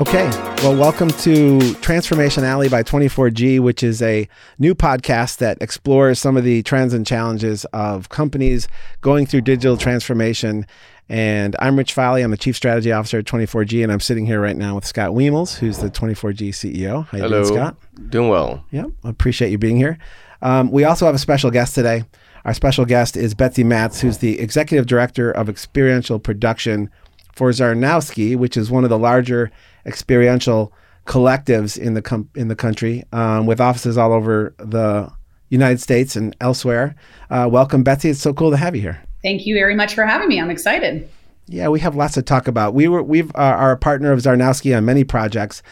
Okay, 0.00 0.30
well, 0.62 0.76
welcome 0.76 1.08
to 1.08 1.74
Transformation 1.80 2.44
Alley 2.44 2.68
by 2.68 2.84
24G, 2.84 3.58
which 3.58 3.82
is 3.82 4.00
a 4.00 4.28
new 4.56 4.72
podcast 4.72 5.38
that 5.38 5.58
explores 5.60 6.20
some 6.20 6.36
of 6.36 6.44
the 6.44 6.62
trends 6.62 6.94
and 6.94 7.04
challenges 7.04 7.64
of 7.72 8.08
companies 8.08 8.68
going 9.00 9.26
through 9.26 9.40
digital 9.40 9.76
transformation. 9.76 10.66
And 11.08 11.56
I'm 11.58 11.76
Rich 11.76 11.94
Foley. 11.94 12.22
I'm 12.22 12.30
the 12.30 12.36
Chief 12.36 12.54
Strategy 12.54 12.92
Officer 12.92 13.18
at 13.18 13.24
24G, 13.24 13.82
and 13.82 13.90
I'm 13.90 13.98
sitting 13.98 14.24
here 14.24 14.40
right 14.40 14.56
now 14.56 14.76
with 14.76 14.86
Scott 14.86 15.10
Wiemels, 15.10 15.58
who's 15.58 15.78
the 15.78 15.90
24G 15.90 16.50
CEO. 16.50 17.04
How 17.08 17.18
you 17.18 17.24
Hello. 17.24 17.42
doing, 17.42 17.54
Scott? 17.56 17.76
Doing 18.08 18.28
well. 18.28 18.64
Yeah, 18.70 18.84
I 19.02 19.10
appreciate 19.10 19.50
you 19.50 19.58
being 19.58 19.78
here. 19.78 19.98
Um, 20.42 20.70
we 20.70 20.84
also 20.84 21.06
have 21.06 21.16
a 21.16 21.18
special 21.18 21.50
guest 21.50 21.74
today. 21.74 22.04
Our 22.44 22.54
special 22.54 22.84
guest 22.84 23.16
is 23.16 23.34
Betsy 23.34 23.64
Matz, 23.64 24.00
who's 24.00 24.18
the 24.18 24.38
Executive 24.38 24.86
Director 24.86 25.32
of 25.32 25.48
Experiential 25.48 26.20
Production 26.20 26.88
for 27.32 27.50
Czarnowski, 27.50 28.36
which 28.36 28.56
is 28.56 28.70
one 28.70 28.84
of 28.84 28.90
the 28.90 28.98
larger 28.98 29.50
experiential 29.86 30.72
collectives 31.06 31.78
in 31.78 31.94
the 31.94 32.02
com- 32.02 32.28
in 32.36 32.48
the 32.48 32.56
country, 32.56 33.04
um, 33.12 33.46
with 33.46 33.60
offices 33.60 33.96
all 33.96 34.12
over 34.12 34.54
the 34.58 35.10
United 35.48 35.80
States 35.80 36.16
and 36.16 36.36
elsewhere. 36.40 36.94
Uh, 37.30 37.48
welcome, 37.50 37.82
Betsy. 37.82 38.10
It's 38.10 38.20
so 38.20 38.34
cool 38.34 38.50
to 38.50 38.56
have 38.56 38.76
you 38.76 38.82
here. 38.82 39.02
Thank 39.22 39.46
you 39.46 39.54
very 39.54 39.74
much 39.74 39.94
for 39.94 40.04
having 40.04 40.28
me. 40.28 40.40
I'm 40.40 40.50
excited. 40.50 41.08
Yeah, 41.46 41.68
we 41.68 41.80
have 41.80 41.96
lots 41.96 42.14
to 42.14 42.22
talk 42.22 42.46
about. 42.46 42.74
We 42.74 42.88
were 42.88 43.02
we've 43.02 43.30
uh, 43.30 43.38
are 43.38 43.72
a 43.72 43.78
partner 43.78 44.12
of 44.12 44.20
Czarnowski 44.20 44.76
on 44.76 44.84
many 44.84 45.02
projects, 45.02 45.62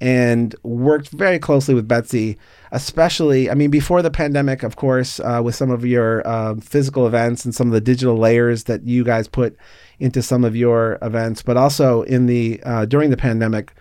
and 0.00 0.54
worked 0.62 1.08
very 1.10 1.38
closely 1.38 1.74
with 1.74 1.88
Betsy, 1.88 2.38
especially. 2.72 3.50
I 3.50 3.54
mean, 3.54 3.70
before 3.70 4.02
the 4.02 4.10
pandemic, 4.10 4.62
of 4.62 4.76
course, 4.76 5.20
uh, 5.20 5.40
with 5.42 5.54
some 5.54 5.70
of 5.70 5.84
your 5.84 6.26
uh, 6.26 6.56
physical 6.56 7.06
events 7.06 7.44
and 7.44 7.54
some 7.54 7.68
of 7.68 7.72
the 7.72 7.80
digital 7.80 8.16
layers 8.16 8.64
that 8.64 8.84
you 8.84 9.04
guys 9.04 9.28
put 9.28 9.56
into 9.98 10.22
some 10.22 10.44
of 10.44 10.56
your 10.56 10.98
events, 11.00 11.42
but 11.42 11.56
also 11.56 12.02
in 12.02 12.26
the 12.26 12.60
uh, 12.64 12.84
during 12.84 13.10
the 13.10 13.16
pandemic. 13.16 13.74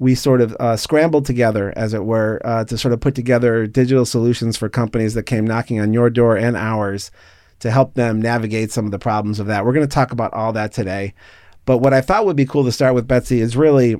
We 0.00 0.14
sort 0.14 0.40
of 0.40 0.54
uh, 0.60 0.76
scrambled 0.76 1.26
together, 1.26 1.72
as 1.74 1.92
it 1.92 2.04
were, 2.04 2.40
uh, 2.44 2.64
to 2.66 2.78
sort 2.78 2.94
of 2.94 3.00
put 3.00 3.16
together 3.16 3.66
digital 3.66 4.04
solutions 4.04 4.56
for 4.56 4.68
companies 4.68 5.14
that 5.14 5.24
came 5.24 5.44
knocking 5.44 5.80
on 5.80 5.92
your 5.92 6.08
door 6.08 6.36
and 6.36 6.56
ours 6.56 7.10
to 7.58 7.70
help 7.72 7.94
them 7.94 8.22
navigate 8.22 8.70
some 8.70 8.84
of 8.84 8.92
the 8.92 8.98
problems 9.00 9.40
of 9.40 9.48
that. 9.48 9.64
We're 9.64 9.72
going 9.72 9.88
to 9.88 9.92
talk 9.92 10.12
about 10.12 10.32
all 10.32 10.52
that 10.52 10.72
today. 10.72 11.14
But 11.64 11.78
what 11.78 11.92
I 11.92 12.00
thought 12.00 12.24
would 12.24 12.36
be 12.36 12.46
cool 12.46 12.64
to 12.64 12.72
start 12.72 12.94
with, 12.94 13.08
Betsy, 13.08 13.40
is 13.40 13.56
really 13.56 13.96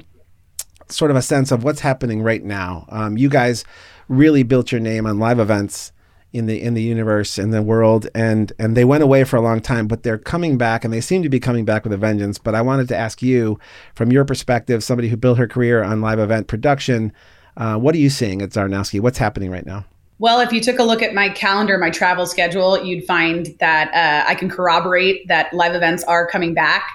sort 0.90 1.10
of 1.10 1.16
a 1.16 1.22
sense 1.22 1.50
of 1.50 1.64
what's 1.64 1.80
happening 1.80 2.22
right 2.22 2.44
now. 2.44 2.86
Um, 2.88 3.16
you 3.16 3.28
guys 3.28 3.64
really 4.08 4.42
built 4.42 4.72
your 4.72 4.80
name 4.80 5.06
on 5.06 5.18
live 5.18 5.38
events 5.38 5.92
in 6.32 6.46
the 6.46 6.60
in 6.60 6.74
the 6.74 6.82
universe 6.82 7.38
in 7.38 7.50
the 7.52 7.62
world 7.62 8.06
and 8.14 8.52
and 8.58 8.76
they 8.76 8.84
went 8.84 9.02
away 9.02 9.24
for 9.24 9.36
a 9.36 9.40
long 9.40 9.60
time 9.60 9.88
but 9.88 10.02
they're 10.02 10.18
coming 10.18 10.58
back 10.58 10.84
and 10.84 10.92
they 10.92 11.00
seem 11.00 11.22
to 11.22 11.28
be 11.30 11.40
coming 11.40 11.64
back 11.64 11.84
with 11.84 11.92
a 11.92 11.96
vengeance 11.96 12.36
but 12.36 12.54
i 12.54 12.60
wanted 12.60 12.86
to 12.86 12.94
ask 12.94 13.22
you 13.22 13.58
from 13.94 14.12
your 14.12 14.26
perspective 14.26 14.84
somebody 14.84 15.08
who 15.08 15.16
built 15.16 15.38
her 15.38 15.48
career 15.48 15.82
on 15.82 16.02
live 16.02 16.18
event 16.18 16.46
production 16.46 17.10
uh, 17.56 17.78
what 17.78 17.94
are 17.94 17.98
you 17.98 18.10
seeing 18.10 18.42
at 18.42 18.50
czarnowski 18.50 19.00
what's 19.00 19.16
happening 19.16 19.50
right 19.50 19.64
now 19.64 19.86
Well, 20.20 20.40
if 20.40 20.52
you 20.52 20.60
took 20.60 20.80
a 20.80 20.82
look 20.82 21.00
at 21.00 21.14
my 21.14 21.28
calendar, 21.28 21.78
my 21.78 21.90
travel 21.90 22.26
schedule, 22.26 22.82
you'd 22.84 23.04
find 23.04 23.54
that 23.60 23.94
uh, 23.94 24.28
I 24.28 24.34
can 24.34 24.50
corroborate 24.50 25.28
that 25.28 25.54
live 25.54 25.76
events 25.76 26.02
are 26.04 26.26
coming 26.26 26.54
back. 26.54 26.90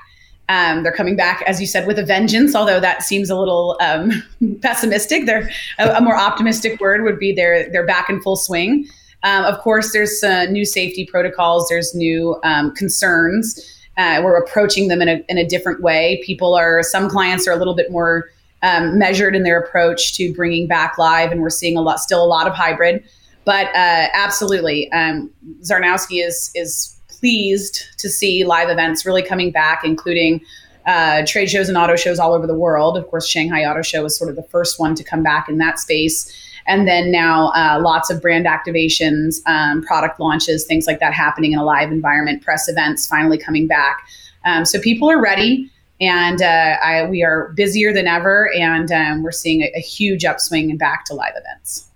Um, 0.49 0.83
they're 0.83 0.93
coming 0.93 1.15
back, 1.15 1.41
as 1.47 1.61
you 1.61 1.67
said, 1.67 1.87
with 1.87 1.97
a 1.97 2.03
vengeance. 2.03 2.53
Although 2.53 2.79
that 2.79 3.03
seems 3.03 3.29
a 3.29 3.37
little 3.37 3.77
um, 3.79 4.11
pessimistic. 4.61 5.25
They're 5.25 5.49
a, 5.79 5.91
a, 5.91 6.01
more 6.01 6.17
optimistic 6.17 6.79
word 6.79 7.03
would 7.03 7.17
be 7.17 7.33
they're 7.33 7.69
they're 7.71 7.85
back 7.85 8.09
in 8.09 8.21
full 8.21 8.35
swing. 8.35 8.87
Um, 9.23 9.45
of 9.45 9.57
course, 9.59 9.93
there's 9.93 10.21
uh, 10.21 10.45
new 10.45 10.65
safety 10.65 11.05
protocols. 11.05 11.67
There's 11.69 11.95
new 11.95 12.39
um, 12.43 12.75
concerns. 12.75 13.59
Uh, 13.95 14.21
we're 14.23 14.37
approaching 14.37 14.89
them 14.89 15.01
in 15.01 15.07
a 15.07 15.23
in 15.29 15.37
a 15.37 15.47
different 15.47 15.81
way. 15.81 16.21
People 16.25 16.55
are 16.55 16.83
some 16.83 17.09
clients 17.09 17.47
are 17.47 17.51
a 17.51 17.57
little 17.57 17.75
bit 17.75 17.89
more 17.89 18.29
um, 18.63 18.97
measured 18.97 19.35
in 19.35 19.43
their 19.43 19.59
approach 19.59 20.15
to 20.15 20.33
bringing 20.33 20.67
back 20.67 20.97
live, 20.97 21.31
and 21.31 21.41
we're 21.41 21.49
seeing 21.49 21.77
a 21.77 21.81
lot, 21.81 21.99
still 21.99 22.23
a 22.23 22.27
lot 22.27 22.47
of 22.47 22.53
hybrid. 22.53 23.03
But 23.45 23.67
uh, 23.67 24.07
absolutely, 24.13 24.91
um, 24.91 25.29
Czarnowski 25.61 26.25
is 26.25 26.51
is 26.55 26.97
pleased 27.23 27.85
to 27.97 28.09
see 28.09 28.43
live 28.43 28.69
events 28.69 29.05
really 29.05 29.23
coming 29.23 29.49
back, 29.49 29.85
including 29.85 30.41
uh, 30.85 31.23
trade 31.25 31.49
shows 31.49 31.69
and 31.69 31.77
auto 31.77 31.95
shows 31.95 32.19
all 32.19 32.33
over 32.33 32.45
the 32.45 32.53
world. 32.53 32.97
Of 32.97 33.07
course, 33.07 33.25
Shanghai 33.25 33.63
Auto 33.63 33.81
Show 33.81 34.03
was 34.03 34.17
sort 34.17 34.29
of 34.29 34.35
the 34.35 34.43
first 34.43 34.77
one 34.77 34.93
to 34.95 35.05
come 35.05 35.23
back 35.23 35.47
in 35.47 35.57
that 35.59 35.79
space. 35.79 36.29
And 36.67 36.85
then 36.85 37.11
now 37.11 37.47
uh, 37.51 37.79
lots 37.81 38.09
of 38.09 38.21
brand 38.21 38.45
activations, 38.45 39.37
um, 39.45 39.83
product 39.83 40.19
launches, 40.19 40.65
things 40.65 40.85
like 40.85 40.99
that 40.99 41.13
happening 41.13 41.53
in 41.53 41.59
a 41.59 41.63
live 41.63 41.93
environment, 41.93 42.43
press 42.43 42.67
events 42.67 43.07
finally 43.07 43.37
coming 43.37 43.67
back. 43.67 44.05
Um, 44.43 44.65
so 44.65 44.81
people 44.81 45.09
are 45.09 45.21
ready 45.21 45.71
and 46.01 46.41
uh, 46.41 46.75
I, 46.83 47.05
we 47.05 47.23
are 47.23 47.53
busier 47.55 47.93
than 47.93 48.07
ever, 48.07 48.51
and 48.53 48.91
um, 48.91 49.23
we're 49.23 49.31
seeing 49.31 49.61
a, 49.61 49.71
a, 49.75 49.79
huge 49.79 50.25
upswing 50.25 50.69
and 50.69 50.77
back 50.77 51.05
to 51.05 51.13
live 51.13 51.33
events. 51.37 51.89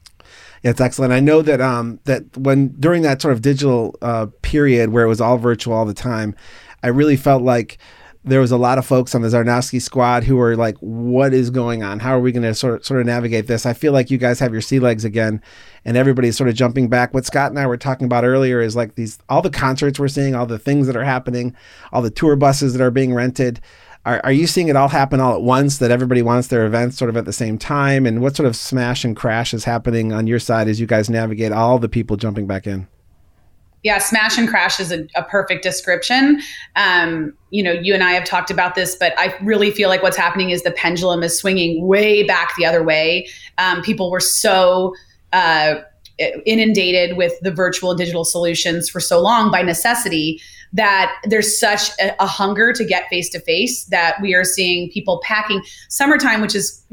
It's 0.63 0.81
excellent. 0.81 1.13
I 1.13 1.19
know 1.19 1.41
that 1.41 1.62
um, 1.62 2.00
that 2.06 2.35
when 2.38 2.69
during 2.79 3.01
that 3.03 3.22
sort 3.22 3.34
of 3.34 3.41
digital 3.41 3.95
uh, 4.01 4.28
period 4.41 4.90
where 4.90 5.06
it 5.06 5.07
was 5.07 5.22
all 5.22 5.38
virtual 5.38 5.73
all 5.73 5.85
the 5.85 5.94
time, 5.94 6.35
I 6.84 6.88
really 6.88 7.18
felt 7.18 7.44
like 7.44 7.78
there 8.23 8.41
was 8.41 8.51
a 8.51 8.57
lot 8.57 8.78
of 8.78 8.85
folks 8.85 9.16
on 9.16 9.22
the 9.22 9.29
Czarnowski 9.29 9.81
squad 9.81 10.23
who 10.25 10.35
were 10.35 10.56
like, 10.56 10.75
"What 10.79 11.34
is 11.34 11.50
going 11.50 11.84
on? 11.84 12.00
How 12.00 12.16
are 12.16 12.19
we 12.19 12.31
going 12.31 12.44
to 12.44 12.53
sort 12.53 12.75
of, 12.75 12.85
sort 12.85 13.00
of 13.00 13.06
navigate 13.06 13.47
this?" 13.47 13.66
I 13.66 13.73
feel 13.73 13.94
like 13.94 14.12
you 14.12 14.18
guys 14.18 14.40
have 14.40 14.51
your 14.51 14.62
sea 14.62 14.79
legs 14.79 15.06
again, 15.06 15.41
and 15.85 15.95
everybody's 15.95 16.35
sort 16.35 16.50
of 16.50 16.56
jumping 16.56 16.89
back. 16.89 17.13
What 17.13 17.25
Scott 17.25 17.51
and 17.51 17.59
I 17.59 17.68
were 17.68 17.78
talking 17.78 18.06
about 18.06 18.25
earlier 18.25 18.59
is 18.59 18.75
like 18.75 18.95
these 18.95 19.19
all 19.29 19.41
the 19.41 19.50
concerts 19.50 20.00
we're 20.00 20.07
seeing, 20.09 20.35
all 20.35 20.45
the 20.45 20.59
things 20.59 20.88
that 20.88 20.95
are 20.95 21.03
happening, 21.03 21.56
all 21.94 22.01
the 22.01 22.09
tour 22.09 22.35
buses 22.35 22.74
that 22.74 22.84
are 22.84 22.91
being 22.91 23.13
rented. 23.13 23.62
Are, 24.07 24.22
are 24.23 24.31
you 24.31 24.47
seeing 24.47 24.69
it 24.69 24.75
all 24.75 24.88
happen 24.88 25.19
all 25.19 25.35
at 25.35 25.41
once? 25.41 25.79
That 25.79 25.91
everybody 25.91 26.22
wants 26.22 26.47
their 26.47 26.66
events 26.66 26.97
sort 26.97 27.09
of 27.09 27.18
at 27.18 27.25
the 27.25 27.34
same 27.34 27.57
time, 27.57 28.06
and 28.06 28.22
what 28.22 28.35
sort 28.35 28.47
of 28.47 28.56
smash 28.56 29.03
and 29.03 29.16
crash 29.16 29.53
is 29.53 29.66
happening 29.66 30.13
on 30.13 30.28
your 30.28 30.40
side 30.40 30.68
as 30.68 30.79
you 30.79 30.88
guys 30.88 31.09
navigate 31.09 31.51
all 31.51 31.78
the 31.78 31.90
people 31.90 32.16
jumping 32.16 32.47
back 32.47 32.66
in? 32.66 32.88
yeah, 33.84 34.00
smash 34.00 34.38
and 34.38 34.50
crash 34.50 34.79
is 34.79 34.91
a, 34.91 35.07
a 35.16 35.23
perfect 35.23 35.63
description. 35.63 36.41
Um, 36.75 37.34
you 37.51 37.63
know, 37.63 37.72
you 37.72 37.94
and 37.94 38.03
I 38.03 38.12
have 38.12 38.25
talked 38.25 38.51
about 38.51 38.75
this, 38.75 38.95
but 38.95 39.13
I 39.18 39.34
really 39.41 39.72
feel 39.72 39.88
like 39.88 40.03
what's 40.03 40.18
happening 40.18 40.50
is 40.50 40.63
the 40.63 40.72
pendulum 40.72 41.24
is 41.24 41.39
swinging 41.39 41.88
way 41.88 42.24
back 42.24 42.53
the 42.57 42.66
other 42.66 42.84
way. 42.84 43.29
Um, 43.57 43.81
people 43.84 44.12
were 44.12 44.19
so 44.19 44.94
uh, 45.31 45.75
inundated 46.45 47.16
with 47.18 47.34
the 47.41 47.51
virtual 47.51 47.91
and 47.91 47.97
digital 47.97 48.25
solutions 48.25 48.89
for 48.89 49.00
so 49.00 49.22
long 49.22 49.51
by 49.51 49.62
necessity 49.62 50.41
that 50.74 51.14
there's 51.26 51.60
such 51.60 51.90
a, 52.00 52.24
a 52.24 52.28
hunger 52.28 52.74
to 52.74 52.86
get 52.86 53.08
face 53.10 53.30
to 53.30 53.40
face 53.40 53.86
that 53.86 54.22
we 54.22 54.34
are 54.34 54.44
seeing 54.44 54.90
people 54.92 55.22
packing 55.24 55.62
summertime, 55.90 56.42
which 56.42 56.56
is 56.56 56.84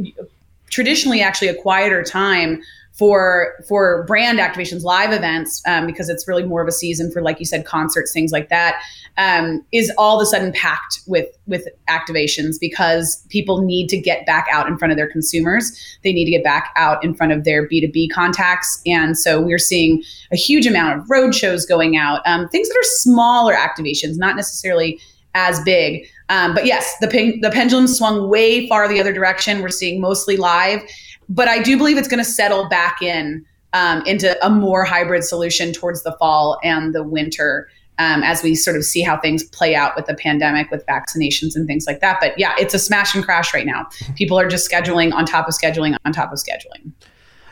traditionally 0.71 1.21
actually 1.21 1.49
a 1.49 1.55
quieter 1.55 2.03
time 2.03 2.61
for 2.95 3.55
for 3.69 4.05
brand 4.05 4.39
activations, 4.39 4.85
live 4.85 5.13
events, 5.13 5.61
um, 5.67 5.85
because 5.85 6.09
it's 6.09 6.29
really 6.29 6.45
more 6.45 6.63
of 6.63 6.69
a 6.69 6.73
season 6.73 7.11
for, 7.11 7.21
like 7.21 7.41
you 7.41 7.45
said, 7.45 7.65
concerts, 7.67 8.13
things 8.13 8.31
like 8.31 8.49
that, 8.51 8.81
um, 9.19 9.65
is 9.73 9.91
all 9.99 10.17
of 10.17 10.23
a 10.23 10.27
sudden 10.27 10.53
packed 10.53 11.01
with 11.09 11.27
with 11.47 11.67
activations 11.89 12.55
because 12.61 13.27
people 13.31 13.63
need 13.63 13.89
to 13.89 14.01
get 14.01 14.25
back 14.27 14.47
out 14.53 14.69
in 14.69 14.79
front 14.79 14.93
of 14.93 14.97
their 14.97 15.11
consumers. 15.11 15.99
They 16.05 16.13
need 16.13 16.27
to 16.27 16.31
get 16.31 16.45
back 16.45 16.73
out 16.77 17.05
in 17.05 17.15
front 17.15 17.33
of 17.33 17.43
their 17.43 17.67
B 17.67 17.81
two 17.81 17.91
B 17.91 18.09
contacts, 18.09 18.81
and 18.87 19.19
so 19.19 19.41
we're 19.41 19.59
seeing 19.59 20.05
a 20.31 20.37
huge 20.37 20.67
amount 20.67 20.97
of 20.97 21.11
road 21.11 21.35
shows 21.35 21.67
going 21.67 21.97
out, 21.97 22.23
um, 22.27 22.49
things 22.49 22.69
that 22.69 22.79
are 22.79 22.85
smaller 22.85 23.55
activations, 23.55 24.19
not 24.19 24.37
necessarily 24.37 25.01
as 25.35 25.61
big. 25.65 26.07
Um, 26.29 26.55
but 26.55 26.65
yes, 26.65 26.95
the 27.01 27.09
ping, 27.09 27.41
the 27.41 27.51
pendulum 27.51 27.89
swung 27.89 28.31
way 28.31 28.69
far 28.69 28.89
the 28.89 29.01
other 29.01 29.13
direction. 29.13 29.63
We're 29.63 29.69
seeing 29.69 30.01
mostly 30.01 30.37
live 30.37 30.81
but 31.29 31.49
I 31.49 31.63
do 31.63 31.77
believe 31.77 31.99
it's 31.99 32.09
going 32.09 32.23
to 32.23 32.29
settle 32.29 32.69
back 32.69 33.03
in 33.03 33.45
um, 33.73 34.03
into 34.07 34.37
a 34.45 34.51
more 34.51 34.85
hybrid 34.85 35.25
solution 35.25 35.73
towards 35.73 36.03
the 36.03 36.17
fall 36.19 36.59
and 36.63 36.95
the 36.95 37.03
winter 37.03 37.69
um, 37.99 38.23
as 38.23 38.43
we 38.43 38.55
sort 38.55 38.77
of 38.77 38.85
see 38.85 39.03
how 39.03 39.19
things 39.19 39.45
play 39.45 39.75
out 39.75 39.95
with 39.97 40.07
the 40.07 40.15
pandemic, 40.15 40.71
with 40.71 40.85
vaccinations 40.87 41.55
and 41.55 41.67
things 41.67 41.87
like 41.87 42.01
that. 42.01 42.19
But 42.21 42.39
yeah, 42.39 42.55
it's 42.59 42.75
a 42.75 42.79
smash 42.79 43.15
and 43.15 43.25
crash 43.25 43.55
right 43.55 43.67
now. 43.67 43.87
People 44.17 44.39
are 44.39 44.49
just 44.49 44.69
scheduling 44.69 45.13
on 45.13 45.27
top 45.27 45.49
of 45.49 45.55
scheduling 45.55 45.97
on 46.05 46.13
top 46.13 46.33
of 46.33 46.39
scheduling. 46.39 46.93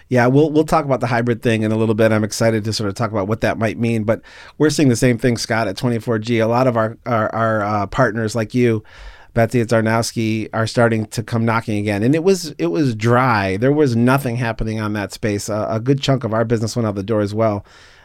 Yeah, 0.08 0.26
we'll 0.26 0.50
we'll 0.50 0.64
talk 0.64 0.84
about 0.84 1.00
the 1.00 1.06
hybrid 1.06 1.42
thing 1.42 1.62
in 1.62 1.72
a 1.72 1.76
little 1.76 1.94
bit. 1.94 2.12
I'm 2.12 2.24
excited 2.24 2.64
to 2.64 2.72
sort 2.72 2.88
of 2.88 2.94
talk 2.94 3.12
about 3.12 3.28
what 3.28 3.40
that 3.40 3.56
might 3.56 3.78
mean. 3.78 4.04
But 4.04 4.20
we're 4.58 4.68
seeing 4.68 4.90
the 4.90 4.96
same 4.96 5.16
thing, 5.16 5.38
Scott, 5.38 5.68
at 5.68 5.76
24G. 5.76 6.42
A 6.42 6.46
lot 6.46 6.66
of 6.66 6.76
our 6.76 6.98
our, 7.06 7.34
our 7.34 7.62
uh, 7.62 7.86
partners 7.86 8.34
like 8.34 8.52
you 8.52 8.84
Betsy 9.34 9.60
and 9.60 9.68
Czarnowski 9.68 10.48
are 10.52 10.66
starting 10.66 11.06
to 11.06 11.22
come 11.22 11.44
knocking 11.44 11.78
again. 11.78 12.02
And 12.02 12.14
it 12.14 12.22
was 12.22 12.50
it 12.58 12.66
was 12.66 12.94
dry. 12.94 13.56
There 13.56 13.72
was 13.72 13.96
nothing 13.96 14.36
happening 14.36 14.80
on 14.80 14.92
that 14.92 15.12
space. 15.12 15.48
A 15.48 15.80
good 15.82 16.00
chunk 16.00 16.24
of 16.24 16.34
our 16.34 16.44
business 16.44 16.76
went 16.76 16.86
out 16.86 16.94
the 16.94 17.02
door 17.02 17.20
as 17.20 17.34
well. 17.34 17.64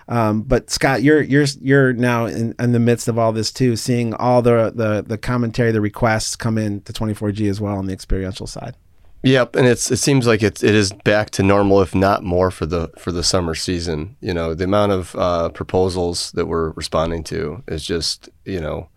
Um, 0.10 0.42
but 0.44 0.70
Scott, 0.70 1.04
you're 1.04 1.22
you're 1.22 1.46
you're 1.62 1.94
now 1.94 2.28
in, 2.28 2.56
in, 2.60 2.72
the 2.72 2.80
midst 2.80 3.10
of 3.10 3.20
all 3.20 3.34
this 3.34 3.52
too, 3.52 3.76
seeing 3.76 4.14
all 4.14 4.42
the, 4.42 4.72
the 4.74 5.04
the 5.06 5.18
commentary, 5.18 5.72
the 5.72 5.82
requests 5.82 6.38
come 6.38 6.58
in 6.58 6.80
to 6.82 6.94
24G 6.94 7.50
as 7.50 7.60
well 7.60 7.78
on 7.78 7.88
the 7.88 7.94
experiential 7.94 8.48
side. 8.48 8.78
Yep, 9.24 9.58
and 9.58 9.68
it's 9.68 9.92
it 9.92 9.98
seems 9.98 10.26
like 10.26 10.44
it's 10.44 10.64
it 10.64 10.76
is 10.76 10.94
back 11.04 11.32
to 11.32 11.44
normal, 11.44 11.82
if 11.82 11.94
not 11.94 12.24
more, 12.24 12.52
for 12.52 12.66
the 12.66 12.90
for 12.98 13.12
the 13.12 13.24
summer 13.24 13.54
season. 13.54 14.16
You 14.22 14.34
know, 14.34 14.54
the 14.54 14.64
amount 14.64 14.94
of 14.94 15.16
uh, 15.16 15.50
proposals 15.50 16.32
that 16.34 16.46
we're 16.46 16.70
responding 16.72 17.24
to 17.26 17.64
is 17.68 17.84
just 17.84 18.30
you 18.46 18.62
know 18.62 18.88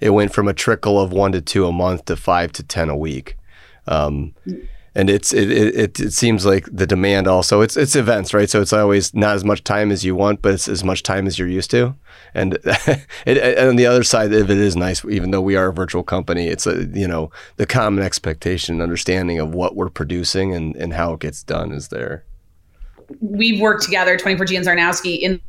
it 0.00 0.10
went 0.10 0.32
from 0.32 0.48
a 0.48 0.54
trickle 0.54 1.00
of 1.00 1.12
one 1.12 1.32
to 1.32 1.40
two 1.40 1.66
a 1.66 1.72
month 1.72 2.06
to 2.06 2.16
five 2.16 2.52
to 2.52 2.62
ten 2.62 2.88
a 2.88 2.96
week. 2.96 3.36
Um, 3.86 4.34
and 4.94 5.08
it's 5.08 5.32
it, 5.32 5.50
it 5.50 6.00
it 6.00 6.12
seems 6.12 6.44
like 6.44 6.66
the 6.70 6.86
demand 6.86 7.28
also 7.28 7.60
it's 7.60 7.76
it's 7.76 7.94
events 7.94 8.34
right? 8.34 8.50
So 8.50 8.60
it's 8.60 8.72
always 8.72 9.14
not 9.14 9.36
as 9.36 9.44
much 9.44 9.62
time 9.62 9.90
as 9.90 10.04
you 10.04 10.14
want 10.14 10.42
but 10.42 10.54
it's 10.54 10.68
as 10.68 10.82
much 10.82 11.02
time 11.02 11.26
as 11.26 11.38
you're 11.38 11.48
used 11.48 11.70
to. 11.70 11.94
And 12.34 12.54
it, 12.64 13.38
and 13.38 13.68
on 13.68 13.76
the 13.76 13.86
other 13.86 14.02
side 14.02 14.32
of 14.32 14.50
it 14.50 14.58
is 14.58 14.76
nice 14.76 15.04
even 15.04 15.30
though 15.30 15.40
we 15.40 15.56
are 15.56 15.68
a 15.68 15.72
virtual 15.72 16.02
company 16.02 16.48
it's 16.48 16.66
a 16.66 16.86
you 16.86 17.06
know 17.06 17.30
the 17.56 17.66
common 17.66 18.04
expectation 18.04 18.76
and 18.76 18.82
understanding 18.82 19.38
of 19.38 19.54
what 19.54 19.76
we're 19.76 19.90
producing 19.90 20.54
and 20.54 20.74
and 20.76 20.94
how 20.94 21.12
it 21.12 21.20
gets 21.20 21.42
done 21.42 21.72
is 21.72 21.88
there. 21.88 22.24
We've 23.20 23.60
worked 23.60 23.82
together 23.82 24.16
24g 24.16 24.56
and 24.56 24.66
czarnowski 24.66 25.18
in 25.18 25.40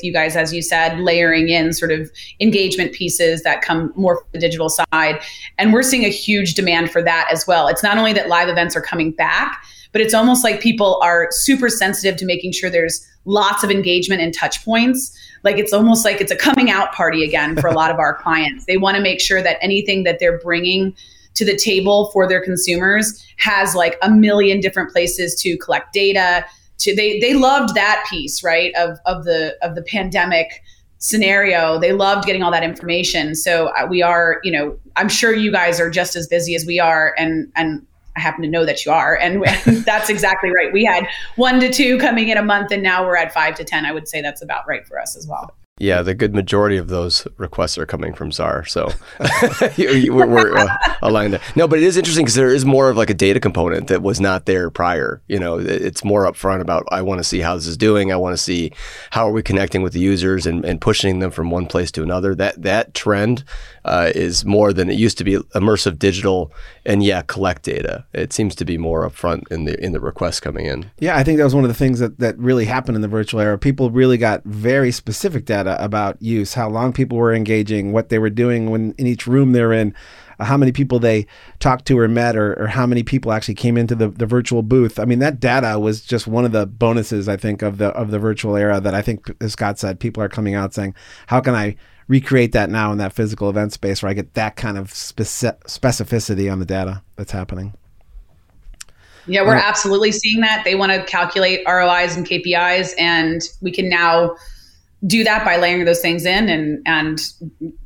you 0.00 0.12
guys 0.12 0.36
as 0.36 0.52
you 0.52 0.62
said 0.62 0.98
layering 1.00 1.48
in 1.48 1.72
sort 1.72 1.90
of 1.90 2.10
engagement 2.40 2.92
pieces 2.92 3.42
that 3.42 3.62
come 3.62 3.92
more 3.96 4.18
from 4.18 4.26
the 4.32 4.38
digital 4.38 4.68
side. 4.68 5.20
And 5.58 5.72
we're 5.72 5.82
seeing 5.82 6.04
a 6.04 6.10
huge 6.10 6.54
demand 6.54 6.90
for 6.90 7.02
that 7.02 7.28
as 7.32 7.46
well. 7.46 7.68
It's 7.68 7.82
not 7.82 7.98
only 7.98 8.12
that 8.12 8.28
live 8.28 8.48
events 8.48 8.76
are 8.76 8.82
coming 8.82 9.12
back 9.12 9.64
but 9.92 10.00
it's 10.00 10.14
almost 10.14 10.42
like 10.42 10.60
people 10.60 10.98
are 11.02 11.28
super 11.30 11.68
sensitive 11.68 12.16
to 12.16 12.24
making 12.24 12.52
sure 12.52 12.70
there's 12.70 13.06
lots 13.24 13.62
of 13.62 13.70
engagement 13.70 14.20
and 14.20 14.34
touch 14.34 14.64
points. 14.64 15.16
Like 15.44 15.58
it's 15.58 15.72
almost 15.72 16.04
like 16.04 16.20
it's 16.20 16.32
a 16.32 16.36
coming 16.36 16.70
out 16.70 16.92
party 16.92 17.24
again 17.24 17.56
for 17.56 17.68
a 17.68 17.74
lot 17.74 17.90
of 17.90 17.98
our 17.98 18.14
clients. 18.22 18.64
They 18.64 18.78
want 18.78 18.96
to 18.96 19.02
make 19.02 19.20
sure 19.20 19.42
that 19.42 19.58
anything 19.60 20.02
that 20.04 20.18
they're 20.18 20.38
bringing 20.38 20.96
to 21.34 21.44
the 21.44 21.56
table 21.56 22.10
for 22.12 22.28
their 22.28 22.42
consumers 22.42 23.24
has 23.38 23.74
like 23.74 23.96
a 24.02 24.10
million 24.10 24.60
different 24.60 24.90
places 24.90 25.34
to 25.42 25.56
collect 25.58 25.92
data 25.92 26.44
to 26.78 26.94
they 26.94 27.18
they 27.20 27.34
loved 27.34 27.74
that 27.74 28.04
piece 28.08 28.42
right 28.42 28.74
of 28.76 28.98
of 29.06 29.24
the 29.24 29.56
of 29.62 29.74
the 29.74 29.82
pandemic 29.82 30.62
scenario 30.98 31.78
they 31.78 31.92
loved 31.92 32.24
getting 32.24 32.42
all 32.42 32.50
that 32.50 32.62
information 32.62 33.34
so 33.34 33.66
uh, 33.68 33.86
we 33.88 34.02
are 34.02 34.40
you 34.44 34.52
know 34.52 34.78
i'm 34.96 35.08
sure 35.08 35.34
you 35.34 35.50
guys 35.50 35.80
are 35.80 35.90
just 35.90 36.14
as 36.14 36.26
busy 36.28 36.54
as 36.54 36.64
we 36.64 36.78
are 36.78 37.14
and 37.18 37.50
and 37.56 37.84
I 38.14 38.20
happen 38.20 38.42
to 38.42 38.48
know 38.48 38.66
that 38.66 38.84
you 38.84 38.92
are. 38.92 39.16
And 39.16 39.42
that's 39.86 40.10
exactly 40.10 40.50
right. 40.50 40.70
We 40.70 40.84
had 40.84 41.08
one 41.36 41.60
to 41.60 41.72
two 41.72 41.98
coming 41.98 42.28
in 42.28 42.36
a 42.36 42.42
month, 42.42 42.70
and 42.70 42.82
now 42.82 43.06
we're 43.06 43.16
at 43.16 43.32
five 43.32 43.54
to 43.54 43.64
10. 43.64 43.86
I 43.86 43.92
would 43.92 44.06
say 44.06 44.20
that's 44.20 44.42
about 44.42 44.68
right 44.68 44.86
for 44.86 45.00
us 45.00 45.16
as 45.16 45.26
well. 45.26 45.54
Yeah, 45.82 46.02
the 46.02 46.14
good 46.14 46.32
majority 46.32 46.76
of 46.76 46.86
those 46.86 47.26
requests 47.38 47.76
are 47.76 47.86
coming 47.86 48.14
from 48.14 48.30
Czar, 48.30 48.64
so 48.64 48.92
we're, 49.76 50.28
we're 50.28 50.56
uh, 50.56 50.76
aligned 51.02 51.32
there. 51.32 51.40
No, 51.56 51.66
but 51.66 51.80
it 51.80 51.82
is 51.82 51.96
interesting 51.96 52.24
because 52.24 52.36
there 52.36 52.54
is 52.54 52.64
more 52.64 52.88
of 52.88 52.96
like 52.96 53.10
a 53.10 53.14
data 53.14 53.40
component 53.40 53.88
that 53.88 54.00
was 54.00 54.20
not 54.20 54.46
there 54.46 54.70
prior. 54.70 55.20
You 55.26 55.40
know, 55.40 55.58
it's 55.58 56.04
more 56.04 56.24
upfront 56.24 56.60
about 56.60 56.86
I 56.92 57.02
want 57.02 57.18
to 57.18 57.24
see 57.24 57.40
how 57.40 57.56
this 57.56 57.66
is 57.66 57.76
doing. 57.76 58.12
I 58.12 58.16
want 58.16 58.32
to 58.32 58.40
see 58.40 58.70
how 59.10 59.28
are 59.28 59.32
we 59.32 59.42
connecting 59.42 59.82
with 59.82 59.92
the 59.92 59.98
users 59.98 60.46
and, 60.46 60.64
and 60.64 60.80
pushing 60.80 61.18
them 61.18 61.32
from 61.32 61.50
one 61.50 61.66
place 61.66 61.90
to 61.92 62.04
another. 62.04 62.36
That 62.36 62.62
that 62.62 62.94
trend 62.94 63.42
uh, 63.84 64.12
is 64.14 64.44
more 64.44 64.72
than 64.72 64.88
it 64.88 64.96
used 64.96 65.18
to 65.18 65.24
be. 65.24 65.36
Immersive 65.56 65.98
digital 65.98 66.52
and 66.86 67.02
yeah, 67.02 67.22
collect 67.22 67.64
data. 67.64 68.04
It 68.12 68.32
seems 68.32 68.54
to 68.54 68.64
be 68.64 68.78
more 68.78 69.08
upfront 69.08 69.50
in 69.50 69.64
the 69.64 69.82
in 69.84 69.90
the 69.90 70.00
requests 70.00 70.38
coming 70.38 70.66
in. 70.66 70.92
Yeah, 71.00 71.16
I 71.16 71.24
think 71.24 71.38
that 71.38 71.44
was 71.44 71.56
one 71.56 71.64
of 71.64 71.68
the 71.68 71.74
things 71.74 71.98
that 71.98 72.20
that 72.20 72.38
really 72.38 72.66
happened 72.66 72.94
in 72.94 73.02
the 73.02 73.08
virtual 73.08 73.40
era. 73.40 73.58
People 73.58 73.90
really 73.90 74.16
got 74.16 74.44
very 74.44 74.92
specific 74.92 75.44
data 75.44 75.71
data 75.72 75.84
about 75.84 76.20
use, 76.20 76.54
how 76.54 76.68
long 76.68 76.92
people 76.92 77.18
were 77.18 77.34
engaging, 77.34 77.92
what 77.92 78.08
they 78.08 78.18
were 78.18 78.30
doing 78.30 78.70
when 78.70 78.94
in 78.98 79.06
each 79.06 79.26
room 79.26 79.52
they're 79.52 79.72
in, 79.72 79.94
uh, 80.38 80.44
how 80.44 80.56
many 80.56 80.72
people 80.72 80.98
they 80.98 81.26
talked 81.58 81.86
to 81.86 81.98
or 81.98 82.08
met, 82.08 82.36
or, 82.36 82.54
or 82.60 82.66
how 82.68 82.86
many 82.86 83.02
people 83.02 83.32
actually 83.32 83.54
came 83.54 83.76
into 83.76 83.94
the, 83.94 84.08
the 84.08 84.26
virtual 84.26 84.62
booth. 84.62 84.98
I 84.98 85.04
mean, 85.04 85.18
that 85.20 85.40
data 85.40 85.78
was 85.78 86.02
just 86.02 86.26
one 86.26 86.44
of 86.44 86.52
the 86.52 86.66
bonuses 86.66 87.28
I 87.28 87.36
think 87.36 87.62
of 87.62 87.78
the 87.78 87.88
of 87.88 88.10
the 88.10 88.18
virtual 88.18 88.56
era 88.56 88.80
that 88.80 88.94
I 88.94 89.02
think, 89.02 89.30
as 89.40 89.52
Scott 89.52 89.78
said, 89.78 90.00
people 90.00 90.22
are 90.22 90.28
coming 90.28 90.54
out 90.54 90.74
saying, 90.74 90.94
how 91.26 91.40
can 91.40 91.54
I 91.54 91.76
recreate 92.08 92.52
that 92.52 92.68
now 92.68 92.92
in 92.92 92.98
that 92.98 93.12
physical 93.12 93.48
event 93.48 93.72
space 93.72 94.02
where 94.02 94.10
I 94.10 94.12
get 94.12 94.34
that 94.34 94.56
kind 94.56 94.76
of 94.76 94.88
speci- 94.88 95.58
specificity 95.64 96.52
on 96.52 96.58
the 96.58 96.66
data 96.66 97.02
that's 97.16 97.32
happening. 97.32 97.74
Yeah, 99.26 99.42
we're 99.42 99.56
uh, 99.56 99.62
absolutely 99.62 100.10
seeing 100.12 100.40
that. 100.40 100.64
They 100.64 100.74
want 100.74 100.92
to 100.92 101.04
calculate 101.04 101.60
ROIs 101.66 102.16
and 102.16 102.26
KPIs, 102.26 102.92
and 102.98 103.40
we 103.60 103.70
can 103.70 103.88
now 103.88 104.34
do 105.06 105.24
that 105.24 105.44
by 105.44 105.56
layering 105.56 105.84
those 105.84 106.00
things 106.00 106.24
in 106.24 106.48
and 106.48 106.82
and 106.86 107.20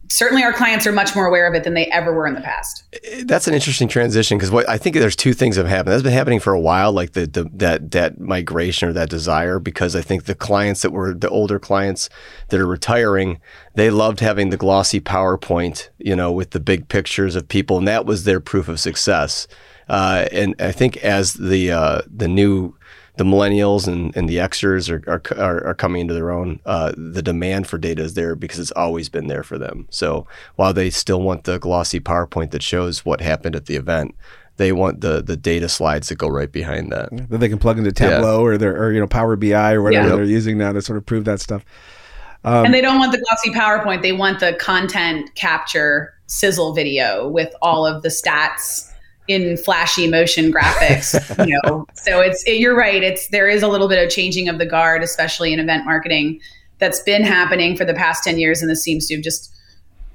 certainly 0.08 0.42
our 0.42 0.52
clients 0.52 0.86
are 0.86 0.92
much 0.92 1.14
more 1.14 1.26
aware 1.26 1.46
of 1.46 1.54
it 1.54 1.64
than 1.64 1.74
they 1.74 1.86
ever 1.86 2.12
were 2.12 2.26
in 2.26 2.34
the 2.34 2.40
past. 2.40 2.84
That's 3.24 3.48
an 3.48 3.54
interesting 3.54 3.88
transition 3.88 4.38
because 4.38 4.50
what 4.50 4.68
I 4.68 4.78
think 4.78 4.96
there's 4.96 5.16
two 5.16 5.32
things 5.32 5.56
that 5.56 5.62
have 5.62 5.70
happened. 5.70 5.92
That's 5.92 6.02
been 6.02 6.12
happening 6.12 6.40
for 6.40 6.52
a 6.52 6.60
while, 6.60 6.92
like 6.92 7.12
the, 7.12 7.26
the 7.26 7.50
that 7.54 7.90
that 7.92 8.20
migration 8.20 8.88
or 8.88 8.92
that 8.92 9.10
desire. 9.10 9.58
Because 9.58 9.96
I 9.96 10.02
think 10.02 10.24
the 10.24 10.34
clients 10.34 10.82
that 10.82 10.92
were 10.92 11.14
the 11.14 11.28
older 11.28 11.58
clients 11.58 12.08
that 12.48 12.60
are 12.60 12.66
retiring, 12.66 13.40
they 13.74 13.90
loved 13.90 14.20
having 14.20 14.50
the 14.50 14.56
glossy 14.56 15.00
PowerPoint, 15.00 15.88
you 15.98 16.16
know, 16.16 16.32
with 16.32 16.50
the 16.50 16.60
big 16.60 16.88
pictures 16.88 17.36
of 17.36 17.48
people, 17.48 17.78
and 17.78 17.88
that 17.88 18.06
was 18.06 18.24
their 18.24 18.40
proof 18.40 18.68
of 18.68 18.80
success. 18.80 19.46
Uh, 19.88 20.26
and 20.32 20.54
I 20.58 20.72
think 20.72 20.96
as 20.98 21.34
the 21.34 21.70
uh, 21.70 22.02
the 22.06 22.28
new 22.28 22.76
the 23.16 23.24
millennials 23.24 23.88
and, 23.88 24.14
and 24.16 24.28
the 24.28 24.36
Xers 24.36 24.90
are, 24.90 25.22
are, 25.40 25.66
are 25.66 25.74
coming 25.74 26.02
into 26.02 26.14
their 26.14 26.30
own. 26.30 26.60
Uh, 26.66 26.92
the 26.96 27.22
demand 27.22 27.66
for 27.66 27.78
data 27.78 28.02
is 28.02 28.14
there 28.14 28.34
because 28.34 28.58
it's 28.58 28.72
always 28.72 29.08
been 29.08 29.26
there 29.26 29.42
for 29.42 29.58
them. 29.58 29.86
So 29.90 30.26
while 30.56 30.72
they 30.72 30.90
still 30.90 31.22
want 31.22 31.44
the 31.44 31.58
glossy 31.58 31.98
PowerPoint 31.98 32.50
that 32.50 32.62
shows 32.62 33.04
what 33.04 33.20
happened 33.20 33.56
at 33.56 33.66
the 33.66 33.76
event, 33.76 34.14
they 34.58 34.72
want 34.72 35.02
the 35.02 35.22
the 35.22 35.36
data 35.36 35.68
slides 35.68 36.08
that 36.08 36.16
go 36.16 36.28
right 36.28 36.50
behind 36.50 36.90
that. 36.92 37.10
That 37.28 37.38
they 37.38 37.48
can 37.48 37.58
plug 37.58 37.78
into 37.78 37.92
Tableau 37.92 38.38
yeah. 38.38 38.44
or 38.44 38.58
their 38.58 38.82
or 38.82 38.92
you 38.92 39.00
know 39.00 39.06
Power 39.06 39.36
BI 39.36 39.72
or 39.72 39.82
whatever 39.82 40.08
yeah. 40.08 40.16
they're 40.16 40.24
using 40.24 40.56
now 40.56 40.72
to 40.72 40.80
sort 40.80 40.96
of 40.96 41.04
prove 41.04 41.24
that 41.26 41.40
stuff. 41.40 41.64
Um, 42.44 42.66
and 42.66 42.74
they 42.74 42.80
don't 42.80 42.98
want 42.98 43.12
the 43.12 43.18
glossy 43.18 43.50
PowerPoint. 43.50 44.02
They 44.02 44.12
want 44.12 44.40
the 44.40 44.54
content 44.54 45.34
capture 45.34 46.14
sizzle 46.26 46.74
video 46.74 47.28
with 47.28 47.54
all 47.60 47.86
of 47.86 48.02
the 48.02 48.08
stats 48.08 48.90
in 49.28 49.56
flashy 49.56 50.08
motion 50.08 50.52
graphics 50.52 51.14
you 51.46 51.58
know. 51.64 51.86
So 51.94 52.20
it's 52.20 52.42
it, 52.44 52.58
you're 52.58 52.76
right 52.76 53.02
it's 53.02 53.28
there 53.28 53.48
is 53.48 53.62
a 53.62 53.68
little 53.68 53.88
bit 53.88 54.02
of 54.02 54.10
changing 54.10 54.48
of 54.48 54.58
the 54.58 54.66
guard 54.66 55.02
especially 55.02 55.52
in 55.52 55.60
event 55.60 55.84
marketing 55.84 56.40
that's 56.78 57.00
been 57.00 57.22
happening 57.22 57.76
for 57.76 57.84
the 57.84 57.94
past 57.94 58.24
10 58.24 58.38
years 58.38 58.60
and 58.60 58.70
this 58.70 58.82
seems 58.82 59.06
to 59.08 59.16
have 59.16 59.24
just 59.24 59.52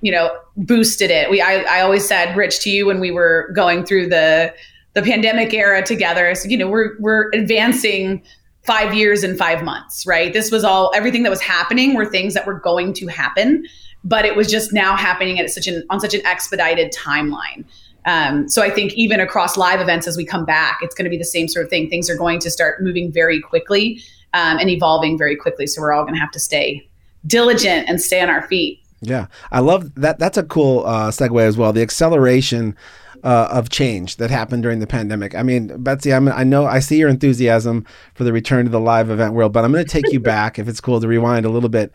you 0.01 0.11
know 0.11 0.35
boosted 0.57 1.11
it. 1.11 1.29
We 1.29 1.41
I, 1.41 1.61
I 1.61 1.81
always 1.81 2.07
said 2.07 2.35
rich 2.35 2.59
to 2.61 2.69
you 2.69 2.85
when 2.85 2.99
we 2.99 3.11
were 3.11 3.51
going 3.55 3.85
through 3.85 4.07
the 4.09 4.53
the 4.93 5.01
pandemic 5.01 5.53
era 5.53 5.81
together 5.85 6.35
so 6.35 6.49
you 6.49 6.57
know 6.57 6.67
we're 6.67 6.99
we're 6.99 7.29
advancing 7.33 8.21
five 8.63 8.93
years 8.93 9.23
in 9.23 9.37
five 9.37 9.63
months 9.63 10.05
right? 10.05 10.33
This 10.33 10.51
was 10.51 10.63
all 10.63 10.91
everything 10.95 11.23
that 11.23 11.29
was 11.29 11.41
happening 11.41 11.95
were 11.95 12.05
things 12.05 12.33
that 12.33 12.45
were 12.45 12.59
going 12.59 12.93
to 12.93 13.07
happen 13.07 13.65
but 14.03 14.25
it 14.25 14.35
was 14.35 14.49
just 14.49 14.73
now 14.73 14.95
happening 14.95 15.39
at 15.39 15.49
such 15.49 15.67
an 15.67 15.83
on 15.89 15.99
such 15.99 16.13
an 16.13 16.25
expedited 16.25 16.91
timeline 16.91 17.63
um, 18.05 18.47
so 18.47 18.61
I 18.61 18.69
think 18.69 18.93
even 18.93 19.19
across 19.19 19.57
live 19.57 19.79
events 19.79 20.07
as 20.07 20.17
we 20.17 20.25
come 20.25 20.45
back, 20.45 20.79
it's 20.81 20.95
going 20.95 21.05
to 21.05 21.09
be 21.09 21.17
the 21.17 21.23
same 21.23 21.47
sort 21.47 21.65
of 21.65 21.69
thing. 21.69 21.89
Things 21.89 22.09
are 22.09 22.17
going 22.17 22.39
to 22.39 22.49
start 22.49 22.81
moving 22.81 23.11
very 23.11 23.39
quickly 23.41 24.01
um, 24.33 24.57
and 24.57 24.69
evolving 24.69 25.17
very 25.17 25.35
quickly. 25.35 25.67
So 25.67 25.81
we're 25.81 25.93
all 25.93 26.03
going 26.03 26.15
to 26.15 26.19
have 26.19 26.31
to 26.31 26.39
stay 26.39 26.87
diligent 27.27 27.87
and 27.87 28.01
stay 28.01 28.21
on 28.21 28.29
our 28.29 28.47
feet. 28.47 28.83
Yeah, 29.01 29.27
I 29.51 29.59
love 29.59 29.93
that. 29.95 30.19
That's 30.19 30.37
a 30.37 30.43
cool 30.43 30.85
uh, 30.85 31.09
segue 31.09 31.41
as 31.41 31.57
well. 31.57 31.73
The 31.73 31.81
acceleration 31.81 32.75
uh, 33.23 33.47
of 33.51 33.69
change 33.69 34.17
that 34.17 34.31
happened 34.31 34.63
during 34.63 34.79
the 34.79 34.87
pandemic. 34.87 35.35
I 35.35 35.43
mean, 35.43 35.75
Betsy, 35.83 36.13
I'm, 36.13 36.27
I 36.27 36.43
know 36.43 36.65
I 36.65 36.79
see 36.79 36.97
your 36.97 37.09
enthusiasm 37.09 37.85
for 38.15 38.23
the 38.23 38.33
return 38.33 38.65
to 38.65 38.71
the 38.71 38.79
live 38.79 39.09
event 39.09 39.33
world, 39.33 39.53
but 39.53 39.63
I'm 39.63 39.71
going 39.71 39.85
to 39.85 39.91
take 39.91 40.11
you 40.11 40.19
back, 40.35 40.57
if 40.57 40.67
it's 40.67 40.81
cool, 40.81 40.99
to 40.99 41.07
rewind 41.07 41.45
a 41.45 41.49
little 41.49 41.69
bit 41.69 41.91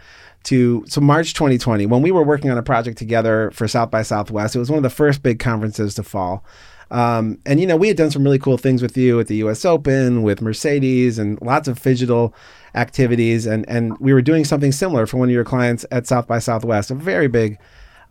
to 0.46 0.84
so 0.86 1.00
March 1.00 1.34
2020 1.34 1.86
when 1.86 2.02
we 2.02 2.10
were 2.10 2.22
working 2.22 2.50
on 2.50 2.58
a 2.58 2.62
project 2.62 2.96
together 2.96 3.50
for 3.52 3.66
South 3.66 3.90
by 3.90 4.02
Southwest. 4.02 4.54
It 4.54 4.60
was 4.60 4.70
one 4.70 4.78
of 4.78 4.82
the 4.82 4.90
first 4.90 5.22
big 5.22 5.38
conferences 5.38 5.94
to 5.94 6.02
fall. 6.02 6.44
Um, 6.90 7.38
and 7.44 7.58
you 7.60 7.66
know, 7.66 7.76
we 7.76 7.88
had 7.88 7.96
done 7.96 8.12
some 8.12 8.22
really 8.22 8.38
cool 8.38 8.56
things 8.56 8.80
with 8.80 8.96
you 8.96 9.18
at 9.18 9.26
the 9.26 9.36
U.S. 9.36 9.64
Open, 9.64 10.22
with 10.22 10.40
Mercedes, 10.40 11.18
and 11.18 11.40
lots 11.42 11.66
of 11.66 11.82
digital 11.82 12.32
activities. 12.74 13.44
And 13.44 13.68
and 13.68 13.98
we 13.98 14.14
were 14.14 14.22
doing 14.22 14.44
something 14.44 14.70
similar 14.70 15.06
for 15.06 15.16
one 15.16 15.28
of 15.28 15.32
your 15.32 15.44
clients 15.44 15.84
at 15.90 16.06
South 16.06 16.28
by 16.28 16.38
Southwest, 16.38 16.92
a 16.92 16.94
very 16.94 17.26
big 17.26 17.58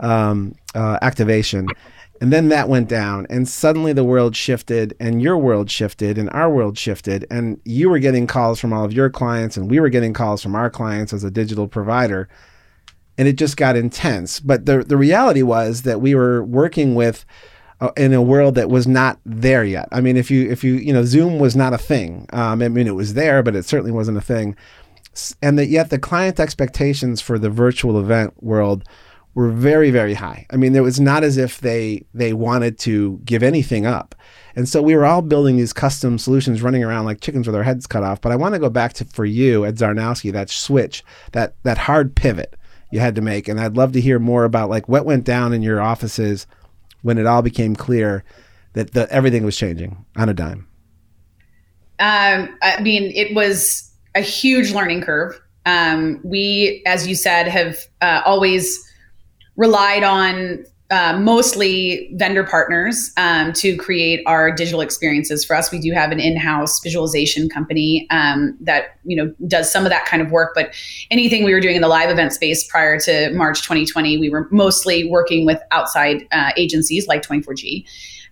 um, 0.01 0.55
uh, 0.73 0.99
activation. 1.01 1.67
And 2.21 2.31
then 2.31 2.47
that 2.49 2.69
went 2.69 2.87
down, 2.87 3.27
and 3.29 3.47
suddenly 3.47 3.91
the 3.91 4.03
world 4.03 4.37
shifted, 4.37 4.95
and 5.01 5.21
your 5.21 5.37
world 5.37 5.69
shifted, 5.69 6.17
and 6.17 6.29
our 6.29 6.49
world 6.49 6.77
shifted. 6.77 7.27
And 7.29 7.59
you 7.65 7.89
were 7.89 7.99
getting 7.99 8.25
calls 8.25 8.59
from 8.59 8.71
all 8.71 8.85
of 8.85 8.93
your 8.93 9.09
clients, 9.09 9.57
and 9.57 9.69
we 9.69 9.81
were 9.81 9.89
getting 9.89 10.13
calls 10.13 10.41
from 10.41 10.55
our 10.55 10.69
clients 10.69 11.11
as 11.11 11.25
a 11.25 11.31
digital 11.31 11.67
provider. 11.67 12.29
And 13.17 13.27
it 13.27 13.35
just 13.37 13.57
got 13.57 13.75
intense. 13.75 14.39
But 14.39 14.65
the, 14.65 14.83
the 14.83 14.97
reality 14.97 15.41
was 15.41 15.81
that 15.81 15.99
we 15.99 16.15
were 16.15 16.43
working 16.43 16.95
with 16.95 17.25
uh, 17.81 17.91
in 17.97 18.13
a 18.13 18.21
world 18.21 18.55
that 18.55 18.69
was 18.69 18.87
not 18.87 19.19
there 19.25 19.65
yet. 19.65 19.89
I 19.91 19.99
mean, 19.99 20.15
if 20.15 20.31
you, 20.31 20.49
if 20.49 20.63
you, 20.63 20.75
you 20.75 20.93
know, 20.93 21.03
Zoom 21.03 21.39
was 21.39 21.55
not 21.55 21.73
a 21.73 21.77
thing. 21.77 22.27
Um, 22.31 22.61
I 22.61 22.69
mean, 22.69 22.87
it 22.87 22.95
was 22.95 23.13
there, 23.13 23.43
but 23.43 23.55
it 23.55 23.65
certainly 23.65 23.91
wasn't 23.91 24.17
a 24.17 24.21
thing. 24.21 24.55
And 25.41 25.59
that 25.59 25.67
yet 25.67 25.89
the 25.89 25.99
client 25.99 26.39
expectations 26.39 27.19
for 27.19 27.37
the 27.37 27.49
virtual 27.49 27.99
event 27.99 28.41
world 28.41 28.85
were 29.35 29.51
very 29.51 29.91
very 29.91 30.15
high. 30.15 30.47
I 30.49 30.55
mean, 30.55 30.75
it 30.75 30.81
was 30.81 30.99
not 30.99 31.23
as 31.23 31.37
if 31.37 31.59
they 31.59 32.05
they 32.13 32.33
wanted 32.33 32.79
to 32.79 33.19
give 33.23 33.43
anything 33.43 33.85
up. 33.85 34.15
And 34.55 34.67
so 34.67 34.81
we 34.81 34.95
were 34.95 35.05
all 35.05 35.21
building 35.21 35.57
these 35.57 35.73
custom 35.73 36.17
solutions 36.17 36.61
running 36.61 36.83
around 36.83 37.05
like 37.05 37.19
chickens 37.19 37.45
with 37.45 37.55
our 37.55 37.63
heads 37.63 37.85
cut 37.85 38.03
off. 38.03 38.21
But 38.21 38.31
I 38.31 38.37
want 38.37 38.55
to 38.55 38.59
go 38.59 38.69
back 38.69 38.93
to 38.93 39.05
for 39.05 39.25
you 39.25 39.65
at 39.65 39.75
Czarnowski, 39.75 40.31
that 40.31 40.49
switch, 40.49 41.03
that 41.33 41.55
that 41.63 41.77
hard 41.77 42.15
pivot 42.15 42.55
you 42.91 42.99
had 42.99 43.15
to 43.15 43.21
make. 43.21 43.47
And 43.47 43.59
I'd 43.59 43.77
love 43.77 43.91
to 43.91 44.01
hear 44.01 44.17
more 44.17 44.45
about 44.45 44.69
like 44.69 44.87
what 44.87 45.05
went 45.05 45.25
down 45.25 45.53
in 45.53 45.61
your 45.61 45.81
offices 45.81 46.47
when 47.01 47.17
it 47.17 47.27
all 47.27 47.41
became 47.41 47.75
clear 47.75 48.23
that 48.73 48.93
the, 48.93 49.11
everything 49.11 49.43
was 49.43 49.57
changing 49.57 50.05
on 50.15 50.29
a 50.29 50.33
dime? 50.33 50.67
Um, 51.99 52.57
I 52.61 52.81
mean, 52.81 53.11
it 53.15 53.33
was 53.33 53.91
a 54.15 54.21
huge 54.21 54.71
learning 54.71 55.01
curve. 55.01 55.39
Um, 55.65 56.19
we, 56.23 56.83
as 56.85 57.07
you 57.07 57.15
said, 57.15 57.47
have 57.47 57.77
uh, 58.01 58.21
always 58.25 58.84
relied 59.55 60.03
on 60.03 60.65
uh, 60.91 61.17
mostly 61.19 62.11
vendor 62.13 62.43
partners 62.43 63.11
um, 63.17 63.51
to 63.53 63.75
create 63.75 64.21
our 64.27 64.51
digital 64.51 64.81
experiences 64.81 65.43
for 65.43 65.55
us. 65.55 65.71
We 65.71 65.79
do 65.79 65.91
have 65.93 66.11
an 66.11 66.19
in-house 66.19 66.79
visualization 66.81 67.49
company 67.49 68.05
um, 68.11 68.55
that 68.61 68.97
you 69.03 69.15
know 69.15 69.33
does 69.47 69.71
some 69.71 69.83
of 69.83 69.89
that 69.89 70.05
kind 70.05 70.21
of 70.21 70.29
work. 70.29 70.51
But 70.53 70.75
anything 71.09 71.43
we 71.43 71.53
were 71.53 71.59
doing 71.59 71.75
in 71.75 71.81
the 71.81 71.87
live 71.87 72.11
event 72.11 72.33
space 72.33 72.67
prior 72.67 72.99
to 72.99 73.31
March 73.33 73.63
2020, 73.63 74.19
we 74.19 74.29
were 74.29 74.47
mostly 74.51 75.09
working 75.09 75.45
with 75.45 75.59
outside 75.71 76.27
uh, 76.31 76.51
agencies 76.55 77.07
like 77.07 77.23
24G. 77.23 77.83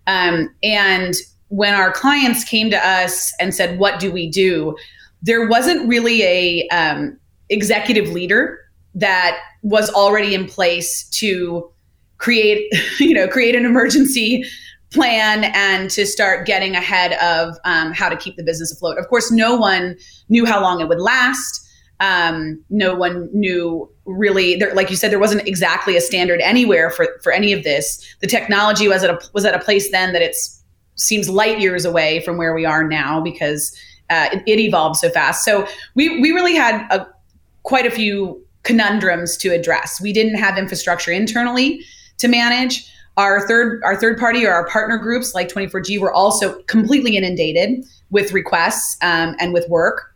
Um, 0.05 0.53
and 0.61 1.15
when 1.47 1.73
our 1.73 1.91
clients 1.91 2.43
came 2.43 2.69
to 2.69 2.87
us 2.87 3.33
and 3.39 3.53
said, 3.55 3.79
"What 3.79 3.99
do 3.99 4.11
we 4.11 4.29
do?" 4.29 4.75
there 5.23 5.47
wasn't 5.47 5.87
really 5.87 6.21
a 6.21 6.67
um, 6.67 7.17
executive 7.49 8.09
leader 8.09 8.59
that 8.95 9.39
was 9.61 9.89
already 9.91 10.33
in 10.33 10.45
place 10.47 11.07
to 11.09 11.69
create 12.17 12.71
you 12.99 13.13
know 13.13 13.27
create 13.27 13.55
an 13.55 13.65
emergency 13.65 14.43
plan 14.91 15.45
and 15.55 15.89
to 15.89 16.05
start 16.05 16.45
getting 16.45 16.75
ahead 16.75 17.13
of 17.13 17.57
um, 17.65 17.91
how 17.93 18.07
to 18.07 18.15
keep 18.15 18.35
the 18.35 18.43
business 18.43 18.71
afloat. 18.71 18.97
Of 18.97 19.07
course 19.07 19.31
no 19.31 19.55
one 19.55 19.97
knew 20.29 20.45
how 20.45 20.61
long 20.61 20.81
it 20.81 20.87
would 20.87 20.99
last. 20.99 21.61
Um, 21.99 22.63
no 22.69 22.93
one 22.93 23.29
knew 23.33 23.89
really 24.05 24.55
there, 24.55 24.73
like 24.73 24.89
you 24.89 24.95
said 24.95 25.11
there 25.11 25.19
wasn't 25.19 25.47
exactly 25.47 25.95
a 25.95 26.01
standard 26.01 26.41
anywhere 26.41 26.89
for 26.89 27.07
for 27.23 27.31
any 27.31 27.53
of 27.53 27.63
this. 27.63 28.15
The 28.19 28.27
technology 28.27 28.87
was 28.87 29.03
at 29.03 29.09
a 29.09 29.19
was 29.33 29.45
at 29.45 29.55
a 29.55 29.59
place 29.59 29.91
then 29.91 30.13
that 30.13 30.21
it's 30.21 30.61
seems 30.95 31.29
light 31.29 31.59
years 31.59 31.85
away 31.85 32.19
from 32.21 32.37
where 32.37 32.53
we 32.53 32.65
are 32.65 32.83
now 32.83 33.19
because 33.19 33.75
uh, 34.09 34.29
it, 34.31 34.43
it, 34.45 34.59
evolved 34.59 34.97
so 34.97 35.09
fast. 35.09 35.43
So 35.43 35.67
we 35.95 36.19
we 36.21 36.31
really 36.31 36.55
had 36.55 36.85
a, 36.91 37.07
quite 37.63 37.85
a 37.85 37.91
few 37.91 38.45
conundrums 38.63 39.37
to 39.37 39.49
address 39.49 40.01
we 40.01 40.13
didn't 40.13 40.35
have 40.35 40.57
infrastructure 40.57 41.11
internally 41.11 41.83
to 42.17 42.27
manage. 42.27 42.89
Our 43.17 43.47
third 43.47 43.83
our 43.83 43.95
third 43.95 44.17
party 44.17 44.45
or 44.45 44.51
our 44.51 44.67
partner 44.67 44.97
groups 44.97 45.35
like 45.35 45.49
24G 45.49 45.99
were 45.99 46.11
also 46.11 46.61
completely 46.63 47.15
inundated 47.15 47.85
with 48.09 48.31
requests 48.31 48.97
um, 49.01 49.35
and 49.39 49.53
with 49.53 49.67
work. 49.69 50.15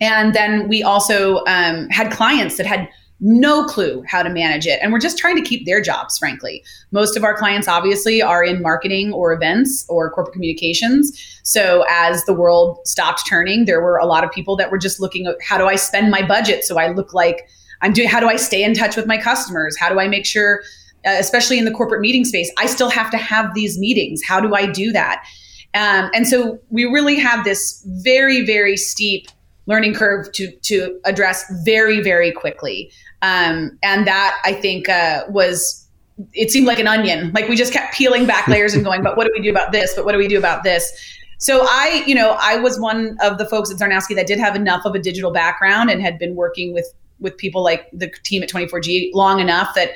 And 0.00 0.34
then 0.34 0.68
we 0.68 0.82
also 0.82 1.44
um, 1.46 1.88
had 1.88 2.10
clients 2.12 2.56
that 2.56 2.66
had 2.66 2.88
no 3.20 3.64
clue 3.64 4.02
how 4.06 4.22
to 4.22 4.30
manage 4.30 4.66
it. 4.66 4.78
And 4.82 4.92
we're 4.92 5.00
just 5.00 5.18
trying 5.18 5.36
to 5.36 5.42
keep 5.42 5.66
their 5.66 5.82
jobs, 5.82 6.16
frankly. 6.16 6.64
Most 6.90 7.16
of 7.16 7.24
our 7.24 7.36
clients 7.36 7.68
obviously 7.68 8.22
are 8.22 8.42
in 8.42 8.62
marketing 8.62 9.12
or 9.12 9.32
events 9.32 9.84
or 9.88 10.10
corporate 10.10 10.32
communications. 10.32 11.40
So 11.42 11.84
as 11.90 12.24
the 12.24 12.32
world 12.32 12.78
stopped 12.86 13.26
turning, 13.28 13.66
there 13.66 13.82
were 13.82 13.98
a 13.98 14.06
lot 14.06 14.24
of 14.24 14.30
people 14.30 14.56
that 14.56 14.70
were 14.70 14.78
just 14.78 15.00
looking 15.00 15.26
at 15.26 15.36
how 15.42 15.58
do 15.58 15.66
I 15.66 15.76
spend 15.76 16.10
my 16.10 16.26
budget 16.26 16.64
so 16.64 16.78
I 16.78 16.88
look 16.92 17.12
like 17.12 17.46
I'm 17.82 17.92
doing, 17.92 18.08
how 18.08 18.20
do 18.20 18.28
I 18.28 18.36
stay 18.36 18.62
in 18.62 18.74
touch 18.74 18.96
with 18.96 19.06
my 19.06 19.16
customers? 19.16 19.76
How 19.78 19.88
do 19.88 19.98
I 19.98 20.08
make 20.08 20.26
sure 20.26 20.62
uh, 21.06 21.16
especially 21.18 21.58
in 21.58 21.64
the 21.64 21.70
corporate 21.70 22.02
meeting 22.02 22.26
space, 22.26 22.52
I 22.58 22.66
still 22.66 22.90
have 22.90 23.10
to 23.12 23.16
have 23.16 23.54
these 23.54 23.78
meetings. 23.78 24.22
How 24.22 24.38
do 24.38 24.54
I 24.54 24.66
do 24.66 24.92
that? 24.92 25.24
Um, 25.72 26.10
and 26.14 26.28
so 26.28 26.58
we 26.68 26.84
really 26.84 27.18
have 27.18 27.44
this 27.44 27.82
very, 28.02 28.44
very 28.44 28.76
steep 28.76 29.28
learning 29.64 29.94
curve 29.94 30.30
to 30.32 30.50
to 30.50 31.00
address 31.04 31.50
very, 31.64 32.02
very 32.02 32.32
quickly. 32.32 32.90
Um, 33.22 33.78
and 33.82 34.06
that 34.06 34.38
I 34.44 34.52
think 34.52 34.90
uh, 34.90 35.24
was 35.28 35.86
it 36.34 36.50
seemed 36.50 36.66
like 36.66 36.78
an 36.78 36.86
onion. 36.86 37.32
Like 37.32 37.48
we 37.48 37.56
just 37.56 37.72
kept 37.72 37.94
peeling 37.94 38.26
back 38.26 38.46
layers 38.48 38.74
and 38.74 38.84
going, 38.84 39.02
but 39.02 39.16
what 39.16 39.26
do 39.26 39.32
we 39.34 39.42
do 39.42 39.50
about 39.50 39.72
this? 39.72 39.94
But 39.94 40.04
what 40.04 40.12
do 40.12 40.18
we 40.18 40.28
do 40.28 40.36
about 40.36 40.64
this? 40.64 40.92
So 41.38 41.62
I, 41.62 42.04
you 42.06 42.14
know, 42.14 42.36
I 42.38 42.56
was 42.56 42.78
one 42.78 43.16
of 43.22 43.38
the 43.38 43.46
folks 43.46 43.70
at 43.70 43.78
Czarnowski 43.78 44.14
that 44.16 44.26
did 44.26 44.38
have 44.38 44.54
enough 44.54 44.84
of 44.84 44.94
a 44.94 44.98
digital 44.98 45.30
background 45.30 45.88
and 45.88 46.02
had 46.02 46.18
been 46.18 46.34
working 46.34 46.74
with 46.74 46.92
with 47.20 47.36
people 47.36 47.62
like 47.62 47.88
the 47.92 48.10
team 48.24 48.42
at 48.42 48.48
24G 48.48 49.10
long 49.14 49.40
enough 49.40 49.74
that 49.74 49.90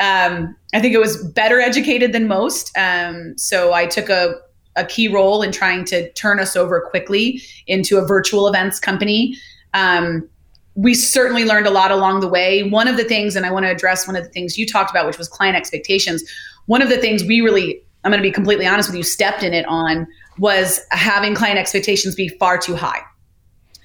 um, 0.00 0.56
I 0.74 0.80
think 0.80 0.94
it 0.94 0.98
was 0.98 1.22
better 1.28 1.60
educated 1.60 2.12
than 2.12 2.26
most. 2.26 2.76
Um, 2.76 3.36
so 3.38 3.72
I 3.72 3.86
took 3.86 4.08
a, 4.08 4.34
a 4.74 4.84
key 4.84 5.06
role 5.06 5.42
in 5.42 5.52
trying 5.52 5.84
to 5.86 6.10
turn 6.12 6.40
us 6.40 6.56
over 6.56 6.80
quickly 6.80 7.40
into 7.66 7.98
a 7.98 8.06
virtual 8.06 8.48
events 8.48 8.80
company. 8.80 9.36
Um, 9.74 10.28
we 10.74 10.94
certainly 10.94 11.44
learned 11.44 11.66
a 11.66 11.70
lot 11.70 11.90
along 11.90 12.20
the 12.20 12.28
way. 12.28 12.62
One 12.62 12.88
of 12.88 12.96
the 12.96 13.04
things, 13.04 13.36
and 13.36 13.44
I 13.44 13.50
want 13.50 13.66
to 13.66 13.70
address 13.70 14.06
one 14.06 14.16
of 14.16 14.24
the 14.24 14.30
things 14.30 14.56
you 14.56 14.66
talked 14.66 14.90
about, 14.90 15.06
which 15.06 15.18
was 15.18 15.28
client 15.28 15.56
expectations. 15.56 16.24
One 16.66 16.82
of 16.82 16.88
the 16.88 16.96
things 16.96 17.22
we 17.24 17.40
really, 17.40 17.82
I'm 18.04 18.10
going 18.10 18.22
to 18.22 18.28
be 18.28 18.32
completely 18.32 18.66
honest 18.66 18.88
with 18.88 18.96
you, 18.96 19.02
stepped 19.02 19.42
in 19.42 19.52
it 19.52 19.66
on 19.66 20.06
was 20.38 20.80
having 20.90 21.34
client 21.34 21.58
expectations 21.58 22.14
be 22.14 22.28
far 22.28 22.56
too 22.56 22.74
high. 22.74 23.02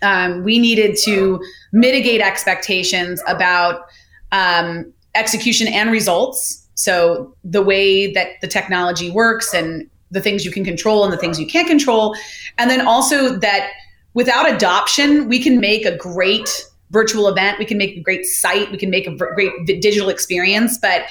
Um, 0.02 0.44
we 0.44 0.60
needed 0.60 0.98
to 1.04 1.42
mitigate 1.72 2.22
expectations 2.22 3.22
about 3.28 3.86
um, 4.32 4.92
execution 5.16 5.68
and 5.68 5.92
results. 5.92 6.68
So 6.76 7.36
the 7.44 7.62
way 7.62 8.12
that 8.14 8.40
the 8.42 8.48
technology 8.48 9.10
works 9.10 9.54
and 9.54 9.90
the 10.12 10.22
things 10.22 10.46
you 10.46 10.52
can 10.52 10.64
control 10.64 11.04
and 11.04 11.12
the 11.12 11.18
things 11.18 11.40
you 11.40 11.48
can't 11.48 11.68
control. 11.68 12.16
And 12.58 12.70
then 12.70 12.86
also 12.88 13.38
that 13.40 13.72
without 14.14 14.52
adoption, 14.52 15.28
we 15.28 15.40
can 15.40 15.60
make 15.60 15.86
a 15.86 15.96
great 15.98 16.50
virtual 16.92 17.28
event, 17.28 17.60
we 17.60 17.66
can 17.66 17.78
make 17.78 17.98
a 17.98 18.00
great 18.00 18.26
site, 18.26 18.72
we 18.72 18.78
can 18.78 18.90
make 18.90 19.08
a 19.08 19.16
great 19.16 19.52
digital 19.66 20.10
experience, 20.10 20.78
but 20.78 21.06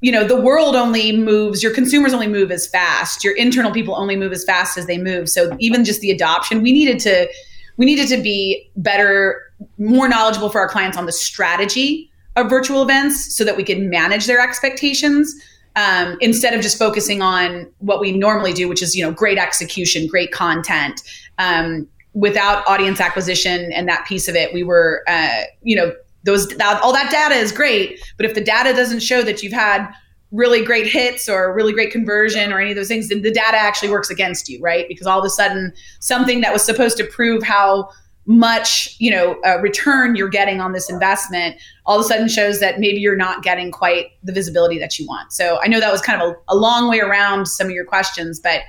you 0.00 0.12
know, 0.12 0.22
the 0.22 0.40
world 0.40 0.76
only 0.76 1.16
moves, 1.16 1.62
your 1.62 1.74
consumers 1.74 2.12
only 2.12 2.28
move 2.28 2.52
as 2.52 2.68
fast, 2.68 3.24
your 3.24 3.34
internal 3.34 3.72
people 3.72 3.96
only 3.96 4.14
move 4.14 4.32
as 4.32 4.44
fast 4.44 4.78
as 4.78 4.86
they 4.86 4.98
move. 4.98 5.28
So 5.28 5.56
even 5.58 5.84
just 5.84 6.00
the 6.00 6.10
adoption, 6.10 6.62
we 6.62 6.72
needed 6.72 7.00
to 7.00 7.28
we 7.78 7.86
needed 7.86 8.08
to 8.08 8.20
be 8.20 8.70
better, 8.76 9.40
more 9.78 10.08
knowledgeable 10.08 10.50
for 10.50 10.60
our 10.60 10.68
clients 10.68 10.98
on 10.98 11.06
the 11.06 11.12
strategy 11.12 12.10
of 12.36 12.50
virtual 12.50 12.82
events 12.82 13.34
so 13.34 13.44
that 13.44 13.56
we 13.56 13.64
could 13.64 13.80
manage 13.80 14.26
their 14.26 14.40
expectations 14.40 15.34
um, 15.76 16.18
instead 16.20 16.54
of 16.54 16.60
just 16.60 16.78
focusing 16.78 17.22
on 17.22 17.70
what 17.78 18.00
we 18.00 18.12
normally 18.12 18.52
do, 18.52 18.68
which 18.68 18.82
is 18.82 18.94
you 18.94 19.02
know 19.02 19.12
great 19.12 19.38
execution, 19.38 20.06
great 20.06 20.32
content. 20.32 21.00
Um, 21.38 21.88
without 22.14 22.66
audience 22.66 23.00
acquisition 23.00 23.70
and 23.72 23.88
that 23.88 24.04
piece 24.06 24.26
of 24.28 24.34
it, 24.34 24.52
we 24.52 24.64
were 24.64 25.04
uh, 25.06 25.42
you 25.62 25.76
know 25.76 25.92
those 26.24 26.48
that, 26.48 26.80
all 26.82 26.92
that 26.92 27.10
data 27.10 27.36
is 27.36 27.52
great, 27.52 28.00
but 28.16 28.26
if 28.26 28.34
the 28.34 28.40
data 28.40 28.72
doesn't 28.72 29.00
show 29.00 29.22
that 29.22 29.42
you've 29.42 29.52
had 29.52 29.88
really 30.30 30.64
great 30.64 30.86
hits 30.86 31.28
or 31.28 31.54
really 31.54 31.72
great 31.72 31.90
conversion 31.90 32.52
or 32.52 32.60
any 32.60 32.70
of 32.70 32.76
those 32.76 32.88
things, 32.88 33.08
then 33.08 33.22
the 33.22 33.30
data 33.30 33.56
actually 33.56 33.88
works 33.88 34.10
against 34.10 34.48
you, 34.48 34.60
right? 34.60 34.86
Because 34.88 35.06
all 35.06 35.18
of 35.18 35.24
a 35.24 35.30
sudden, 35.30 35.72
something 36.00 36.40
that 36.42 36.52
was 36.52 36.62
supposed 36.62 36.96
to 36.98 37.04
prove 37.04 37.42
how 37.42 37.88
much 38.28 38.94
you 38.98 39.10
know 39.10 39.40
uh, 39.46 39.58
return 39.60 40.14
you're 40.14 40.28
getting 40.28 40.60
on 40.60 40.72
this 40.72 40.90
investment 40.90 41.56
all 41.86 41.98
of 41.98 42.04
a 42.04 42.08
sudden 42.08 42.28
shows 42.28 42.60
that 42.60 42.78
maybe 42.78 42.98
you're 42.98 43.16
not 43.16 43.42
getting 43.42 43.70
quite 43.70 44.08
the 44.22 44.32
visibility 44.32 44.78
that 44.78 44.98
you 44.98 45.06
want 45.06 45.32
so 45.32 45.58
i 45.62 45.66
know 45.66 45.80
that 45.80 45.90
was 45.90 46.02
kind 46.02 46.20
of 46.20 46.28
a, 46.28 46.34
a 46.48 46.54
long 46.54 46.90
way 46.90 47.00
around 47.00 47.48
some 47.48 47.68
of 47.68 47.72
your 47.72 47.86
questions 47.86 48.38
but 48.38 48.60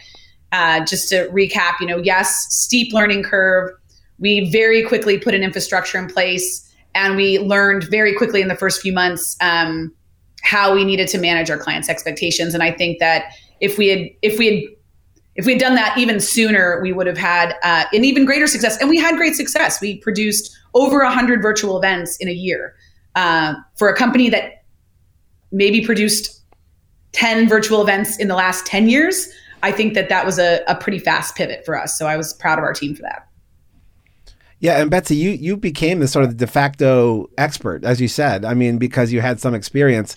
uh, 0.53 0.83
just 0.85 1.09
to 1.09 1.27
recap 1.33 1.73
you 1.81 1.85
know 1.85 1.97
yes 1.97 2.47
steep 2.49 2.93
learning 2.93 3.21
curve 3.21 3.69
we 4.17 4.49
very 4.49 4.81
quickly 4.81 5.17
put 5.17 5.33
an 5.33 5.43
infrastructure 5.43 5.97
in 5.97 6.07
place 6.07 6.65
and 6.95 7.17
we 7.17 7.37
learned 7.39 7.83
very 7.83 8.15
quickly 8.15 8.41
in 8.41 8.47
the 8.47 8.55
first 8.55 8.81
few 8.81 8.93
months 8.93 9.35
um, 9.41 9.93
how 10.49 10.73
we 10.73 10.83
needed 10.83 11.07
to 11.07 11.17
manage 11.17 11.49
our 11.49 11.57
clients 11.57 11.89
expectations 11.89 12.53
and 12.53 12.63
i 12.63 12.71
think 12.71 12.99
that 12.99 13.33
if 13.59 13.77
we 13.77 13.87
had 13.87 14.09
if 14.21 14.39
we 14.39 14.45
had 14.47 14.63
if 15.39 15.45
we 15.45 15.53
had 15.53 15.61
done 15.61 15.75
that 15.75 15.97
even 15.97 16.19
sooner, 16.19 16.81
we 16.81 16.91
would 16.91 17.07
have 17.07 17.17
had 17.17 17.55
uh, 17.63 17.85
an 17.93 18.03
even 18.03 18.25
greater 18.25 18.45
success. 18.45 18.77
And 18.81 18.89
we 18.89 18.97
had 18.97 19.15
great 19.15 19.35
success. 19.35 19.79
We 19.79 19.95
produced 19.99 20.53
over 20.73 20.97
100 21.01 21.41
virtual 21.41 21.77
events 21.77 22.17
in 22.17 22.27
a 22.27 22.33
year 22.33 22.75
uh, 23.15 23.53
for 23.77 23.87
a 23.87 23.95
company 23.95 24.27
that 24.31 24.65
maybe 25.53 25.79
produced 25.85 26.43
10 27.13 27.47
virtual 27.47 27.81
events 27.81 28.17
in 28.19 28.27
the 28.27 28.35
last 28.35 28.65
10 28.65 28.89
years. 28.89 29.29
I 29.63 29.71
think 29.71 29.93
that 29.93 30.09
that 30.09 30.25
was 30.25 30.39
a, 30.39 30.61
a 30.67 30.75
pretty 30.75 30.99
fast 30.99 31.37
pivot 31.37 31.65
for 31.65 31.79
us. 31.79 31.97
So 31.97 32.05
I 32.05 32.17
was 32.17 32.33
proud 32.33 32.57
of 32.57 32.65
our 32.65 32.73
team 32.73 32.93
for 32.93 33.03
that. 33.03 33.28
Yeah, 34.61 34.81
and 34.81 34.91
Betsy, 34.91 35.15
you 35.15 35.31
you 35.31 35.55
became 35.55 35.99
the 35.99 36.07
sort 36.07 36.25
of 36.25 36.35
de 36.35 36.45
facto 36.45 37.29
expert, 37.37 37.85
as 37.85 38.01
you 38.01 38.09
said. 38.09 38.43
I 38.43 38.53
mean, 38.53 38.77
because 38.77 39.13
you 39.13 39.21
had 39.21 39.39
some 39.39 39.55
experience 39.55 40.15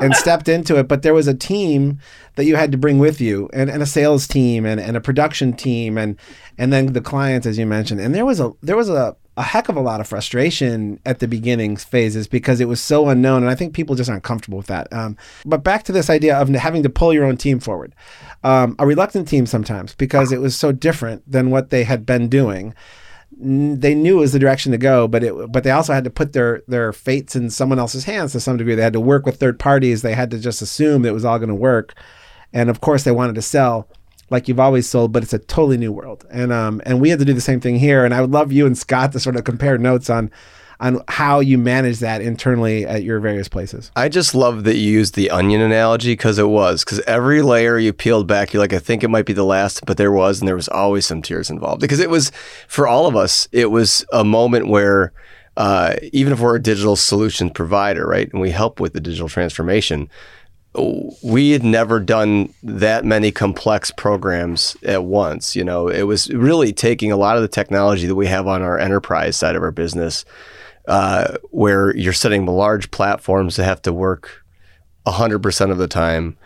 and 0.00 0.14
stepped 0.16 0.48
into 0.48 0.76
it. 0.76 0.88
But 0.88 1.02
there 1.02 1.14
was 1.14 1.28
a 1.28 1.34
team 1.34 2.00
that 2.34 2.46
you 2.46 2.56
had 2.56 2.72
to 2.72 2.78
bring 2.78 2.98
with 2.98 3.20
you, 3.20 3.48
and, 3.52 3.70
and 3.70 3.82
a 3.82 3.86
sales 3.86 4.26
team, 4.26 4.66
and, 4.66 4.80
and 4.80 4.96
a 4.96 5.00
production 5.00 5.52
team, 5.52 5.96
and 5.96 6.16
and 6.58 6.72
then 6.72 6.94
the 6.94 7.00
clients, 7.00 7.46
as 7.46 7.58
you 7.58 7.66
mentioned. 7.66 8.00
And 8.00 8.12
there 8.12 8.26
was 8.26 8.40
a 8.40 8.52
there 8.60 8.76
was 8.76 8.88
a 8.88 9.16
a 9.36 9.42
heck 9.42 9.68
of 9.68 9.76
a 9.76 9.80
lot 9.80 10.00
of 10.00 10.08
frustration 10.08 10.98
at 11.04 11.18
the 11.18 11.28
beginning 11.28 11.76
phases 11.76 12.26
because 12.26 12.58
it 12.58 12.66
was 12.66 12.80
so 12.80 13.08
unknown, 13.08 13.42
and 13.42 13.50
I 13.50 13.54
think 13.54 13.72
people 13.72 13.94
just 13.94 14.10
aren't 14.10 14.24
comfortable 14.24 14.58
with 14.58 14.66
that. 14.66 14.92
Um, 14.92 15.16
but 15.44 15.62
back 15.62 15.84
to 15.84 15.92
this 15.92 16.10
idea 16.10 16.36
of 16.36 16.48
having 16.48 16.82
to 16.82 16.88
pull 16.88 17.12
your 17.12 17.24
own 17.24 17.36
team 17.36 17.60
forward, 17.60 17.94
um, 18.42 18.74
a 18.80 18.86
reluctant 18.86 19.28
team 19.28 19.46
sometimes 19.46 19.94
because 19.94 20.32
it 20.32 20.40
was 20.40 20.56
so 20.56 20.72
different 20.72 21.30
than 21.30 21.50
what 21.50 21.70
they 21.70 21.84
had 21.84 22.04
been 22.04 22.28
doing 22.28 22.74
they 23.38 23.94
knew 23.94 24.18
it 24.18 24.20
was 24.20 24.32
the 24.32 24.38
direction 24.38 24.72
to 24.72 24.78
go, 24.78 25.06
but 25.06 25.22
it 25.22 25.52
but 25.52 25.62
they 25.62 25.70
also 25.70 25.92
had 25.92 26.04
to 26.04 26.10
put 26.10 26.32
their 26.32 26.62
their 26.66 26.92
fates 26.92 27.36
in 27.36 27.50
someone 27.50 27.78
else's 27.78 28.04
hands 28.04 28.32
to 28.32 28.40
some 28.40 28.56
degree. 28.56 28.74
They 28.74 28.82
had 28.82 28.94
to 28.94 29.00
work 29.00 29.26
with 29.26 29.36
third 29.36 29.58
parties. 29.58 30.02
They 30.02 30.14
had 30.14 30.30
to 30.30 30.38
just 30.38 30.62
assume 30.62 31.02
that 31.02 31.10
it 31.10 31.12
was 31.12 31.24
all 31.24 31.38
going 31.38 31.50
to 31.50 31.54
work. 31.54 31.94
and 32.52 32.70
of 32.70 32.80
course 32.80 33.02
they 33.04 33.10
wanted 33.12 33.34
to 33.34 33.42
sell 33.42 33.88
like 34.30 34.48
you've 34.48 34.60
always 34.60 34.88
sold, 34.88 35.12
but 35.12 35.22
it's 35.22 35.32
a 35.32 35.38
totally 35.38 35.76
new 35.76 35.92
world. 35.92 36.24
And 36.30 36.52
um, 36.52 36.82
and 36.84 37.00
we 37.00 37.10
had 37.10 37.18
to 37.18 37.24
do 37.24 37.32
the 37.32 37.40
same 37.40 37.60
thing 37.60 37.78
here. 37.78 38.04
And 38.04 38.14
I 38.14 38.20
would 38.20 38.32
love 38.32 38.52
you 38.52 38.66
and 38.66 38.76
Scott 38.76 39.12
to 39.12 39.20
sort 39.20 39.36
of 39.36 39.44
compare 39.44 39.78
notes 39.78 40.10
on 40.10 40.30
on 40.80 41.00
how 41.08 41.40
you 41.40 41.58
manage 41.58 41.98
that 42.00 42.20
internally 42.20 42.84
at 42.84 43.02
your 43.02 43.20
various 43.20 43.48
places. 43.48 43.90
I 43.96 44.08
just 44.08 44.34
love 44.34 44.64
that 44.64 44.76
you 44.76 44.90
used 44.90 45.14
the 45.14 45.30
onion 45.30 45.60
analogy 45.60 46.12
because 46.12 46.38
it 46.38 46.48
was 46.48 46.84
because 46.84 47.00
every 47.00 47.42
layer 47.42 47.78
you 47.78 47.92
peeled 47.92 48.26
back, 48.26 48.52
you're 48.52 48.62
like, 48.62 48.72
I 48.72 48.78
think 48.78 49.02
it 49.02 49.08
might 49.08 49.26
be 49.26 49.32
the 49.32 49.44
last, 49.44 49.86
but 49.86 49.96
there 49.96 50.12
was, 50.12 50.40
and 50.40 50.48
there 50.48 50.56
was 50.56 50.68
always 50.68 51.06
some 51.06 51.22
tears 51.22 51.50
involved 51.50 51.80
because 51.80 52.00
it 52.00 52.10
was 52.10 52.30
for 52.68 52.86
all 52.86 53.06
of 53.06 53.16
us. 53.16 53.48
It 53.52 53.70
was 53.70 54.04
a 54.12 54.24
moment 54.24 54.68
where. 54.68 55.12
Uh, 55.58 55.96
even 56.12 56.34
if 56.34 56.40
we're 56.40 56.56
a 56.56 56.62
digital 56.62 56.96
solutions 56.96 57.50
provider, 57.54 58.06
right, 58.06 58.30
and 58.30 58.42
we 58.42 58.50
help 58.50 58.78
with 58.78 58.92
the 58.92 59.00
digital 59.00 59.26
transformation, 59.26 60.06
we 61.22 61.50
had 61.52 61.64
never 61.64 62.00
done 62.00 62.52
that 62.62 63.04
many 63.04 63.32
complex 63.32 63.90
programs 63.90 64.76
at 64.82 65.04
once. 65.04 65.56
You 65.56 65.64
know, 65.64 65.88
it 65.88 66.02
was 66.02 66.28
really 66.30 66.72
taking 66.72 67.10
a 67.10 67.16
lot 67.16 67.36
of 67.36 67.42
the 67.42 67.48
technology 67.48 68.06
that 68.06 68.14
we 68.14 68.26
have 68.26 68.46
on 68.46 68.62
our 68.62 68.78
enterprise 68.78 69.36
side 69.36 69.56
of 69.56 69.62
our 69.62 69.70
business, 69.70 70.24
uh, 70.86 71.36
where 71.50 71.94
you're 71.96 72.12
setting 72.12 72.46
large 72.46 72.90
platforms 72.90 73.56
that 73.56 73.64
have 73.64 73.82
to 73.82 73.92
work 73.92 74.44
100% 75.06 75.70
of 75.70 75.78
the 75.78 75.88
time 75.88 76.36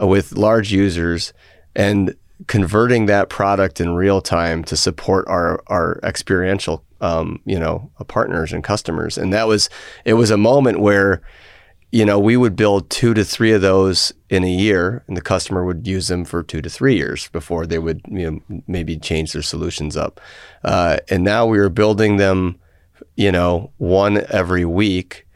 uh, 0.00 0.06
with 0.06 0.32
large 0.32 0.72
users 0.72 1.32
and 1.74 2.14
converting 2.46 3.06
that 3.06 3.28
product 3.28 3.80
in 3.80 3.94
real 3.94 4.20
time 4.20 4.62
to 4.64 4.76
support 4.76 5.26
our, 5.28 5.62
our 5.66 5.98
experiential, 6.04 6.84
um, 7.00 7.40
you 7.44 7.58
know, 7.58 7.90
partners 8.06 8.52
and 8.52 8.62
customers. 8.62 9.18
And 9.18 9.32
that 9.32 9.48
was, 9.48 9.68
it 10.04 10.14
was 10.14 10.30
a 10.30 10.36
moment 10.36 10.80
where, 10.80 11.20
you 11.90 12.04
know, 12.04 12.18
we 12.18 12.36
would 12.36 12.54
build 12.54 12.90
two 12.90 13.14
to 13.14 13.24
three 13.24 13.52
of 13.52 13.62
those 13.62 14.12
in 14.28 14.44
a 14.44 14.50
year, 14.50 15.02
and 15.08 15.16
the 15.16 15.22
customer 15.22 15.64
would 15.64 15.86
use 15.86 16.08
them 16.08 16.24
for 16.24 16.42
two 16.42 16.60
to 16.60 16.68
three 16.68 16.96
years 16.96 17.28
before 17.28 17.66
they 17.66 17.78
would, 17.78 18.02
you 18.08 18.30
know, 18.30 18.62
maybe 18.66 18.98
change 18.98 19.32
their 19.32 19.42
solutions 19.42 19.96
up. 19.96 20.20
Uh, 20.62 20.98
and 21.08 21.24
now 21.24 21.46
we 21.46 21.58
are 21.58 21.70
building 21.70 22.18
them, 22.18 22.58
you 23.16 23.32
know, 23.32 23.72
one 23.78 24.24
every 24.28 24.64
week, 24.64 25.26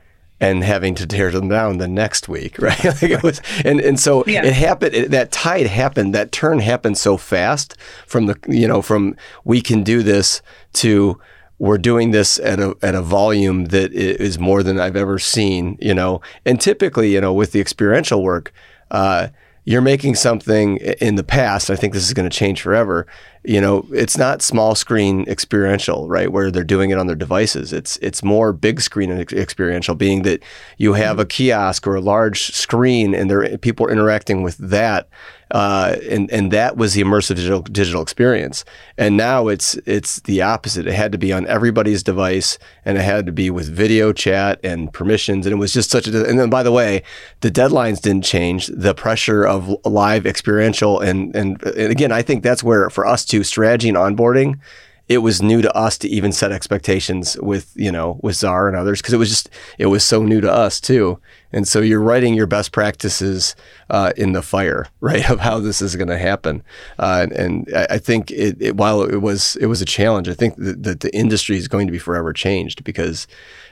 and 0.41 0.65
having 0.65 0.95
to 0.97 1.07
tear 1.07 1.31
them 1.31 1.49
down 1.49 1.79
the 1.79 1.89
next 1.89 2.29
week, 2.29 2.59
right? 2.61 2.85
like 2.85 3.03
it 3.03 3.23
was, 3.23 3.41
and 3.65 3.81
and 3.81 3.99
so 3.99 4.25
yeah. 4.27 4.45
it 4.45 4.53
happened. 4.53 4.95
It, 4.95 5.11
that 5.11 5.33
tide 5.33 5.67
happened. 5.67 6.15
That 6.15 6.33
turn 6.33 6.59
happened 6.59 6.99
so 6.99 7.17
fast 7.17 7.77
from 8.07 8.27
the, 8.27 8.39
you 8.49 8.67
know, 8.67 8.83
from 8.83 9.17
we 9.45 9.61
can 9.61 9.83
do 9.83 10.03
this 10.03 10.43
to 10.75 11.21
we're 11.63 11.79
doing 11.79 12.11
this 12.11 12.41
at 12.41 12.59
a 12.59 12.77
at 12.83 12.97
a 12.97 13.01
volume 13.01 13.67
that 13.67 13.93
is 13.93 14.37
more 14.37 14.65
than 14.65 14.81
I've 14.81 14.97
ever 14.97 15.21
seen, 15.21 15.79
you 15.81 15.95
know. 15.95 16.21
And 16.45 16.61
typically, 16.61 17.13
you 17.13 17.21
know, 17.21 17.33
with 17.33 17.53
the 17.53 17.61
experiential 17.61 18.21
work, 18.21 18.53
uh, 18.91 19.29
you're 19.65 19.81
making 19.81 20.17
something 20.17 20.79
in 20.79 21.15
the 21.15 21.23
past. 21.23 21.71
I 21.71 21.77
think 21.77 21.93
this 21.95 22.03
is 22.03 22.15
going 22.15 22.29
to 22.29 22.37
change 22.37 22.63
forever. 22.63 23.07
You 23.45 23.61
know, 23.61 23.87
it's 23.93 24.17
not 24.17 24.41
small 24.41 24.75
screen 24.75 25.25
experiential, 25.29 26.09
right? 26.09 26.31
Where 26.31 26.51
they're 26.51 26.63
doing 26.63 26.91
it 26.91 26.99
on 26.99 27.09
their 27.09 27.17
devices. 27.17 27.73
It's 27.73 27.97
it's 27.99 28.23
more 28.23 28.53
big 28.53 28.81
screen 28.81 29.11
experiential, 29.11 29.95
being 29.95 30.23
that 30.23 30.43
you 30.79 30.93
have 30.93 31.19
a 31.19 31.27
kiosk 31.27 31.87
or 31.87 31.97
a 31.97 32.01
large 32.01 32.55
screen, 32.55 33.15
and 33.15 33.31
there 33.31 33.59
people 33.59 33.87
are 33.87 33.91
interacting 33.91 34.43
with 34.43 34.57
that 34.59 35.09
uh, 35.53 35.97
and 36.09 36.31
and 36.31 36.51
that 36.51 36.79
was 36.79 36.95
the 36.95 37.03
immersive 37.03 37.37
digital, 37.37 37.61
digital 37.61 38.01
experience. 38.01 38.65
And 38.97 39.19
now 39.19 39.49
it's 39.49 39.75
it's 39.85 40.21
the 40.21 40.41
opposite. 40.41 40.87
It 40.87 40.95
had 40.95 41.13
to 41.13 41.19
be 41.19 41.31
on 41.31 41.47
everybody's 41.47 42.03
device, 42.03 42.59
and 42.87 42.97
it 42.97 43.03
had 43.03 43.27
to 43.27 43.33
be 43.33 43.51
with 43.51 43.69
video 43.69 44.15
chat 44.15 44.59
and 44.65 44.91
permissions. 44.93 45.45
And 45.45 45.53
it 45.53 45.59
was 45.59 45.73
just 45.73 45.91
such 45.91 46.09
a. 46.09 46.27
And 46.27 46.39
then 46.39 46.49
by 46.49 46.63
the 46.63 46.73
way, 46.73 47.03
the 47.43 47.51
deadlines 47.51 48.01
didn't 48.01 48.25
change. 48.25 48.69
The 48.69 48.95
pressure 48.95 49.45
of 49.45 49.77
live 49.85 50.27
experiential 50.27 51.01
and 51.01 51.37
and, 51.37 51.63
and 51.63 51.93
again, 51.93 52.13
I 52.13 52.23
think 52.23 52.43
that's 52.43 52.63
where 52.63 52.89
for 52.89 53.07
us 53.07 53.27
to 53.33 53.45
strategy 53.45 53.89
and 53.89 53.99
onboarding 53.99 54.61
it 55.09 55.19
was 55.19 55.43
new 55.43 55.61
to 55.61 55.77
us 55.77 55.99
to 55.99 56.09
even 56.09 56.33
set 56.33 56.53
expectations 56.53 57.37
with 57.41 57.73
you 57.75 57.93
know 57.93 58.19
with 58.23 58.37
Czar 58.37 58.69
and 58.69 58.77
others 58.77 59.01
because 59.01 59.13
it 59.13 59.19
was 59.19 59.29
just 59.29 59.51
it 59.79 59.87
was 59.87 60.05
so 60.05 60.23
new 60.23 60.41
to 60.41 60.51
us 60.51 60.81
too. 60.81 61.19
And 61.53 61.69
so 61.69 61.81
you're 61.81 62.01
writing 62.01 62.33
your 62.33 62.47
best 62.47 62.73
practices 62.73 63.55
uh, 63.91 64.13
in 64.17 64.33
the 64.33 64.41
fire 64.43 64.87
right 65.01 65.29
of 65.29 65.41
how 65.41 65.59
this 65.59 65.83
is 65.83 65.97
going 65.97 66.09
to 66.09 66.19
happen. 66.19 66.63
Uh, 66.99 67.27
and, 67.35 67.69
I 67.75 67.99
think 67.99 68.31
it, 68.31 68.57
it, 68.61 68.77
while 68.77 69.03
it 69.03 69.19
was 69.19 69.57
it 69.57 69.67
was 69.67 69.83
a 69.83 69.87
challenge 69.87 70.29
I 70.29 70.35
think 70.35 70.57
that, 70.57 70.83
that 70.83 71.01
the 71.01 71.15
industry 71.15 71.57
is 71.57 71.69
going 71.69 71.87
to 71.87 71.93
be 71.93 71.99
forever 71.99 72.33
changed 72.33 72.85
because 72.85 73.27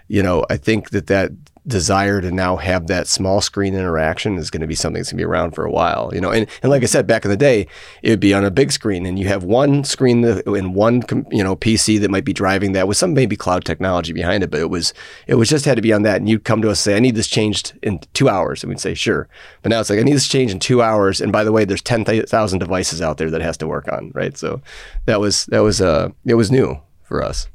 you 0.08 0.22
know 0.22 0.44
I 0.50 0.56
think 0.56 0.90
that 0.90 1.06
that 1.06 1.30
desire 1.66 2.20
to 2.20 2.30
now 2.30 2.56
have 2.56 2.86
that 2.86 3.06
small 3.06 3.40
screen 3.40 3.74
interaction 3.74 4.36
is 4.36 4.50
going 4.50 4.60
to 4.60 4.66
be 4.66 4.74
something 4.74 5.00
that's 5.00 5.10
going 5.12 5.18
to 5.18 5.22
be 5.22 5.30
around 5.30 5.52
for 5.52 5.64
a 5.64 5.70
while, 5.70 6.10
you 6.12 6.20
know. 6.20 6.30
And, 6.30 6.46
and 6.62 6.70
like 6.70 6.82
I 6.82 6.86
said, 6.86 7.06
back 7.06 7.24
in 7.24 7.30
the 7.30 7.36
day, 7.36 7.66
it 8.02 8.10
would 8.10 8.20
be 8.20 8.32
on 8.32 8.44
a 8.44 8.50
big 8.50 8.72
screen, 8.72 9.06
and 9.06 9.18
you 9.18 9.28
have 9.28 9.44
one 9.44 9.84
screen 9.84 10.24
in 10.24 10.72
one, 10.74 11.02
you 11.30 11.44
know, 11.44 11.56
PC 11.56 12.00
that 12.00 12.10
might 12.10 12.24
be 12.24 12.32
driving 12.32 12.72
that 12.72 12.88
with 12.88 12.96
some 12.96 13.14
maybe 13.14 13.36
cloud 13.36 13.64
technology 13.64 14.12
behind 14.12 14.42
it, 14.42 14.50
but 14.50 14.60
it 14.60 14.70
was 14.70 14.94
it 15.26 15.34
was 15.34 15.48
just 15.48 15.64
had 15.64 15.76
to 15.76 15.82
be 15.82 15.92
on 15.92 16.02
that. 16.02 16.16
And 16.16 16.28
you'd 16.28 16.44
come 16.44 16.62
to 16.62 16.70
us 16.70 16.86
and 16.86 16.92
say, 16.92 16.96
"I 16.96 17.00
need 17.00 17.14
this 17.14 17.28
changed 17.28 17.78
in 17.82 18.00
two 18.14 18.28
hours," 18.28 18.62
and 18.62 18.70
we'd 18.70 18.80
say, 18.80 18.94
"Sure." 18.94 19.28
But 19.62 19.70
now 19.70 19.80
it's 19.80 19.90
like, 19.90 19.98
"I 19.98 20.02
need 20.02 20.14
this 20.14 20.28
changed 20.28 20.54
in 20.54 20.60
two 20.60 20.82
hours," 20.82 21.20
and 21.20 21.32
by 21.32 21.44
the 21.44 21.52
way, 21.52 21.64
there's 21.64 21.82
ten 21.82 22.04
thousand 22.04 22.58
devices 22.58 23.02
out 23.02 23.18
there 23.18 23.30
that 23.30 23.42
has 23.42 23.56
to 23.58 23.66
work 23.66 23.90
on, 23.92 24.12
right? 24.14 24.36
So 24.36 24.62
that 25.06 25.20
was 25.20 25.46
that 25.46 25.60
was 25.60 25.80
uh 25.80 26.10
it 26.24 26.34
was 26.34 26.50
new 26.50 26.80
for 27.02 27.22
us. 27.22 27.48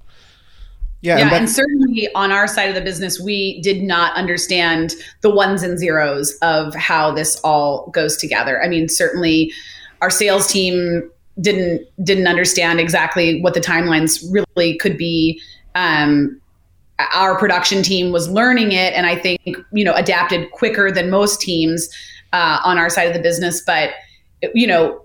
Yeah, 1.05 1.19
yeah, 1.19 1.35
and, 1.35 1.47
certainly 1.47 2.09
on 2.15 2.31
our 2.31 2.47
side 2.47 2.67
of 2.67 2.73
the 2.73 2.81
business, 2.81 3.19
we 3.19 3.61
did 3.61 3.83
not 3.83 4.15
understand 4.15 4.93
the 5.21 5.29
ones 5.29 5.61
and 5.61 5.77
zeros 5.77 6.35
of 6.41 6.73
how 6.73 7.11
this 7.11 7.39
all 7.43 7.91
goes 7.91 8.17
together. 8.17 8.61
I 8.63 8.67
mean, 8.67 8.89
certainly 8.89 9.53
our 10.01 10.09
sales 10.09 10.47
team 10.47 11.07
didn't 11.39 11.85
didn't 12.03 12.25
understand 12.25 12.79
exactly 12.79 13.39
what 13.41 13.53
the 13.53 13.61
timelines 13.61 14.23
really 14.31 14.77
could 14.77 14.97
be. 14.97 15.39
Um, 15.75 16.41
our 17.13 17.37
production 17.37 17.83
team 17.83 18.11
was 18.11 18.27
learning 18.27 18.71
it, 18.71 18.93
and 18.93 19.05
I 19.05 19.15
think 19.15 19.41
you 19.71 19.85
know 19.85 19.93
adapted 19.93 20.49
quicker 20.51 20.91
than 20.91 21.11
most 21.11 21.39
teams 21.39 21.87
uh, 22.33 22.61
on 22.65 22.79
our 22.79 22.89
side 22.89 23.07
of 23.07 23.13
the 23.13 23.21
business. 23.21 23.61
But 23.61 23.91
you 24.55 24.65
know 24.65 25.03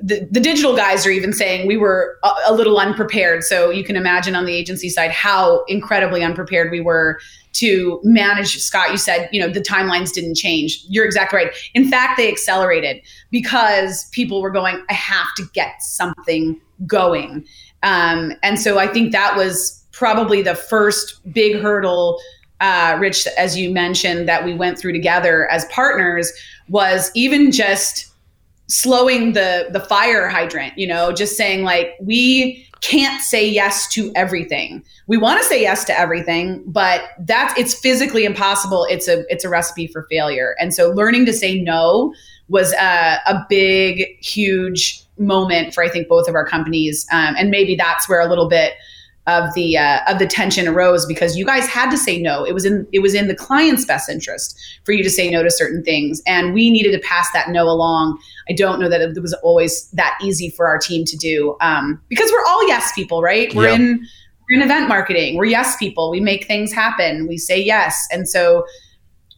the, 0.00 0.26
the 0.30 0.40
digital 0.40 0.76
guys 0.76 1.06
are 1.06 1.10
even 1.10 1.32
saying 1.32 1.66
we 1.66 1.76
were 1.76 2.18
a, 2.22 2.30
a, 2.48 2.54
little 2.54 2.78
unprepared. 2.78 3.42
So 3.42 3.70
you 3.70 3.82
can 3.82 3.96
imagine 3.96 4.34
on 4.34 4.46
the 4.46 4.54
agency 4.54 4.88
side 4.88 5.10
how 5.10 5.64
incredibly 5.64 6.22
unprepared 6.22 6.70
we 6.70 6.80
were 6.80 7.18
to 7.54 8.00
manage. 8.04 8.58
Scott, 8.58 8.90
you 8.90 8.96
said, 8.96 9.28
you 9.32 9.40
know, 9.40 9.48
the 9.48 9.60
timelines 9.60 10.12
didn't 10.12 10.36
change. 10.36 10.84
You're 10.88 11.04
exactly 11.04 11.38
right. 11.38 11.54
In 11.74 11.88
fact, 11.88 12.16
they 12.16 12.30
accelerated 12.30 13.02
because 13.30 14.08
people 14.10 14.40
were 14.40 14.50
going, 14.50 14.84
I 14.88 14.92
have 14.94 15.34
to 15.36 15.44
get 15.52 15.82
something 15.82 16.60
going. 16.86 17.44
Um, 17.82 18.32
and 18.42 18.58
so 18.60 18.78
I 18.78 18.86
think 18.86 19.12
that 19.12 19.36
was 19.36 19.84
probably 19.92 20.42
the 20.42 20.54
first 20.54 21.20
big 21.32 21.60
hurdle, 21.60 22.20
uh, 22.60 22.96
Rich, 23.00 23.26
as 23.36 23.56
you 23.56 23.70
mentioned, 23.70 24.28
that 24.28 24.44
we 24.44 24.54
went 24.54 24.78
through 24.78 24.92
together 24.92 25.50
as 25.50 25.64
partners 25.66 26.32
was 26.68 27.10
even 27.14 27.50
just 27.50 28.07
slowing 28.68 29.32
the 29.32 29.68
the 29.72 29.80
fire 29.80 30.28
hydrant 30.28 30.76
you 30.76 30.86
know 30.86 31.12
just 31.12 31.36
saying 31.36 31.64
like 31.64 31.96
we 32.00 32.64
can't 32.80 33.20
say 33.22 33.48
yes 33.48 33.88
to 33.88 34.12
everything. 34.14 34.84
We 35.08 35.16
want 35.16 35.40
to 35.40 35.44
say 35.44 35.60
yes 35.60 35.84
to 35.86 35.98
everything 35.98 36.62
but 36.66 37.02
that's 37.20 37.58
it's 37.58 37.74
physically 37.74 38.24
impossible. 38.24 38.86
It's 38.88 39.08
a 39.08 39.24
it's 39.28 39.44
a 39.44 39.48
recipe 39.48 39.86
for 39.86 40.06
failure. 40.10 40.54
And 40.60 40.72
so 40.72 40.90
learning 40.90 41.26
to 41.26 41.32
say 41.32 41.60
no 41.60 42.14
was 42.48 42.72
a, 42.74 43.18
a 43.26 43.46
big 43.48 44.18
huge 44.24 45.04
moment 45.18 45.74
for 45.74 45.82
i 45.82 45.88
think 45.88 46.06
both 46.06 46.28
of 46.28 46.36
our 46.36 46.46
companies 46.46 47.04
um, 47.10 47.34
and 47.36 47.50
maybe 47.50 47.74
that's 47.74 48.08
where 48.08 48.20
a 48.20 48.28
little 48.28 48.48
bit 48.48 48.74
of 49.28 49.52
the 49.54 49.76
uh, 49.76 50.00
of 50.08 50.18
the 50.18 50.26
tension 50.26 50.66
arose 50.66 51.06
because 51.06 51.36
you 51.36 51.44
guys 51.44 51.66
had 51.66 51.90
to 51.90 51.98
say 51.98 52.20
no. 52.20 52.44
It 52.44 52.54
was 52.54 52.64
in 52.64 52.88
it 52.92 53.00
was 53.00 53.14
in 53.14 53.28
the 53.28 53.34
client's 53.34 53.84
best 53.84 54.08
interest 54.08 54.58
for 54.84 54.92
you 54.92 55.04
to 55.04 55.10
say 55.10 55.30
no 55.30 55.42
to 55.42 55.50
certain 55.50 55.84
things, 55.84 56.22
and 56.26 56.54
we 56.54 56.70
needed 56.70 56.92
to 56.92 57.06
pass 57.06 57.30
that 57.32 57.50
no 57.50 57.64
along. 57.64 58.18
I 58.48 58.54
don't 58.54 58.80
know 58.80 58.88
that 58.88 59.02
it 59.02 59.20
was 59.20 59.34
always 59.42 59.88
that 59.90 60.18
easy 60.22 60.50
for 60.50 60.66
our 60.66 60.78
team 60.78 61.04
to 61.04 61.16
do 61.16 61.56
um, 61.60 62.00
because 62.08 62.30
we're 62.32 62.44
all 62.44 62.66
yes 62.66 62.92
people, 62.94 63.22
right? 63.22 63.54
We're 63.54 63.68
yep. 63.68 63.78
in 63.78 64.06
we're 64.48 64.56
in 64.56 64.62
event 64.62 64.88
marketing. 64.88 65.36
We're 65.36 65.44
yes 65.44 65.76
people. 65.76 66.10
We 66.10 66.20
make 66.20 66.46
things 66.46 66.72
happen. 66.72 67.28
We 67.28 67.36
say 67.36 67.62
yes, 67.62 68.08
and 68.10 68.26
so 68.26 68.64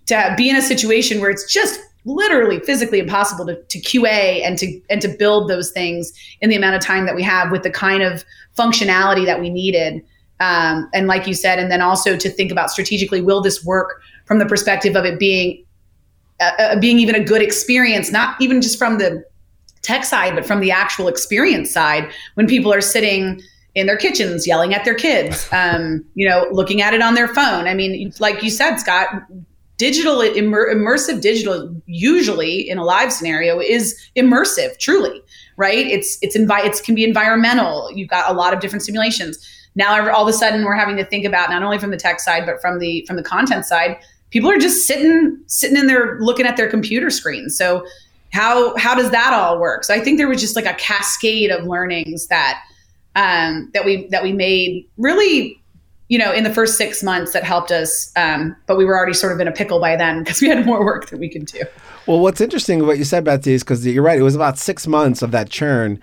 to 0.06 0.34
be 0.36 0.48
in 0.48 0.56
a 0.56 0.62
situation 0.62 1.20
where 1.20 1.30
it's 1.30 1.52
just 1.52 1.80
literally 2.04 2.60
physically 2.60 2.98
impossible 2.98 3.46
to, 3.46 3.62
to 3.62 3.78
QA 3.80 4.42
and 4.44 4.58
to 4.58 4.80
and 4.88 5.00
to 5.02 5.08
build 5.08 5.48
those 5.48 5.70
things 5.70 6.12
in 6.40 6.50
the 6.50 6.56
amount 6.56 6.74
of 6.74 6.82
time 6.82 7.06
that 7.06 7.14
we 7.14 7.22
have 7.22 7.50
with 7.50 7.62
the 7.62 7.70
kind 7.70 8.02
of 8.02 8.24
functionality 8.56 9.24
that 9.26 9.40
we 9.40 9.50
needed. 9.50 10.02
Um, 10.40 10.88
and 10.94 11.06
like 11.06 11.26
you 11.26 11.34
said, 11.34 11.58
and 11.58 11.70
then 11.70 11.82
also 11.82 12.16
to 12.16 12.30
think 12.30 12.50
about 12.50 12.70
strategically, 12.70 13.20
will 13.20 13.42
this 13.42 13.62
work 13.64 14.00
from 14.24 14.38
the 14.38 14.46
perspective 14.46 14.96
of 14.96 15.04
it 15.04 15.18
being 15.18 15.64
uh, 16.40 16.52
uh, 16.58 16.80
being 16.80 16.98
even 16.98 17.14
a 17.14 17.22
good 17.22 17.42
experience, 17.42 18.10
not 18.10 18.40
even 18.40 18.62
just 18.62 18.78
from 18.78 18.96
the 18.96 19.22
tech 19.82 20.04
side, 20.04 20.34
but 20.34 20.46
from 20.46 20.60
the 20.60 20.70
actual 20.70 21.08
experience 21.08 21.70
side 21.70 22.10
when 22.34 22.46
people 22.46 22.72
are 22.72 22.80
sitting 22.80 23.42
in 23.74 23.86
their 23.86 23.96
kitchens 23.96 24.46
yelling 24.46 24.74
at 24.74 24.84
their 24.84 24.94
kids, 24.94 25.48
um, 25.52 26.04
you 26.14 26.28
know, 26.28 26.46
looking 26.50 26.80
at 26.80 26.94
it 26.94 27.02
on 27.02 27.14
their 27.14 27.28
phone. 27.28 27.66
I 27.66 27.74
mean, 27.74 28.12
like 28.18 28.42
you 28.42 28.50
said, 28.50 28.76
Scott, 28.76 29.08
digital 29.80 30.20
immer, 30.20 30.68
immersive 30.72 31.22
digital 31.22 31.74
usually 31.86 32.68
in 32.68 32.76
a 32.76 32.84
live 32.84 33.10
scenario 33.10 33.58
is 33.58 33.98
immersive 34.14 34.78
truly 34.78 35.22
right? 35.60 35.86
It's 35.86 36.16
it's 36.22 36.36
envi- 36.36 36.64
it 36.64 36.82
can 36.82 36.94
be 36.94 37.04
environmental. 37.04 37.92
You've 37.92 38.08
got 38.08 38.30
a 38.30 38.32
lot 38.32 38.54
of 38.54 38.60
different 38.60 38.82
simulations. 38.82 39.38
Now 39.74 40.10
all 40.10 40.26
of 40.26 40.28
a 40.28 40.32
sudden 40.32 40.64
we're 40.64 40.74
having 40.74 40.96
to 40.96 41.04
think 41.04 41.26
about 41.26 41.50
not 41.50 41.62
only 41.62 41.78
from 41.78 41.90
the 41.90 41.98
tech 41.98 42.18
side 42.18 42.46
but 42.46 42.62
from 42.62 42.78
the 42.78 43.04
from 43.06 43.16
the 43.16 43.22
content 43.22 43.66
side. 43.66 43.98
People 44.30 44.50
are 44.50 44.58
just 44.58 44.86
sitting 44.86 45.38
sitting 45.46 45.76
in 45.76 45.86
there 45.86 46.18
looking 46.20 46.46
at 46.46 46.56
their 46.56 46.70
computer 46.70 47.10
screens 47.10 47.56
so 47.58 47.84
how 48.32 48.74
how 48.78 48.94
does 48.94 49.10
that 49.10 49.34
all 49.34 49.60
work? 49.60 49.84
So 49.84 49.92
i 49.92 50.00
think 50.00 50.16
there 50.16 50.28
was 50.28 50.40
just 50.40 50.56
like 50.56 50.66
a 50.66 50.74
cascade 50.74 51.50
of 51.50 51.66
learnings 51.66 52.26
that 52.28 52.62
um, 53.16 53.68
that 53.74 53.84
we 53.84 54.06
that 54.08 54.22
we 54.22 54.32
made 54.32 54.86
really 54.96 55.59
you 56.10 56.18
know 56.18 56.30
in 56.32 56.44
the 56.44 56.52
first 56.52 56.76
six 56.76 57.02
months 57.02 57.32
that 57.32 57.44
helped 57.44 57.70
us 57.70 58.12
um, 58.16 58.54
but 58.66 58.76
we 58.76 58.84
were 58.84 58.94
already 58.96 59.14
sort 59.14 59.32
of 59.32 59.40
in 59.40 59.48
a 59.48 59.52
pickle 59.52 59.80
by 59.80 59.96
then 59.96 60.22
because 60.22 60.42
we 60.42 60.48
had 60.48 60.66
more 60.66 60.84
work 60.84 61.08
that 61.08 61.18
we 61.18 61.30
could 61.30 61.46
do 61.46 61.62
well 62.06 62.20
what's 62.20 62.42
interesting 62.42 62.86
what 62.86 62.98
you 62.98 63.04
said 63.04 63.24
betsy 63.24 63.52
is 63.54 63.62
because 63.62 63.86
you're 63.86 64.02
right 64.02 64.18
it 64.18 64.22
was 64.22 64.34
about 64.34 64.58
six 64.58 64.86
months 64.86 65.22
of 65.22 65.30
that 65.30 65.48
churn 65.48 65.98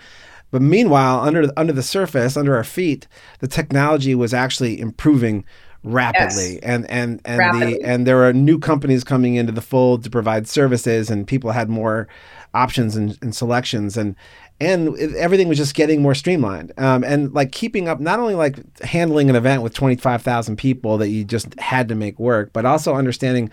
but 0.49 0.61
meanwhile 0.61 1.19
under 1.19 1.51
under 1.55 1.73
the 1.73 1.83
surface 1.83 2.35
under 2.35 2.55
our 2.55 2.63
feet 2.63 3.07
the 3.39 3.47
technology 3.47 4.15
was 4.15 4.33
actually 4.33 4.79
improving 4.79 5.45
rapidly 5.83 6.53
yes. 6.53 6.63
and 6.63 6.89
and 6.89 7.21
and 7.25 7.39
rapidly. 7.39 7.73
the 7.73 7.83
and 7.83 8.07
there 8.07 8.25
are 8.25 8.33
new 8.33 8.57
companies 8.57 9.03
coming 9.03 9.35
into 9.35 9.51
the 9.51 9.61
fold 9.61 10.03
to 10.03 10.09
provide 10.09 10.47
services 10.47 11.09
and 11.09 11.27
people 11.27 11.51
had 11.51 11.69
more 11.69 12.07
options 12.53 12.95
and, 12.95 13.17
and 13.21 13.35
selections 13.35 13.95
and 13.97 14.15
and 14.59 14.97
everything 15.15 15.47
was 15.47 15.57
just 15.57 15.75
getting 15.75 16.01
more 16.01 16.15
streamlined. 16.15 16.73
Um, 16.77 17.03
and 17.03 17.33
like 17.33 17.51
keeping 17.51 17.87
up 17.87 17.99
not 17.99 18.19
only 18.19 18.35
like 18.35 18.59
handling 18.81 19.29
an 19.29 19.35
event 19.35 19.61
with 19.61 19.73
25000 19.73 20.55
people 20.55 20.97
that 20.97 21.09
you 21.09 21.23
just 21.23 21.59
had 21.59 21.89
to 21.89 21.95
make 21.95 22.19
work 22.19 22.51
but 22.53 22.65
also 22.65 22.95
understanding 22.95 23.51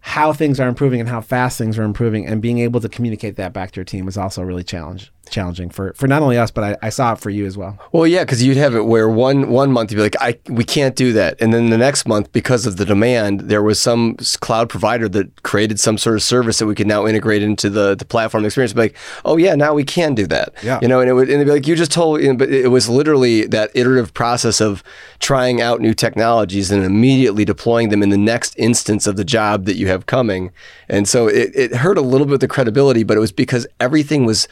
how 0.00 0.32
things 0.32 0.60
are 0.60 0.68
improving 0.68 1.00
and 1.00 1.08
how 1.08 1.20
fast 1.20 1.58
things 1.58 1.78
are 1.78 1.82
improving 1.82 2.26
and 2.26 2.40
being 2.40 2.58
able 2.58 2.80
to 2.80 2.88
communicate 2.88 3.36
that 3.36 3.52
back 3.52 3.72
to 3.72 3.76
your 3.76 3.84
team 3.84 4.06
was 4.06 4.16
also 4.16 4.42
really 4.42 4.64
challenge 4.64 5.12
challenging 5.28 5.70
for 5.70 5.92
for 5.94 6.06
not 6.06 6.22
only 6.22 6.38
us 6.38 6.50
but 6.50 6.64
I, 6.64 6.86
I 6.86 6.90
saw 6.90 7.12
it 7.12 7.18
for 7.18 7.30
you 7.30 7.46
as 7.46 7.56
well. 7.56 7.78
Well, 7.92 8.06
yeah, 8.06 8.24
because 8.24 8.42
you'd 8.42 8.56
have 8.56 8.74
it 8.74 8.86
where 8.86 9.08
one 9.08 9.50
one 9.50 9.70
month 9.72 9.90
you'd 9.90 9.98
be 9.98 10.02
like, 10.02 10.16
I 10.20 10.38
we 10.48 10.64
can't 10.64 10.96
do 10.96 11.12
that, 11.12 11.40
and 11.40 11.52
then 11.52 11.70
the 11.70 11.78
next 11.78 12.06
month 12.06 12.32
because 12.32 12.66
of 12.66 12.76
the 12.76 12.84
demand, 12.84 13.42
there 13.42 13.62
was 13.62 13.80
some 13.80 14.16
cloud 14.40 14.68
provider 14.68 15.08
that 15.10 15.42
created 15.42 15.78
some 15.78 15.98
sort 15.98 16.16
of 16.16 16.22
service 16.22 16.58
that 16.58 16.66
we 16.66 16.74
could 16.74 16.86
now 16.86 17.06
integrate 17.06 17.42
into 17.42 17.70
the 17.70 17.94
the 17.94 18.04
platform 18.04 18.44
experience. 18.44 18.72
Be 18.72 18.80
like, 18.80 18.96
oh 19.24 19.36
yeah, 19.36 19.54
now 19.54 19.74
we 19.74 19.84
can 19.84 20.14
do 20.14 20.26
that. 20.26 20.54
Yeah, 20.62 20.78
you 20.82 20.88
know, 20.88 21.00
and 21.00 21.10
it 21.10 21.12
would 21.12 21.28
and 21.28 21.34
it'd 21.34 21.46
be 21.46 21.52
like 21.52 21.66
you 21.66 21.76
just 21.76 21.92
told, 21.92 22.20
you 22.20 22.28
know, 22.28 22.36
but 22.36 22.50
it 22.50 22.68
was 22.68 22.88
literally 22.88 23.46
that 23.46 23.70
iterative 23.74 24.14
process 24.14 24.60
of 24.60 24.82
trying 25.18 25.60
out 25.60 25.80
new 25.80 25.94
technologies 25.94 26.70
and 26.70 26.82
immediately 26.84 27.44
deploying 27.44 27.90
them 27.90 28.02
in 28.02 28.08
the 28.08 28.18
next 28.18 28.54
instance 28.58 29.06
of 29.06 29.16
the 29.16 29.24
job 29.24 29.64
that 29.66 29.76
you 29.76 29.88
have 29.88 30.06
coming, 30.06 30.50
and 30.88 31.08
so 31.08 31.26
it, 31.28 31.50
it 31.54 31.74
hurt 31.76 31.98
a 31.98 32.02
little 32.02 32.26
bit 32.26 32.40
the 32.40 32.48
credibility, 32.48 33.02
but 33.02 33.16
it 33.16 33.20
was 33.20 33.32
because 33.32 33.66
everything 33.80 34.24
was 34.24 34.48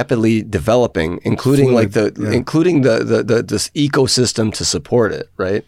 rapidly 0.00 0.42
developing, 0.42 1.20
including 1.24 1.68
Fluid, 1.68 1.82
like 1.82 1.92
the 1.92 2.06
yeah. 2.18 2.32
including 2.32 2.82
the, 2.82 3.04
the 3.04 3.22
the 3.22 3.42
this 3.42 3.68
ecosystem 3.70 4.52
to 4.54 4.64
support 4.64 5.12
it, 5.12 5.28
right? 5.36 5.64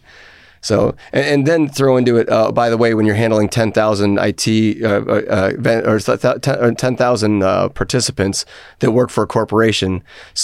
So, 0.63 0.95
and, 1.11 1.25
and, 1.25 1.45
then 1.45 1.67
throw 1.67 1.97
into 1.97 2.15
it, 2.15 2.29
uh, 2.29 2.49
by 2.53 2.69
the 2.69 2.77
way, 2.77 2.93
when 2.93 3.05
you're 3.05 3.15
handling 3.15 3.49
10,000 3.49 4.17
IT 4.17 4.81
uh, 4.81 4.87
uh, 4.87 5.81
or 5.85 5.99
10,000 5.99 7.43
uh, 7.43 7.69
participants 7.69 8.45
that 8.79 8.91
work 8.91 9.09
for 9.09 9.25
a 9.25 9.27
corporation, 9.27 10.01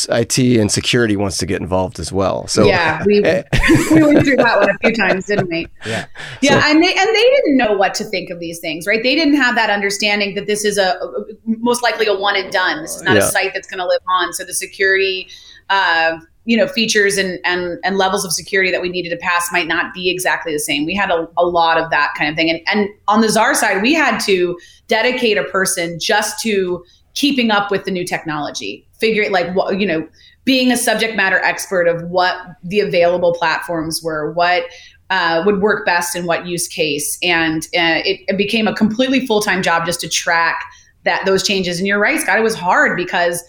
IT 0.09 0.37
and 0.37 0.69
security 0.69 1.15
wants 1.15 1.37
to 1.37 1.45
get 1.45 1.61
involved 1.61 1.99
as 1.99 2.11
well. 2.11 2.47
So, 2.47 2.65
yeah, 2.65 3.01
we, 3.05 3.23
eh. 3.23 3.43
we 3.91 4.03
went 4.03 4.25
through 4.25 4.35
that 4.35 4.59
one 4.59 4.69
a 4.69 4.77
few 4.79 4.93
times, 4.93 5.25
didn't 5.25 5.47
we? 5.47 5.67
Yeah. 5.85 6.05
Yeah. 6.41 6.59
So, 6.59 6.69
and 6.69 6.83
they, 6.83 6.93
and 6.93 7.07
they 7.15 7.29
didn't 7.35 7.55
know 7.55 7.77
what 7.77 7.93
to 7.95 8.03
think 8.03 8.29
of 8.29 8.41
these 8.41 8.59
things, 8.59 8.85
right? 8.85 9.01
They 9.01 9.15
didn't 9.15 9.37
have 9.37 9.55
that 9.55 9.69
understanding 9.69 10.35
that 10.35 10.47
this 10.47 10.65
is 10.65 10.77
a, 10.77 10.99
a 10.99 11.25
most 11.45 11.81
likely 11.81 12.07
a 12.07 12.13
one 12.13 12.35
and 12.35 12.51
done. 12.51 12.81
This 12.81 12.97
is 12.97 13.03
not 13.03 13.15
yeah. 13.15 13.23
a 13.23 13.31
site 13.31 13.53
that's 13.53 13.69
going 13.69 13.79
to 13.79 13.87
live 13.87 14.01
on. 14.19 14.33
So 14.33 14.43
the 14.43 14.53
security, 14.53 15.29
uh, 15.69 16.19
you 16.49 16.57
know 16.57 16.67
features 16.67 17.15
and, 17.15 17.39
and 17.45 17.77
and 17.83 17.95
levels 17.95 18.25
of 18.25 18.33
security 18.33 18.71
that 18.71 18.81
we 18.81 18.89
needed 18.89 19.11
to 19.11 19.17
pass 19.17 19.51
might 19.51 19.67
not 19.67 19.93
be 19.93 20.09
exactly 20.09 20.51
the 20.51 20.57
same. 20.57 20.83
We 20.83 20.95
had 20.95 21.11
a, 21.11 21.27
a 21.37 21.45
lot 21.45 21.77
of 21.77 21.91
that 21.91 22.15
kind 22.17 22.27
of 22.27 22.35
thing. 22.35 22.49
And 22.49 22.59
and 22.65 22.89
on 23.07 23.21
the 23.21 23.29
czar 23.29 23.53
side 23.53 23.83
we 23.83 23.93
had 23.93 24.17
to 24.21 24.57
dedicate 24.87 25.37
a 25.37 25.43
person 25.43 25.99
just 25.99 26.41
to 26.41 26.83
keeping 27.13 27.51
up 27.51 27.69
with 27.69 27.85
the 27.85 27.91
new 27.91 28.03
technology 28.03 28.87
figuring 28.99 29.31
like 29.31 29.53
what 29.55 29.79
you 29.79 29.85
know 29.85 30.07
being 30.43 30.71
a 30.71 30.77
subject 30.77 31.15
matter 31.15 31.37
expert 31.43 31.87
of 31.87 32.01
what 32.09 32.35
the 32.63 32.79
available 32.79 33.33
platforms 33.33 34.01
were 34.03 34.33
what 34.33 34.63
uh, 35.11 35.43
would 35.45 35.61
work 35.61 35.85
best 35.85 36.15
in 36.15 36.27
what 36.27 36.45
use 36.45 36.67
case. 36.67 37.17
And 37.23 37.63
uh, 37.75 38.01
it, 38.05 38.21
it 38.27 38.37
became 38.37 38.67
a 38.67 38.75
completely 38.75 39.25
full-time 39.25 39.63
job 39.63 39.85
just 39.85 40.01
to 40.01 40.09
track 40.09 40.63
that 41.03 41.25
those 41.25 41.41
changes. 41.41 41.77
And 41.79 41.87
you're 41.87 41.99
right 41.99 42.19
scott 42.19 42.39
it 42.39 42.43
was 42.43 42.55
hard 42.55 42.97
because 42.97 43.43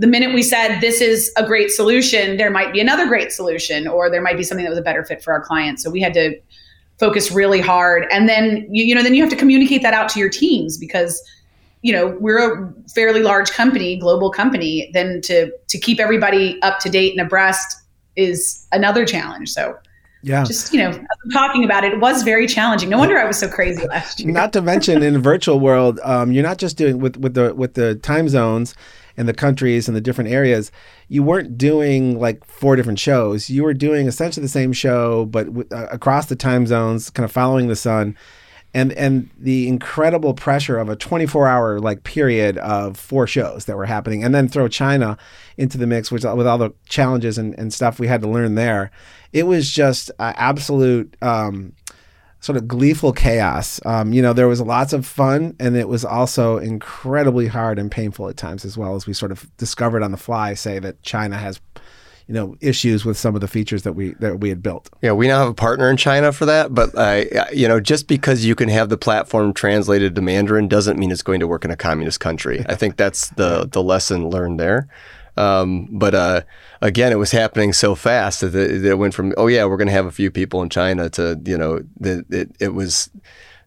the 0.00 0.06
minute 0.06 0.32
we 0.32 0.42
said 0.42 0.80
this 0.80 1.02
is 1.02 1.30
a 1.36 1.46
great 1.46 1.70
solution, 1.70 2.38
there 2.38 2.50
might 2.50 2.72
be 2.72 2.80
another 2.80 3.06
great 3.06 3.32
solution, 3.32 3.86
or 3.86 4.08
there 4.08 4.22
might 4.22 4.38
be 4.38 4.42
something 4.42 4.64
that 4.64 4.70
was 4.70 4.78
a 4.78 4.82
better 4.82 5.04
fit 5.04 5.22
for 5.22 5.30
our 5.34 5.42
clients. 5.42 5.82
So 5.82 5.90
we 5.90 6.00
had 6.00 6.14
to 6.14 6.40
focus 6.98 7.30
really 7.30 7.60
hard, 7.60 8.06
and 8.10 8.26
then 8.26 8.66
you, 8.70 8.84
you 8.84 8.94
know 8.94 9.02
then 9.02 9.14
you 9.14 9.22
have 9.22 9.30
to 9.30 9.36
communicate 9.36 9.82
that 9.82 9.92
out 9.92 10.08
to 10.10 10.18
your 10.18 10.30
teams 10.30 10.78
because 10.78 11.22
you 11.82 11.92
know 11.92 12.16
we're 12.18 12.38
a 12.38 12.72
fairly 12.94 13.20
large 13.20 13.50
company, 13.50 13.98
global 13.98 14.30
company. 14.30 14.90
Then 14.94 15.20
to 15.22 15.52
to 15.68 15.78
keep 15.78 16.00
everybody 16.00 16.60
up 16.62 16.78
to 16.80 16.88
date 16.88 17.12
and 17.12 17.20
abreast 17.20 17.82
is 18.16 18.66
another 18.72 19.04
challenge. 19.04 19.50
So 19.50 19.76
yeah. 20.22 20.44
Just, 20.44 20.72
you 20.72 20.80
know, 20.80 21.02
talking 21.32 21.64
about 21.64 21.82
it, 21.82 21.94
it 21.94 22.00
was 22.00 22.22
very 22.22 22.46
challenging. 22.46 22.90
No 22.90 22.98
wonder 22.98 23.18
I 23.18 23.24
was 23.24 23.38
so 23.38 23.48
crazy 23.48 23.86
last 23.86 24.20
year. 24.20 24.30
Not 24.30 24.52
to 24.52 24.60
mention 24.60 25.02
in 25.02 25.14
the 25.14 25.18
virtual 25.18 25.58
world, 25.58 25.98
um, 26.02 26.30
you're 26.30 26.42
not 26.42 26.58
just 26.58 26.76
doing 26.76 26.98
with, 26.98 27.16
with 27.16 27.32
the 27.32 27.54
with 27.54 27.72
the 27.74 27.94
time 27.96 28.28
zones 28.28 28.74
and 29.20 29.28
the 29.28 29.34
countries 29.34 29.86
and 29.86 29.94
the 29.94 30.00
different 30.00 30.30
areas, 30.30 30.72
you 31.08 31.22
weren't 31.22 31.58
doing 31.58 32.18
like 32.18 32.42
four 32.46 32.74
different 32.74 32.98
shows. 32.98 33.50
You 33.50 33.64
were 33.64 33.74
doing 33.74 34.06
essentially 34.08 34.42
the 34.42 34.48
same 34.48 34.72
show, 34.72 35.26
but 35.26 35.44
w- 35.44 35.68
uh, 35.70 35.88
across 35.90 36.26
the 36.26 36.36
time 36.36 36.66
zones, 36.66 37.10
kind 37.10 37.24
of 37.24 37.30
following 37.30 37.68
the 37.68 37.76
sun. 37.76 38.16
And, 38.72 38.92
and 38.92 39.28
the 39.36 39.68
incredible 39.68 40.32
pressure 40.32 40.78
of 40.78 40.88
a 40.88 40.94
24 40.94 41.48
hour 41.48 41.80
like 41.80 42.04
period 42.04 42.56
of 42.58 42.96
four 42.96 43.26
shows 43.26 43.64
that 43.64 43.76
were 43.76 43.84
happening 43.84 44.22
and 44.22 44.32
then 44.32 44.46
throw 44.48 44.68
China 44.68 45.18
into 45.56 45.76
the 45.76 45.88
mix 45.88 46.12
which 46.12 46.22
with 46.22 46.46
all 46.46 46.56
the 46.56 46.70
challenges 46.88 47.36
and, 47.36 47.52
and 47.58 47.74
stuff 47.74 47.98
we 47.98 48.06
had 48.06 48.22
to 48.22 48.28
learn 48.28 48.54
there 48.54 48.92
it 49.32 49.48
was 49.48 49.70
just 49.70 50.12
uh, 50.20 50.34
absolute 50.36 51.16
um, 51.20 51.72
sort 52.40 52.56
of 52.56 52.66
gleeful 52.66 53.12
chaos. 53.12 53.80
Um, 53.84 54.12
you 54.12 54.22
know, 54.22 54.32
there 54.32 54.48
was 54.48 54.60
lots 54.60 54.92
of 54.92 55.06
fun, 55.06 55.54
and 55.60 55.76
it 55.76 55.88
was 55.88 56.04
also 56.04 56.58
incredibly 56.58 57.46
hard 57.46 57.78
and 57.78 57.90
painful 57.90 58.28
at 58.28 58.36
times 58.36 58.64
as 58.64 58.76
well 58.76 58.96
as 58.96 59.06
we 59.06 59.12
sort 59.12 59.30
of 59.30 59.54
discovered 59.56 60.02
on 60.02 60.10
the 60.10 60.16
fly. 60.16 60.54
Say 60.54 60.78
that 60.78 61.02
China 61.02 61.36
has, 61.36 61.60
you 62.26 62.34
know, 62.34 62.56
issues 62.60 63.04
with 63.04 63.18
some 63.18 63.34
of 63.34 63.42
the 63.42 63.48
features 63.48 63.82
that 63.82 63.92
we 63.92 64.14
that 64.14 64.40
we 64.40 64.48
had 64.48 64.62
built. 64.62 64.88
Yeah, 65.02 65.12
we 65.12 65.28
now 65.28 65.40
have 65.40 65.48
a 65.48 65.54
partner 65.54 65.90
in 65.90 65.98
China 65.98 66.32
for 66.32 66.46
that, 66.46 66.74
but 66.74 66.94
uh, 66.94 67.24
you 67.52 67.68
know, 67.68 67.78
just 67.78 68.08
because 68.08 68.44
you 68.44 68.54
can 68.54 68.70
have 68.70 68.88
the 68.88 68.98
platform 68.98 69.52
translated 69.52 70.14
to 70.14 70.22
Mandarin 70.22 70.66
doesn't 70.66 70.98
mean 70.98 71.10
it's 71.10 71.22
going 71.22 71.40
to 71.40 71.46
work 71.46 71.64
in 71.64 71.70
a 71.70 71.76
communist 71.76 72.20
country. 72.20 72.64
I 72.68 72.74
think 72.74 72.96
that's 72.96 73.28
the 73.30 73.68
the 73.70 73.82
lesson 73.82 74.30
learned 74.30 74.58
there. 74.58 74.88
Um, 75.36 75.88
but 75.90 76.14
uh, 76.14 76.42
again, 76.80 77.12
it 77.12 77.16
was 77.16 77.30
happening 77.30 77.72
so 77.72 77.94
fast 77.94 78.40
that 78.40 78.54
it, 78.54 78.84
it 78.84 78.94
went 78.94 79.14
from 79.14 79.34
oh 79.36 79.46
yeah, 79.46 79.64
we're 79.64 79.76
going 79.76 79.88
to 79.88 79.92
have 79.92 80.06
a 80.06 80.12
few 80.12 80.30
people 80.30 80.62
in 80.62 80.68
China 80.68 81.08
to 81.10 81.40
you 81.44 81.56
know 81.56 81.80
that 82.00 82.24
it, 82.30 82.50
it 82.60 82.74
was 82.74 83.10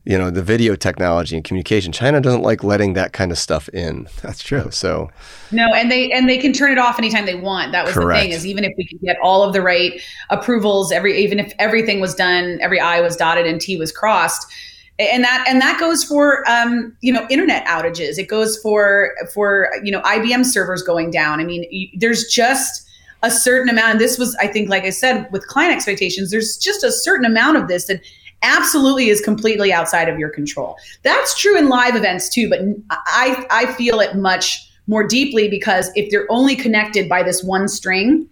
you 0.06 0.18
know 0.18 0.30
the 0.30 0.44
video 0.44 0.76
technology 0.76 1.36
and 1.36 1.46
communication. 1.46 1.92
China 1.92 2.20
doesn't 2.20 2.42
like 2.42 2.64
letting 2.64 2.94
that 2.94 3.14
kind 3.14 3.32
of 3.32 3.38
stuff 3.38 3.70
in. 3.70 4.08
That's 4.22 4.44
true. 4.44 4.70
So 4.72 5.10
no, 5.52 5.74
and 5.74 5.90
they 5.90 6.12
and 6.12 6.30
they 6.30 6.38
can 6.38 6.54
turn 6.54 6.72
it 6.72 6.78
off 6.78 7.00
anytime 7.00 7.26
they 7.26 7.36
want. 7.36 7.72
That 7.72 7.86
was 7.86 7.94
Correct. 7.94 8.20
the 8.20 8.30
thing 8.30 8.38
is 8.38 8.46
even 8.46 8.64
if 8.64 8.74
we 8.78 8.86
could 8.88 9.02
get 9.02 9.18
all 9.22 9.44
of 9.44 9.54
the 9.54 9.62
right 9.62 10.02
approvals, 10.30 10.92
every 10.92 11.18
even 11.18 11.40
if 11.40 11.54
everything 11.60 12.02
was 12.02 12.14
done, 12.16 12.60
every 12.62 12.80
I 12.80 13.00
was 13.00 13.16
dotted 13.16 13.46
and 13.46 13.62
T 13.62 13.78
was 13.78 13.92
crossed 13.92 14.52
and 15.00 15.24
that 15.24 15.46
and 15.48 15.60
that 15.60 15.80
goes 15.80 16.04
for 16.04 16.48
um, 16.50 16.96
you 17.02 17.12
know 17.12 17.26
internet 17.30 17.66
outages. 17.66 18.18
It 18.18 18.28
goes 18.28 18.58
for 18.60 19.14
for 19.34 19.70
you 19.84 19.92
know 19.92 20.02
ibm 20.02 20.46
servers 20.46 20.84
going 20.84 21.12
down. 21.12 21.40
I 21.40 21.44
mean 21.44 21.66
there's 21.98 22.26
just 22.26 22.84
a 23.24 23.32
certain 23.32 23.70
amount 23.70 23.92
and 23.92 24.02
this 24.02 24.20
was 24.20 24.36
i 24.36 24.48
think 24.48 24.70
like 24.70 24.84
i 24.84 24.90
said 24.90 25.28
with 25.32 25.48
client 25.48 25.74
expectations 25.74 26.30
there's 26.30 26.58
just 26.58 26.84
a 26.84 26.92
certain 26.92 27.26
amount 27.26 27.58
of 27.58 27.70
this 27.70 27.86
that 27.86 28.02
absolutely 28.44 29.08
is 29.08 29.22
completely 29.22 29.72
outside 29.72 30.10
of 30.10 30.20
your 30.20 30.30
control. 30.30 30.76
That's 31.04 31.40
true 31.40 31.58
in 31.58 31.70
live 31.70 31.96
events 31.96 32.30
too 32.30 32.50
but 32.50 32.60
i 32.92 33.46
i 33.50 33.74
feel 33.74 34.00
it 34.02 34.16
much 34.16 34.70
more 34.88 35.08
deeply 35.08 35.48
because 35.48 35.90
if 35.96 36.12
they're 36.12 36.30
only 36.30 36.56
connected 36.56 37.08
by 37.08 37.24
this 37.24 37.42
one 37.42 37.70
string 37.70 38.28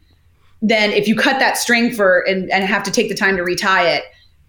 then 0.62 0.92
if 0.92 1.08
you 1.08 1.16
cut 1.16 1.40
that 1.40 1.58
string 1.58 1.92
for 1.92 2.20
and, 2.28 2.52
and 2.52 2.66
have 2.66 2.84
to 2.84 2.92
take 2.92 3.10
the 3.10 3.16
time 3.16 3.38
to 3.38 3.44
retie 3.44 3.88
it 3.88 4.04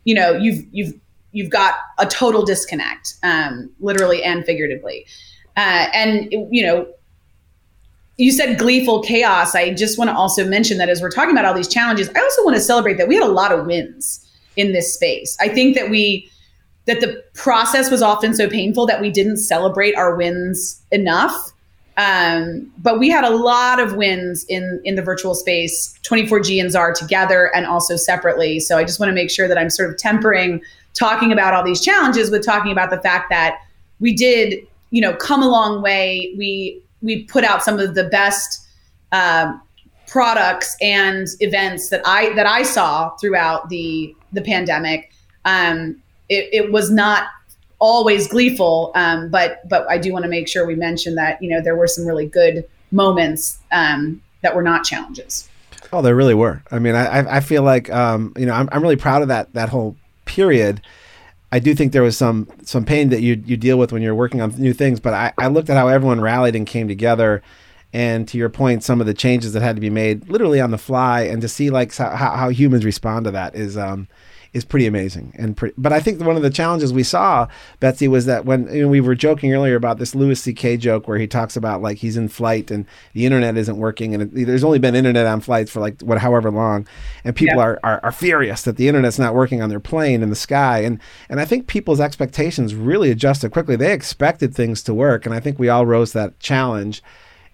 you 0.05 0.14
know 0.14 0.33
you've 0.33 0.64
you've 0.72 0.92
you've 1.33 1.51
got 1.51 1.75
a 1.99 2.07
total 2.07 2.45
disconnect, 2.45 3.14
um, 3.23 3.71
literally 3.81 4.23
and 4.23 4.45
figuratively. 4.45 5.07
Uh, 5.57 5.87
and 5.92 6.33
you 6.33 6.62
know, 6.62 6.87
you 8.16 8.31
said 8.31 8.59
gleeful 8.59 9.03
chaos. 9.03 9.55
I 9.55 9.75
just 9.75 9.99
want 9.99 10.11
to 10.11 10.16
also 10.16 10.47
mention 10.47 10.79
that 10.79 10.88
as 10.88 11.03
we're 11.03 11.11
talking 11.11 11.33
about 11.33 11.45
all 11.45 11.55
these 11.55 11.68
challenges, 11.68 12.09
I 12.14 12.21
also 12.21 12.45
want 12.45 12.57
to 12.57 12.62
celebrate 12.62 12.99
that 12.99 13.09
we 13.09 13.14
had 13.14 13.25
a 13.25 13.33
lot 13.33 13.53
of 13.53 13.66
wins 13.66 14.27
in 14.57 14.73
this 14.73 14.92
space. 14.92 15.37
I 15.40 15.49
think 15.49 15.77
that 15.77 15.90
we 15.90 16.31
that 16.87 17.01
the 17.01 17.23
process 17.35 17.90
was 17.90 18.03
often 18.03 18.35
so 18.35 18.49
painful 18.49 18.87
that 18.87 19.01
we 19.01 19.09
didn't 19.11 19.37
celebrate 19.37 19.95
our 19.95 20.16
wins 20.16 20.83
enough. 20.90 21.53
Um, 21.97 22.73
but 22.79 22.99
we 22.99 23.09
had 23.09 23.23
a 23.23 23.31
lot 23.31 23.79
of 23.79 23.97
wins 23.97 24.45
in 24.49 24.81
in 24.85 24.95
the 24.95 25.03
virtual 25.03 25.35
space, 25.35 25.99
24G 26.03 26.61
and 26.61 26.71
Czar 26.71 26.95
together 26.95 27.55
and 27.55 27.66
also 27.66 27.97
separately. 27.97 28.61
So 28.61 28.79
I 28.79 28.85
just 28.85 28.99
want 28.99 29.11
to 29.11 29.14
make 29.14 29.31
sure 29.31 29.47
that 29.49 29.59
I'm 29.59 29.71
sort 29.71 29.90
of 29.90 29.97
tempering 29.97 30.62
talking 30.94 31.33
about 31.33 31.55
all 31.55 31.64
these 31.64 31.81
challenges 31.81 32.31
with 32.31 32.44
talking 32.44 32.72
about 32.72 32.90
the 32.90 33.00
fact 33.00 33.31
that 33.31 33.61
we 34.00 34.14
did, 34.14 34.66
you 34.90 35.00
know, 35.00 35.14
come 35.14 35.42
a 35.42 35.48
long 35.48 35.83
way. 35.83 36.35
We 36.37 36.83
we 37.00 37.24
put 37.24 37.44
out 37.44 37.62
some 37.62 37.78
of 37.78 37.94
the 37.94 38.05
best 38.05 38.66
uh, 39.11 39.57
products 40.07 40.76
and 40.81 41.26
events 41.40 41.88
that 41.90 42.02
I 42.05 42.35
that 42.35 42.46
I 42.46 42.62
saw 42.62 43.11
throughout 43.16 43.68
the 43.68 44.14
the 44.33 44.42
pandemic. 44.42 45.12
Um, 45.44 46.00
it, 46.28 46.48
it 46.52 46.72
was 46.72 46.90
not 46.90 47.28
always 47.78 48.28
gleeful, 48.28 48.92
um, 48.94 49.31
but 49.31 49.68
but 49.68 49.88
I 49.90 49.98
do 49.98 50.12
want 50.12 50.24
to 50.24 50.28
make 50.28 50.48
sure 50.48 50.66
we 50.66 50.74
mention 50.74 51.14
that 51.16 51.42
you 51.42 51.50
know 51.50 51.61
there 51.61 51.76
were 51.76 51.87
some 51.87 52.07
really 52.07 52.26
good 52.26 52.64
moments 52.90 53.59
um, 53.72 54.22
that 54.42 54.55
were 54.55 54.62
not 54.62 54.85
challenges. 54.85 55.48
Oh, 55.92 56.00
there 56.00 56.14
really 56.14 56.35
were. 56.35 56.62
I 56.70 56.78
mean, 56.78 56.94
I 56.94 57.37
I 57.37 57.40
feel 57.40 57.62
like 57.62 57.90
um, 57.90 58.33
you 58.37 58.46
know 58.46 58.55
I'm 58.55 58.68
I'm 58.72 58.83
really 58.83 58.96
proud 58.96 59.22
of 59.22 59.28
that 59.28 59.52
that 59.55 59.68
whole 59.68 59.96
period. 60.33 60.81
I 61.51 61.59
do 61.59 61.75
think 61.75 61.92
there 61.92 62.03
was 62.03 62.16
some 62.16 62.49
some 62.64 62.85
pain 62.85 63.11
that 63.11 63.21
you 63.21 63.42
you 63.45 63.59
deal 63.59 63.79
with 63.79 63.92
when 63.92 64.01
you're 64.01 64.14
working 64.14 64.40
on 64.40 64.55
new 64.57 64.73
things, 64.73 65.01
but 65.01 65.12
I, 65.12 65.33
I 65.37 65.49
looked 65.49 65.68
at 65.68 65.77
how 65.77 65.88
everyone 65.88 66.21
rallied 66.23 66.57
and 66.57 66.66
came 66.66 66.88
together, 66.88 67.42
and 67.92 68.27
to 68.29 68.38
your 68.38 68.49
point, 68.49 68.83
some 68.83 69.01
of 69.03 69.07
the 69.07 69.12
changes 69.12 69.53
that 69.53 69.62
had 69.62 69.77
to 69.77 69.81
be 69.81 69.90
made 69.90 70.31
literally 70.31 70.61
on 70.61 70.71
the 70.71 70.79
fly, 70.79 71.23
and 71.23 71.42
to 71.42 71.49
see 71.49 71.68
like 71.68 71.95
how, 71.95 72.16
how 72.16 72.49
humans 72.49 72.87
respond 72.87 73.27
to 73.27 73.31
that 73.33 73.55
is 73.55 73.77
um, 73.77 74.09
is 74.53 74.65
pretty 74.67 74.87
amazing. 74.87 75.33
And 75.37 75.57
pretty, 75.57 75.75
but 75.79 75.93
I 75.93 76.01
think 76.01 76.21
one 76.21 76.37
of 76.37 76.43
the 76.43 76.51
challenges 76.51 76.93
we 76.93 77.03
saw, 77.03 77.49
Betsy, 77.81 78.07
was 78.07 78.27
that 78.27 78.45
when 78.45 78.73
you 78.73 78.83
know, 78.83 78.88
we 78.88 79.01
were 79.01 79.15
joking 79.15 79.53
earlier 79.53 79.77
about 79.77 79.99
this 79.99 80.15
Louis 80.15 80.38
C.K. 80.41 80.77
joke 80.77 81.09
where 81.09 81.19
he 81.19 81.27
talks 81.27 81.57
about 81.57 81.81
like 81.81 81.99
he's 81.99 82.17
in 82.17 82.29
flight 82.29 82.71
and 82.71 82.87
the 83.15 83.25
internet 83.25 83.57
isn't 83.57 83.79
working, 83.79 84.15
and 84.15 84.23
it, 84.23 84.47
there's 84.47 84.65
only 84.65 84.79
been 84.79 84.95
internet 84.95 85.27
on 85.27 85.41
flights 85.41 85.71
for 85.71 85.81
like 85.81 86.01
what 86.03 86.19
however 86.19 86.51
long, 86.51 86.87
and 87.25 87.35
people 87.35 87.57
yeah. 87.57 87.62
are, 87.62 87.81
are 87.83 88.01
are 88.03 88.12
furious 88.12 88.62
that 88.62 88.77
the 88.77 88.88
internet's 88.88 89.19
not 89.19 89.35
working 89.35 89.62
on 89.62 89.71
their 89.71 89.81
plane 89.81 90.23
in 90.23 90.29
the 90.29 90.37
sky, 90.37 90.81
and 90.81 91.01
and 91.31 91.41
I 91.41 91.47
think 91.47 91.67
people's 91.67 92.01
expectations 92.01 92.75
really 92.75 93.11
adjusted 93.11 93.53
quickly. 93.53 93.77
They 93.77 93.93
expected 93.93 94.55
things 94.55 94.83
to 94.83 94.93
work, 94.93 95.25
and 95.25 95.35
I 95.35 95.41
think 95.41 95.59
we 95.59 95.71
all 95.71 95.87
rose 95.87 96.12
that 96.12 96.38
challenge, 96.41 97.03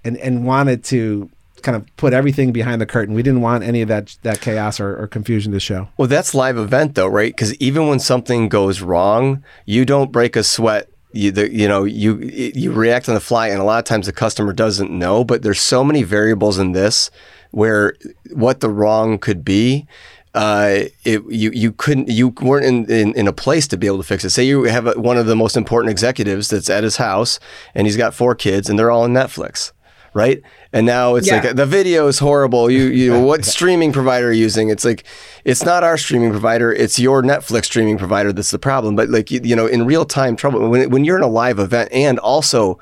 and 0.02 0.16
and 0.16 0.44
wanted 0.44 0.82
to 0.84 1.30
kind 1.62 1.76
of 1.76 1.96
put 1.96 2.12
everything 2.12 2.52
behind 2.52 2.80
the 2.80 2.86
curtain. 2.86 3.14
We 3.14 3.22
didn't 3.22 3.40
want 3.40 3.64
any 3.64 3.82
of 3.82 3.88
that 3.88 4.16
that 4.22 4.40
chaos 4.40 4.80
or, 4.80 4.96
or 5.02 5.06
confusion 5.06 5.52
to 5.52 5.60
show. 5.60 5.88
Well, 5.96 6.08
that's 6.08 6.34
live 6.34 6.56
event 6.56 6.94
though, 6.94 7.06
right? 7.06 7.32
Because 7.32 7.54
even 7.56 7.88
when 7.88 8.00
something 8.00 8.48
goes 8.48 8.80
wrong, 8.80 9.44
you 9.66 9.84
don't 9.84 10.12
break 10.12 10.36
a 10.36 10.42
sweat. 10.42 10.88
You, 11.12 11.30
the, 11.30 11.52
you 11.52 11.66
know 11.66 11.84
you 11.84 12.18
you 12.18 12.72
react 12.72 13.08
on 13.08 13.14
the 13.14 13.20
fly, 13.20 13.48
and 13.48 13.60
a 13.60 13.64
lot 13.64 13.78
of 13.78 13.84
times 13.84 14.06
the 14.06 14.12
customer 14.12 14.52
doesn't 14.52 14.90
know. 14.90 15.24
But 15.24 15.42
there's 15.42 15.60
so 15.60 15.82
many 15.82 16.02
variables 16.02 16.58
in 16.58 16.72
this 16.72 17.10
where 17.50 17.94
what 18.32 18.60
the 18.60 18.70
wrong 18.70 19.18
could 19.18 19.44
be. 19.44 19.86
Uh, 20.34 20.84
it, 21.04 21.22
you 21.30 21.50
you 21.50 21.72
couldn't 21.72 22.08
you 22.08 22.28
weren't 22.42 22.66
in, 22.66 22.84
in, 22.92 23.14
in, 23.14 23.26
a 23.26 23.32
place 23.32 23.66
to 23.66 23.78
be 23.78 23.86
able 23.86 23.96
to 23.96 24.04
fix 24.04 24.24
it. 24.24 24.30
Say 24.30 24.44
you 24.44 24.64
have 24.64 24.86
a, 24.86 24.92
one 24.92 25.16
of 25.16 25.24
the 25.24 25.34
most 25.34 25.56
important 25.56 25.90
executives 25.90 26.48
that's 26.48 26.68
at 26.68 26.84
his 26.84 26.98
house, 26.98 27.40
and 27.74 27.86
he's 27.86 27.96
got 27.96 28.14
four 28.14 28.34
kids, 28.34 28.68
and 28.68 28.78
they're 28.78 28.90
all 28.90 29.02
on 29.02 29.14
Netflix 29.14 29.72
right? 30.18 30.42
And 30.72 30.84
now 30.84 31.14
it's 31.14 31.28
yeah. 31.28 31.40
like 31.40 31.54
the 31.54 31.64
video 31.64 32.08
is 32.08 32.18
horrible. 32.18 32.68
You 32.68 32.86
you 32.86 33.22
what 33.30 33.44
streaming 33.44 33.92
provider 33.92 34.28
are 34.28 34.32
you 34.32 34.42
using? 34.42 34.68
It's 34.68 34.84
like 34.84 35.04
it's 35.44 35.64
not 35.64 35.84
our 35.84 35.96
streaming 35.96 36.30
provider. 36.32 36.72
It's 36.72 36.98
your 36.98 37.22
Netflix 37.22 37.66
streaming 37.66 37.96
provider 37.96 38.32
that's 38.32 38.50
the 38.50 38.58
problem. 38.58 38.96
But 38.96 39.08
like 39.08 39.30
you, 39.30 39.40
you 39.42 39.54
know, 39.54 39.66
in 39.66 39.86
real 39.86 40.04
time 40.04 40.34
trouble 40.34 40.68
when 40.68 40.90
when 40.90 41.04
you're 41.04 41.16
in 41.16 41.22
a 41.22 41.28
live 41.28 41.60
event, 41.60 41.90
and 41.92 42.18
also 42.18 42.78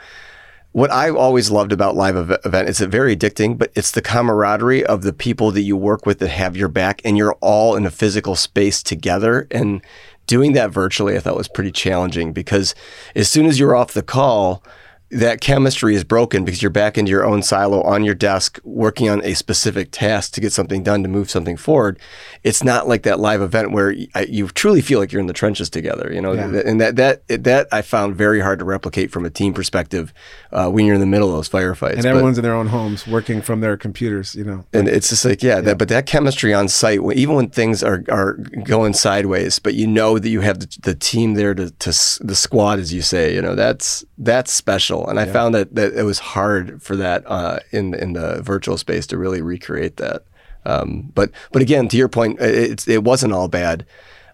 what 0.72 0.90
I 0.90 1.10
always 1.10 1.50
loved 1.50 1.72
about 1.72 1.94
live 1.94 2.16
event 2.44 2.68
is 2.68 2.80
it 2.80 2.88
very 2.88 3.16
addicting, 3.16 3.56
but 3.56 3.70
it's 3.74 3.90
the 3.90 4.02
camaraderie 4.02 4.84
of 4.84 5.02
the 5.02 5.12
people 5.12 5.50
that 5.52 5.62
you 5.62 5.76
work 5.76 6.04
with 6.04 6.18
that 6.18 6.28
have 6.28 6.56
your 6.56 6.68
back, 6.68 7.00
and 7.04 7.16
you're 7.16 7.36
all 7.40 7.76
in 7.76 7.86
a 7.86 7.90
physical 7.90 8.34
space 8.34 8.82
together. 8.82 9.46
And 9.50 9.82
doing 10.26 10.52
that 10.52 10.70
virtually, 10.70 11.16
I 11.16 11.20
thought 11.20 11.36
was 11.36 11.48
pretty 11.48 11.72
challenging 11.72 12.32
because 12.32 12.74
as 13.14 13.28
soon 13.30 13.46
as 13.46 13.58
you're 13.58 13.76
off 13.76 13.92
the 13.92 14.02
call 14.02 14.62
that 15.10 15.40
chemistry 15.40 15.94
is 15.94 16.04
broken 16.04 16.44
because 16.44 16.62
you're 16.62 16.70
back 16.70 16.98
into 16.98 17.10
your 17.10 17.24
own 17.24 17.42
silo 17.42 17.82
on 17.82 18.04
your 18.04 18.14
desk 18.14 18.58
working 18.64 19.08
on 19.08 19.24
a 19.24 19.34
specific 19.34 19.90
task 19.92 20.32
to 20.32 20.40
get 20.40 20.52
something 20.52 20.82
done 20.82 21.02
to 21.02 21.08
move 21.08 21.30
something 21.30 21.56
forward. 21.56 21.98
It's 22.42 22.64
not 22.64 22.88
like 22.88 23.02
that 23.04 23.20
live 23.20 23.40
event 23.40 23.72
where 23.72 23.92
you 23.92 24.48
truly 24.48 24.80
feel 24.80 24.98
like 24.98 25.12
you're 25.12 25.20
in 25.20 25.26
the 25.26 25.32
trenches 25.32 25.70
together 25.70 26.10
you 26.12 26.20
know? 26.20 26.32
Yeah. 26.32 26.62
and 26.64 26.80
that 26.80 26.96
that 26.96 27.26
that 27.44 27.68
i 27.72 27.82
found 27.82 28.16
very 28.16 28.40
hard 28.40 28.58
to 28.58 28.64
replicate 28.64 29.10
from 29.10 29.24
a 29.24 29.30
team 29.30 29.52
perspective 29.54 30.12
uh, 30.52 30.68
when 30.68 30.86
you're 30.86 30.94
in 30.94 31.00
the 31.00 31.06
middle 31.06 31.28
of 31.28 31.36
those 31.36 31.48
firefights 31.48 31.96
and 31.96 32.06
everyone's 32.06 32.36
but, 32.36 32.40
in 32.40 32.42
their 32.44 32.54
own 32.54 32.68
homes 32.68 33.06
working 33.06 33.42
from 33.42 33.60
their 33.60 33.76
computers 33.76 34.34
you 34.34 34.44
know? 34.44 34.64
And 34.72 34.88
it's 34.88 35.08
just 35.08 35.24
like 35.24 35.42
yeah, 35.42 35.56
yeah. 35.56 35.60
That, 35.62 35.78
but 35.78 35.88
that 35.88 36.06
chemistry 36.06 36.52
on 36.54 36.68
site 36.68 37.00
even 37.14 37.34
when 37.34 37.50
things 37.50 37.82
are 37.82 38.02
are 38.08 38.34
going 38.64 38.94
sideways 38.94 39.58
but 39.58 39.74
you 39.74 39.86
know 39.86 40.18
that 40.18 40.28
you 40.28 40.40
have 40.40 40.60
the, 40.60 40.78
the 40.82 40.94
team 40.94 41.34
there 41.34 41.54
to, 41.54 41.70
to 41.70 41.90
the 42.24 42.34
squad 42.34 42.78
as 42.78 42.92
you 42.92 43.02
say 43.02 43.34
you 43.34 43.42
know? 43.42 43.54
That's 43.54 44.04
that's 44.18 44.52
special 44.52 44.95
and 45.04 45.20
I 45.20 45.26
found 45.26 45.54
that, 45.54 45.74
that 45.74 45.94
it 45.94 46.02
was 46.02 46.18
hard 46.18 46.82
for 46.82 46.96
that 46.96 47.24
uh, 47.26 47.60
in 47.70 47.94
in 47.94 48.14
the 48.14 48.42
virtual 48.42 48.78
space 48.78 49.06
to 49.08 49.18
really 49.18 49.42
recreate 49.42 49.96
that. 49.98 50.24
Um, 50.64 51.12
but 51.14 51.30
but 51.52 51.62
again, 51.62 51.88
to 51.88 51.96
your 51.96 52.08
point, 52.08 52.40
it, 52.40 52.86
it 52.88 53.04
wasn't 53.04 53.32
all 53.32 53.48
bad. 53.48 53.86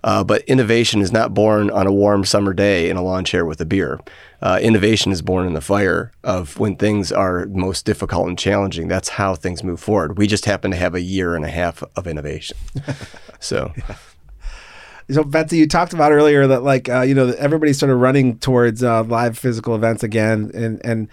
Uh, 0.05 0.25
but 0.25 0.43
innovation 0.43 1.01
is 1.01 1.13
not 1.13 1.33
born 1.33 1.71
on 1.71 1.87
a 1.87 1.93
warm 1.93 2.25
summer 2.25 2.53
day 2.53 2.91
in 2.91 2.97
a 2.97 3.03
lawn 3.03 3.25
chair 3.25 3.47
with 3.47 3.61
a 3.61 3.65
beer. 3.65 4.01
Uh, 4.41 4.59
innovation 4.61 5.13
is 5.13 5.23
born 5.23 5.47
in 5.47 5.53
the 5.53 5.61
fire 5.61 6.11
of 6.25 6.59
when 6.59 6.75
things 6.75 7.13
are 7.13 7.47
most 7.47 7.87
difficult 7.87 8.27
and 8.27 8.37
challenging. 8.37 8.89
That's 8.89 9.11
how 9.11 9.37
things 9.37 9.63
move 9.63 9.79
forward. 9.79 10.19
We 10.19 10.27
just 10.27 10.45
happen 10.45 10.73
to 10.73 10.77
have 10.77 10.97
a 10.97 11.01
year 11.01 11.37
and 11.37 11.45
a 11.45 11.51
half 11.51 11.85
of 11.95 12.09
innovation. 12.09 12.57
so. 13.39 13.73
yeah. 13.77 13.95
So 15.11 15.25
Betsy, 15.25 15.59
you 15.59 15.67
talked 15.67 15.93
about 15.93 16.13
earlier 16.13 16.47
that 16.47 16.63
like 16.63 16.89
uh, 16.89 17.03
you 17.03 17.15
know 17.15 17.29
everybody's 17.39 17.79
sort 17.79 17.91
of 17.91 17.99
running 17.99 18.39
towards 18.39 18.83
uh, 18.83 19.05
live 19.05 19.39
physical 19.39 19.75
events 19.75 20.03
again, 20.03 20.51
and 20.55 20.81
and 20.85 21.09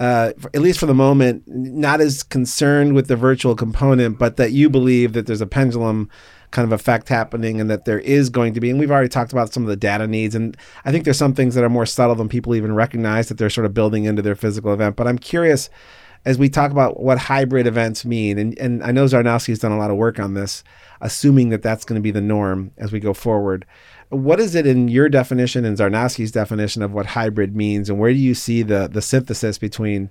uh, 0.00 0.32
at 0.54 0.60
least 0.60 0.78
for 0.78 0.86
the 0.86 0.94
moment, 0.94 1.44
not 1.46 2.00
as 2.00 2.22
concerned 2.22 2.94
with 2.94 3.08
the 3.08 3.16
virtual 3.16 3.56
component, 3.56 4.18
but 4.18 4.36
that 4.36 4.52
you 4.52 4.70
believe 4.70 5.12
that 5.12 5.26
there's 5.26 5.40
a 5.40 5.46
pendulum 5.46 6.08
kind 6.50 6.64
of 6.64 6.72
effect 6.72 7.08
happening 7.08 7.60
and 7.60 7.68
that 7.68 7.84
there 7.84 7.98
is 8.00 8.30
going 8.30 8.54
to 8.54 8.60
be 8.60 8.70
and 8.70 8.78
we've 8.78 8.90
already 8.90 9.08
talked 9.08 9.32
about 9.32 9.52
some 9.52 9.62
of 9.62 9.68
the 9.68 9.76
data 9.76 10.06
needs 10.06 10.34
and 10.34 10.56
i 10.86 10.90
think 10.90 11.04
there's 11.04 11.18
some 11.18 11.34
things 11.34 11.54
that 11.54 11.62
are 11.62 11.68
more 11.68 11.84
subtle 11.84 12.14
than 12.14 12.26
people 12.26 12.54
even 12.54 12.74
recognize 12.74 13.28
that 13.28 13.36
they're 13.36 13.50
sort 13.50 13.66
of 13.66 13.74
building 13.74 14.04
into 14.04 14.22
their 14.22 14.34
physical 14.34 14.72
event 14.72 14.96
but 14.96 15.06
i'm 15.06 15.18
curious 15.18 15.68
as 16.28 16.38
we 16.38 16.48
talk 16.48 16.70
about 16.70 17.00
what 17.00 17.18
hybrid 17.18 17.66
events 17.66 18.04
mean 18.04 18.38
and, 18.38 18.58
and 18.58 18.82
i 18.84 18.92
know 18.92 19.06
Czarnowski 19.06 19.48
has 19.48 19.58
done 19.58 19.72
a 19.72 19.78
lot 19.78 19.90
of 19.90 19.96
work 19.96 20.18
on 20.18 20.34
this 20.34 20.62
assuming 21.00 21.50
that 21.50 21.62
that's 21.62 21.84
going 21.84 21.98
to 21.98 22.02
be 22.02 22.10
the 22.10 22.20
norm 22.20 22.72
as 22.76 22.92
we 22.92 23.00
go 23.00 23.14
forward. 23.14 23.64
What 24.08 24.40
is 24.40 24.54
it 24.54 24.66
in 24.66 24.88
your 24.88 25.08
definition 25.08 25.64
and 25.64 25.76
Czarnowski's 25.76 26.32
definition 26.32 26.82
of 26.82 26.92
what 26.92 27.06
hybrid 27.06 27.54
means, 27.54 27.90
and 27.90 27.98
where 27.98 28.12
do 28.12 28.18
you 28.18 28.34
see 28.34 28.62
the 28.62 28.88
the 28.88 29.02
synthesis 29.02 29.58
between 29.58 30.10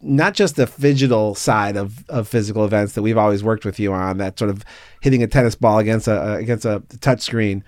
not 0.00 0.34
just 0.34 0.56
the 0.56 0.66
digital 0.80 1.34
side 1.34 1.76
of, 1.76 2.04
of 2.08 2.26
physical 2.26 2.64
events 2.64 2.94
that 2.94 3.02
we've 3.02 3.16
always 3.16 3.44
worked 3.44 3.64
with 3.64 3.78
you 3.78 3.92
on, 3.92 4.18
that 4.18 4.38
sort 4.38 4.50
of 4.50 4.64
hitting 5.00 5.22
a 5.22 5.26
tennis 5.26 5.54
ball 5.54 5.78
against 5.78 6.08
a 6.08 6.34
against 6.34 6.64
a 6.64 6.82
touch 7.00 7.20
screen, 7.20 7.62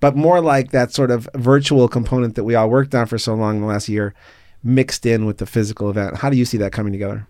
but 0.00 0.14
more 0.14 0.40
like 0.40 0.70
that 0.70 0.92
sort 0.92 1.10
of 1.10 1.28
virtual 1.34 1.88
component 1.88 2.34
that 2.36 2.44
we 2.44 2.54
all 2.54 2.68
worked 2.68 2.94
on 2.94 3.06
for 3.06 3.18
so 3.18 3.34
long 3.34 3.56
in 3.56 3.62
the 3.62 3.68
last 3.68 3.88
year, 3.88 4.14
mixed 4.62 5.06
in 5.06 5.26
with 5.26 5.38
the 5.38 5.46
physical 5.46 5.90
event. 5.90 6.16
How 6.16 6.30
do 6.30 6.36
you 6.36 6.44
see 6.44 6.56
that 6.58 6.72
coming 6.72 6.92
together? 6.92 7.26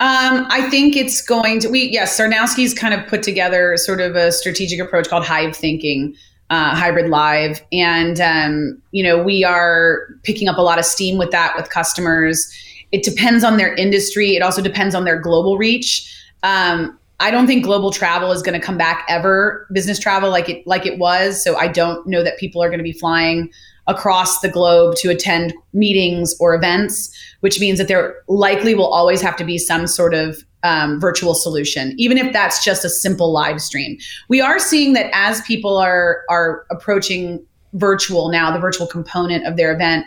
Um, 0.00 0.46
I 0.48 0.68
think 0.70 0.96
it's 0.96 1.20
going 1.20 1.58
to, 1.60 1.68
we, 1.68 1.88
yes, 1.88 2.18
Czarnowski's 2.18 2.72
kind 2.72 2.94
of 2.94 3.04
put 3.08 3.22
together 3.22 3.76
sort 3.76 4.00
of 4.00 4.14
a 4.14 4.30
strategic 4.30 4.78
approach 4.78 5.08
called 5.08 5.26
Hive 5.26 5.56
Thinking, 5.56 6.14
uh, 6.50 6.74
Hybrid 6.74 7.10
Live. 7.10 7.64
And, 7.72 8.20
um, 8.20 8.80
you 8.92 9.02
know, 9.02 9.20
we 9.20 9.42
are 9.42 10.06
picking 10.22 10.48
up 10.48 10.56
a 10.56 10.62
lot 10.62 10.78
of 10.78 10.84
steam 10.84 11.18
with 11.18 11.32
that 11.32 11.54
with 11.56 11.70
customers. 11.70 12.48
It 12.92 13.02
depends 13.02 13.42
on 13.42 13.56
their 13.56 13.74
industry, 13.74 14.36
it 14.36 14.42
also 14.42 14.62
depends 14.62 14.94
on 14.94 15.04
their 15.04 15.20
global 15.20 15.58
reach. 15.58 16.14
Um, 16.44 16.96
I 17.20 17.32
don't 17.32 17.48
think 17.48 17.64
global 17.64 17.90
travel 17.90 18.30
is 18.30 18.42
going 18.42 18.58
to 18.58 18.64
come 18.64 18.78
back 18.78 19.04
ever, 19.08 19.66
business 19.72 19.98
travel 19.98 20.30
like 20.30 20.48
it 20.48 20.64
like 20.64 20.86
it 20.86 21.00
was. 21.00 21.42
So 21.42 21.56
I 21.56 21.66
don't 21.66 22.06
know 22.06 22.22
that 22.22 22.38
people 22.38 22.62
are 22.62 22.68
going 22.68 22.78
to 22.78 22.84
be 22.84 22.92
flying 22.92 23.50
across 23.88 24.40
the 24.40 24.48
globe 24.48 24.94
to 24.96 25.08
attend 25.08 25.52
meetings 25.72 26.36
or 26.38 26.54
events, 26.54 27.10
which 27.40 27.58
means 27.58 27.78
that 27.78 27.88
there 27.88 28.14
likely 28.28 28.74
will 28.74 28.86
always 28.86 29.20
have 29.20 29.36
to 29.36 29.44
be 29.44 29.58
some 29.58 29.86
sort 29.86 30.14
of 30.14 30.36
um, 30.62 31.00
virtual 31.00 31.34
solution, 31.34 31.94
even 31.98 32.18
if 32.18 32.32
that's 32.32 32.64
just 32.64 32.84
a 32.84 32.88
simple 32.88 33.32
live 33.32 33.60
stream. 33.60 33.98
We 34.28 34.40
are 34.40 34.58
seeing 34.58 34.92
that 34.92 35.10
as 35.12 35.40
people 35.42 35.76
are 35.78 36.22
are 36.28 36.64
approaching 36.70 37.44
virtual 37.74 38.30
now, 38.30 38.50
the 38.50 38.58
virtual 38.58 38.86
component 38.86 39.46
of 39.46 39.56
their 39.56 39.72
event, 39.72 40.06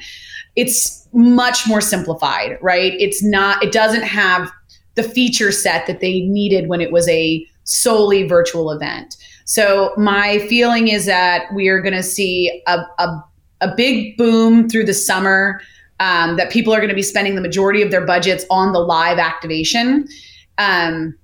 it's 0.55 1.07
much 1.13 1.67
more 1.67 1.81
simplified, 1.81 2.57
right? 2.61 2.93
It's 2.99 3.23
not. 3.23 3.63
It 3.63 3.71
doesn't 3.71 4.03
have 4.03 4.51
the 4.95 5.03
feature 5.03 5.51
set 5.51 5.87
that 5.87 6.01
they 6.01 6.21
needed 6.21 6.67
when 6.67 6.81
it 6.81 6.91
was 6.91 7.07
a 7.07 7.47
solely 7.63 8.27
virtual 8.27 8.71
event. 8.71 9.15
So 9.45 9.93
my 9.97 10.39
feeling 10.47 10.89
is 10.89 11.05
that 11.05 11.45
we 11.53 11.67
are 11.69 11.81
going 11.81 11.93
to 11.93 12.03
see 12.03 12.61
a, 12.67 12.79
a, 12.99 13.23
a 13.61 13.73
big 13.75 14.17
boom 14.17 14.67
through 14.69 14.85
the 14.85 14.93
summer. 14.93 15.61
Um, 15.99 16.35
that 16.37 16.51
people 16.51 16.73
are 16.73 16.77
going 16.77 16.89
to 16.89 16.95
be 16.95 17.03
spending 17.03 17.35
the 17.35 17.41
majority 17.41 17.83
of 17.83 17.91
their 17.91 18.03
budgets 18.03 18.43
on 18.49 18.73
the 18.73 18.79
live 18.79 19.19
activation. 19.19 20.07
Um, 20.57 21.15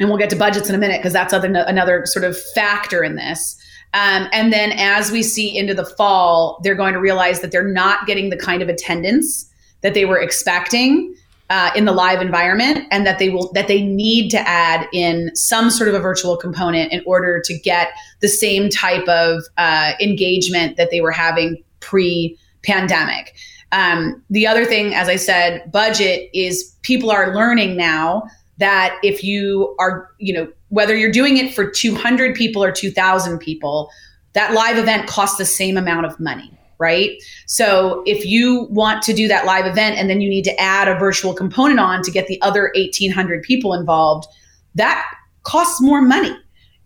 and 0.00 0.08
we'll 0.08 0.16
get 0.16 0.30
to 0.30 0.36
budgets 0.36 0.70
in 0.70 0.74
a 0.74 0.78
minute 0.78 1.00
because 1.00 1.12
that's 1.12 1.34
other, 1.34 1.52
another 1.52 2.06
sort 2.06 2.24
of 2.24 2.40
factor 2.54 3.04
in 3.04 3.16
this. 3.16 3.60
Um, 3.94 4.28
and 4.32 4.50
then 4.50 4.72
as 4.72 5.10
we 5.10 5.22
see 5.22 5.54
into 5.56 5.74
the 5.74 5.84
fall, 5.84 6.60
they're 6.62 6.74
going 6.74 6.94
to 6.94 7.00
realize 7.00 7.40
that 7.40 7.52
they're 7.52 7.68
not 7.68 8.06
getting 8.06 8.30
the 8.30 8.36
kind 8.38 8.62
of 8.62 8.70
attendance 8.70 9.50
that 9.82 9.92
they 9.92 10.06
were 10.06 10.18
expecting 10.18 11.14
uh, 11.50 11.70
in 11.76 11.84
the 11.84 11.92
live 11.92 12.22
environment, 12.22 12.86
and 12.90 13.06
that 13.06 13.18
they 13.18 13.28
will 13.28 13.52
that 13.52 13.68
they 13.68 13.82
need 13.82 14.30
to 14.30 14.38
add 14.48 14.86
in 14.94 15.30
some 15.36 15.70
sort 15.70 15.86
of 15.90 15.94
a 15.94 15.98
virtual 15.98 16.38
component 16.38 16.90
in 16.90 17.02
order 17.04 17.42
to 17.44 17.58
get 17.58 17.88
the 18.20 18.28
same 18.28 18.70
type 18.70 19.06
of 19.06 19.42
uh, 19.58 19.92
engagement 20.00 20.78
that 20.78 20.90
they 20.90 21.02
were 21.02 21.10
having 21.10 21.62
pre-pandemic. 21.82 23.34
Um, 23.72 24.22
the 24.30 24.46
other 24.46 24.64
thing, 24.64 24.94
as 24.94 25.08
I 25.08 25.16
said, 25.16 25.70
budget 25.70 26.30
is 26.32 26.74
people 26.82 27.10
are 27.10 27.34
learning 27.34 27.76
now 27.76 28.24
that 28.58 28.98
if 29.02 29.24
you 29.24 29.74
are, 29.78 30.10
you 30.18 30.32
know, 30.32 30.48
whether 30.68 30.96
you're 30.96 31.12
doing 31.12 31.36
it 31.36 31.54
for 31.54 31.70
200 31.70 32.34
people 32.34 32.62
or 32.62 32.72
2,000 32.72 33.38
people, 33.38 33.90
that 34.34 34.54
live 34.54 34.78
event 34.78 35.06
costs 35.06 35.36
the 35.36 35.44
same 35.44 35.76
amount 35.76 36.06
of 36.06 36.18
money 36.18 36.50
right? 36.82 37.22
So 37.46 38.02
if 38.06 38.26
you 38.26 38.66
want 38.68 39.02
to 39.04 39.12
do 39.12 39.28
that 39.28 39.46
live 39.46 39.66
event 39.66 39.98
and 39.98 40.10
then 40.10 40.20
you 40.20 40.28
need 40.28 40.42
to 40.46 40.60
add 40.60 40.88
a 40.88 40.98
virtual 40.98 41.32
component 41.32 41.78
on 41.78 42.02
to 42.02 42.10
get 42.10 42.26
the 42.26 42.42
other 42.42 42.72
1800 42.74 43.44
people 43.44 43.72
involved, 43.72 44.26
that 44.74 45.06
costs 45.44 45.80
more 45.80 46.02
money. 46.02 46.36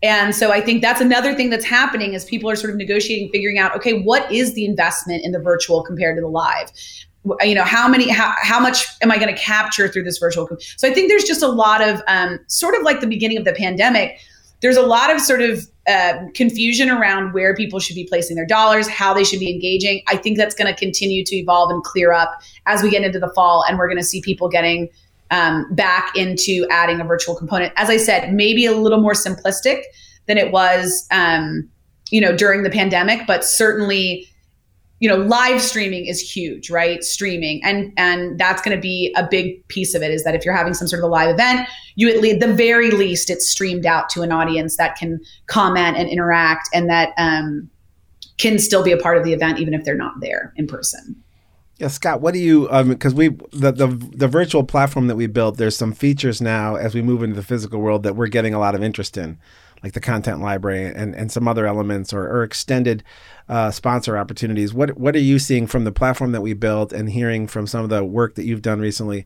And 0.03 0.35
so 0.35 0.51
I 0.51 0.61
think 0.61 0.81
that's 0.81 1.01
another 1.01 1.33
thing 1.33 1.49
that's 1.49 1.65
happening 1.65 2.13
is 2.13 2.23
people 2.25 2.49
are 2.49 2.55
sort 2.55 2.71
of 2.71 2.77
negotiating, 2.77 3.29
figuring 3.31 3.57
out, 3.57 3.75
okay, 3.75 3.99
what 4.01 4.31
is 4.31 4.53
the 4.53 4.65
investment 4.65 5.25
in 5.25 5.31
the 5.31 5.39
virtual 5.39 5.83
compared 5.83 6.17
to 6.17 6.21
the 6.21 6.27
live? 6.27 6.71
You 7.41 7.55
know, 7.55 7.63
how 7.63 7.87
many, 7.87 8.09
how, 8.09 8.33
how 8.41 8.59
much 8.59 8.85
am 9.01 9.11
I 9.11 9.17
going 9.17 9.33
to 9.33 9.41
capture 9.41 9.87
through 9.87 10.03
this 10.03 10.17
virtual? 10.17 10.47
So 10.77 10.87
I 10.87 10.93
think 10.93 11.09
there's 11.09 11.23
just 11.23 11.41
a 11.41 11.47
lot 11.47 11.81
of 11.81 12.01
um, 12.07 12.39
sort 12.47 12.75
of 12.75 12.83
like 12.83 13.01
the 13.01 13.07
beginning 13.07 13.37
of 13.37 13.45
the 13.45 13.53
pandemic. 13.53 14.19
There's 14.61 14.77
a 14.77 14.83
lot 14.83 15.13
of 15.13 15.19
sort 15.19 15.41
of 15.41 15.67
uh, 15.87 16.13
confusion 16.35 16.89
around 16.89 17.33
where 17.33 17.55
people 17.55 17.79
should 17.79 17.95
be 17.95 18.05
placing 18.05 18.35
their 18.35 18.45
dollars, 18.45 18.87
how 18.87 19.13
they 19.13 19.23
should 19.23 19.39
be 19.39 19.51
engaging. 19.51 20.03
I 20.07 20.17
think 20.17 20.37
that's 20.37 20.55
going 20.55 20.71
to 20.73 20.77
continue 20.77 21.23
to 21.25 21.35
evolve 21.35 21.71
and 21.71 21.83
clear 21.83 22.11
up 22.11 22.41
as 22.65 22.83
we 22.83 22.89
get 22.89 23.03
into 23.03 23.19
the 23.19 23.31
fall, 23.33 23.63
and 23.67 23.77
we're 23.77 23.87
going 23.87 23.97
to 23.97 24.03
see 24.03 24.21
people 24.21 24.47
getting 24.47 24.89
um, 25.31 25.73
back 25.73 26.15
into 26.15 26.65
adding 26.69 27.01
a 27.01 27.03
virtual 27.03 27.35
component. 27.35 27.73
As 27.75 27.89
I 27.89 27.97
said, 27.97 28.33
maybe 28.33 28.65
a 28.65 28.71
little 28.71 29.01
more 29.01 29.13
simplistic 29.13 29.81
than 30.25 30.37
it 30.37 30.51
was, 30.51 31.07
um, 31.11 31.69
you 32.09 32.21
know, 32.21 32.35
during 32.35 32.63
the 32.63 32.69
pandemic, 32.69 33.27
but 33.27 33.43
certainly 33.43 34.27
you 34.99 35.07
know 35.07 35.17
live 35.17 35.61
streaming 35.61 36.05
is 36.05 36.19
huge 36.19 36.69
right? 36.69 37.03
Streaming. 37.03 37.63
And 37.63 37.93
and 37.97 38.39
that's 38.39 38.61
going 38.61 38.75
to 38.75 38.81
be 38.81 39.13
a 39.15 39.27
big 39.29 39.67
piece 39.67 39.93
of 39.93 40.01
it 40.01 40.11
is 40.11 40.23
that 40.23 40.35
if 40.35 40.43
you're 40.43 40.55
having 40.55 40.73
some 40.73 40.87
sort 40.87 41.03
of 41.03 41.09
a 41.09 41.11
live 41.11 41.29
event 41.29 41.67
you 41.95 42.09
at 42.09 42.21
least 42.21 42.39
the 42.39 42.53
very 42.53 42.91
least 42.91 43.29
it's 43.29 43.47
streamed 43.47 43.85
out 43.85 44.09
to 44.09 44.21
an 44.21 44.31
audience 44.31 44.77
that 44.77 44.95
can 44.95 45.19
comment 45.47 45.97
and 45.97 46.09
interact 46.09 46.69
and 46.73 46.89
that 46.89 47.13
um, 47.17 47.69
can 48.37 48.59
still 48.59 48.83
be 48.83 48.91
a 48.91 48.97
part 48.97 49.17
of 49.17 49.23
the 49.23 49.33
event 49.33 49.59
even 49.59 49.73
if 49.73 49.83
they're 49.83 49.95
not 49.95 50.13
there 50.21 50.53
in 50.55 50.67
person 50.67 51.15
yeah, 51.79 51.89
Scott, 51.89 52.21
what 52.21 52.33
do 52.33 52.39
you 52.39 52.67
because 52.85 53.13
um, 53.13 53.17
we 53.17 53.27
the, 53.51 53.71
the 53.71 53.87
the 53.87 54.27
virtual 54.27 54.63
platform 54.63 55.07
that 55.07 55.15
we 55.15 55.27
built, 55.27 55.57
there's 55.57 55.77
some 55.77 55.93
features 55.93 56.41
now 56.41 56.75
as 56.75 56.95
we 56.95 57.01
move 57.01 57.21
into 57.21 57.35
the 57.35 57.43
physical 57.43 57.79
world 57.79 58.03
that 58.03 58.15
we're 58.15 58.27
getting 58.27 58.53
a 58.53 58.59
lot 58.59 58.73
of 58.73 58.81
interest 58.81 59.17
in 59.17 59.37
like 59.83 59.93
the 59.93 59.99
content 59.99 60.41
library 60.41 60.85
and, 60.85 61.15
and 61.15 61.31
some 61.31 61.47
other 61.47 61.67
elements 61.67 62.11
or, 62.11 62.27
or 62.27 62.43
extended 62.43 63.03
uh, 63.47 63.69
sponsor 63.69 64.17
opportunities. 64.17 64.73
What 64.73 64.97
what 64.97 65.15
are 65.15 65.19
you 65.19 65.37
seeing 65.37 65.67
from 65.67 65.83
the 65.83 65.91
platform 65.91 66.31
that 66.31 66.41
we 66.41 66.53
built 66.53 66.91
and 66.91 67.09
hearing 67.09 67.47
from 67.47 67.67
some 67.67 67.83
of 67.83 67.89
the 67.89 68.03
work 68.03 68.35
that 68.35 68.45
you've 68.45 68.61
done 68.63 68.79
recently 68.79 69.25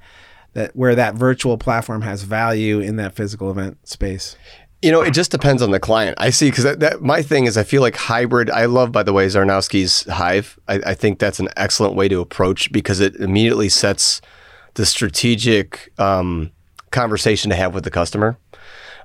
that 0.53 0.75
where 0.75 0.95
that 0.95 1.15
virtual 1.15 1.57
platform 1.57 2.01
has 2.01 2.23
value 2.23 2.79
in 2.81 2.97
that 2.97 3.15
physical 3.15 3.49
event 3.49 3.87
space? 3.87 4.35
You 4.81 4.91
know, 4.91 5.01
it 5.01 5.11
just 5.11 5.29
depends 5.29 5.61
on 5.61 5.69
the 5.71 5.79
client. 5.79 6.15
I 6.19 6.31
see 6.31 6.49
because 6.49 6.63
that, 6.63 6.79
that, 6.79 7.01
my 7.01 7.21
thing 7.21 7.45
is, 7.45 7.55
I 7.55 7.63
feel 7.63 7.81
like 7.81 7.95
hybrid. 7.95 8.49
I 8.49 8.65
love, 8.65 8.91
by 8.91 9.03
the 9.03 9.13
way, 9.13 9.27
Czarnowski's 9.27 10.03
Hive. 10.09 10.59
I, 10.67 10.75
I 10.87 10.93
think 10.95 11.19
that's 11.19 11.39
an 11.39 11.49
excellent 11.55 11.95
way 11.95 12.07
to 12.07 12.19
approach 12.19 12.71
because 12.71 12.99
it 12.99 13.15
immediately 13.17 13.69
sets 13.69 14.21
the 14.73 14.85
strategic 14.85 15.91
um, 15.99 16.51
conversation 16.89 17.49
to 17.49 17.55
have 17.55 17.75
with 17.75 17.83
the 17.83 17.91
customer. 17.91 18.37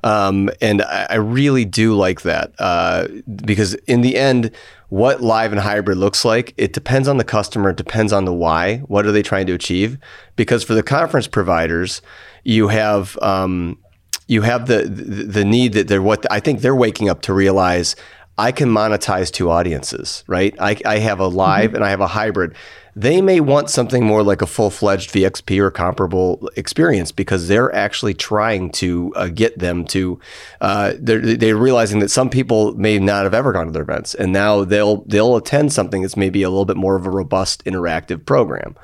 Um, 0.04 0.50
and 0.60 0.82
I, 0.82 1.06
I, 1.10 1.14
really 1.16 1.64
do 1.64 1.96
like 1.96 2.20
that 2.22 2.52
uh, 2.58 3.08
because 3.44 3.74
in 3.86 4.02
the 4.02 4.16
end, 4.16 4.52
what 4.88 5.20
live 5.20 5.52
and 5.52 5.60
hybrid 5.60 5.98
looks 5.98 6.24
like, 6.24 6.54
it 6.56 6.72
depends 6.72 7.08
on 7.08 7.16
the 7.16 7.24
customer, 7.24 7.70
it 7.70 7.76
depends 7.76 8.12
on 8.12 8.24
the 8.24 8.32
why. 8.32 8.78
What 8.86 9.04
are 9.06 9.10
they 9.10 9.22
trying 9.22 9.46
to 9.46 9.52
achieve? 9.52 9.98
Because 10.36 10.62
for 10.62 10.74
the 10.74 10.82
conference 10.82 11.26
providers, 11.26 12.02
you 12.44 12.68
have 12.68 13.18
um, 13.20 13.78
you 14.26 14.42
have 14.42 14.66
the, 14.66 14.82
the, 14.82 15.44
need 15.44 15.72
that 15.74 15.88
they're 15.88 16.02
what 16.02 16.30
I 16.30 16.40
think 16.40 16.60
they're 16.60 16.74
waking 16.74 17.08
up 17.08 17.22
to 17.22 17.32
realize 17.32 17.96
I 18.38 18.52
can 18.52 18.68
monetize 18.68 19.30
two 19.30 19.50
audiences, 19.50 20.24
right? 20.26 20.54
I, 20.60 20.76
I 20.84 20.98
have 20.98 21.20
a 21.20 21.26
live 21.26 21.68
mm-hmm. 21.68 21.76
and 21.76 21.84
I 21.84 21.90
have 21.90 22.00
a 22.00 22.08
hybrid 22.08 22.54
they 22.96 23.20
may 23.20 23.40
want 23.40 23.68
something 23.68 24.02
more 24.02 24.22
like 24.22 24.40
a 24.40 24.46
full 24.46 24.70
fledged 24.70 25.10
VXP 25.10 25.60
or 25.60 25.70
comparable 25.70 26.48
experience 26.56 27.12
because 27.12 27.46
they're 27.46 27.72
actually 27.74 28.14
trying 28.14 28.70
to 28.70 29.12
uh, 29.14 29.28
get 29.28 29.58
them 29.58 29.84
to. 29.84 30.18
Uh, 30.62 30.94
they're, 30.98 31.36
they're 31.36 31.58
realizing 31.58 31.98
that 31.98 32.08
some 32.08 32.30
people 32.30 32.74
may 32.74 32.98
not 32.98 33.24
have 33.24 33.34
ever 33.34 33.52
gone 33.52 33.66
to 33.66 33.72
their 33.72 33.82
events, 33.82 34.14
and 34.14 34.32
now 34.32 34.64
they'll 34.64 35.02
they'll 35.02 35.36
attend 35.36 35.74
something 35.74 36.00
that's 36.00 36.16
maybe 36.16 36.42
a 36.42 36.48
little 36.48 36.64
bit 36.64 36.78
more 36.78 36.96
of 36.96 37.06
a 37.06 37.10
robust 37.10 37.62
interactive 37.66 38.24
program. 38.24 38.74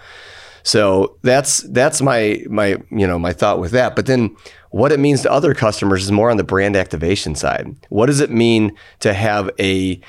So 0.63 1.19
that's 1.23 1.59
that's 1.59 2.01
my 2.01 2.45
my 2.49 2.79
you 2.91 3.07
know 3.07 3.19
my 3.19 3.33
thought 3.33 3.59
with 3.59 3.73
that. 3.73 3.97
But 3.97 4.07
then 4.07 4.37
what 4.71 4.93
it 4.93 5.01
means 5.01 5.23
to 5.23 5.33
other 5.33 5.55
customers 5.55 6.05
is 6.05 6.13
more 6.13 6.31
on 6.31 6.37
the 6.37 6.45
brand 6.45 6.77
activation 6.77 7.35
side. 7.35 7.75
What 7.89 8.07
does 8.07 8.21
it 8.21 8.31
mean 8.31 8.77
to 9.01 9.13
have 9.13 9.51
a 9.59 10.01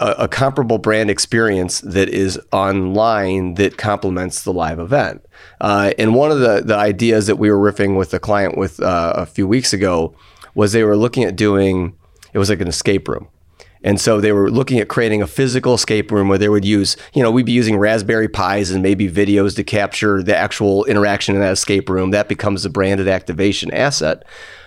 a, 0.00 0.10
a, 0.18 0.28
comparable 0.28 0.78
brand 0.78 1.10
experience 1.10 1.80
that 1.80 2.08
is 2.08 2.40
online 2.52 3.54
that 3.54 3.78
complements 3.78 4.44
the 4.44 4.52
live 4.52 4.78
event. 4.78 5.24
Uh, 5.60 5.92
and 5.98 6.14
one 6.14 6.30
of 6.30 6.38
the, 6.38 6.62
the 6.64 6.76
ideas 6.76 7.26
that 7.26 7.36
we 7.36 7.50
were 7.50 7.58
riffing 7.58 7.96
with 7.96 8.10
the 8.10 8.20
client 8.20 8.56
with 8.56 8.80
uh, 8.80 9.12
a 9.16 9.26
few 9.26 9.48
weeks 9.48 9.72
ago 9.72 10.14
was 10.54 10.72
they 10.72 10.84
were 10.84 10.96
looking 10.96 11.24
at 11.24 11.34
doing 11.34 11.96
it 12.32 12.38
was 12.38 12.50
like 12.50 12.60
an 12.60 12.68
escape 12.68 13.08
room. 13.08 13.28
And 13.82 14.00
so 14.00 14.20
they 14.20 14.32
were 14.32 14.50
looking 14.50 14.78
at 14.80 14.88
creating 14.88 15.22
a 15.22 15.26
physical 15.26 15.74
escape 15.74 16.10
room 16.10 16.28
where 16.28 16.38
they 16.38 16.48
would 16.48 16.64
use, 16.64 16.96
you 17.14 17.22
know, 17.22 17.30
we'd 17.30 17.46
be 17.46 17.52
using 17.52 17.76
Raspberry 17.76 18.28
Pis 18.28 18.70
and 18.70 18.82
maybe 18.82 19.10
videos 19.10 19.54
to 19.56 19.64
capture 19.64 20.22
the 20.22 20.36
actual 20.36 20.84
interaction 20.86 21.34
in 21.34 21.40
that 21.40 21.52
escape 21.52 21.88
room. 21.88 22.10
That 22.10 22.28
becomes 22.28 22.64
a 22.64 22.70
branded 22.70 23.08
activation 23.08 23.72
asset. 23.72 24.24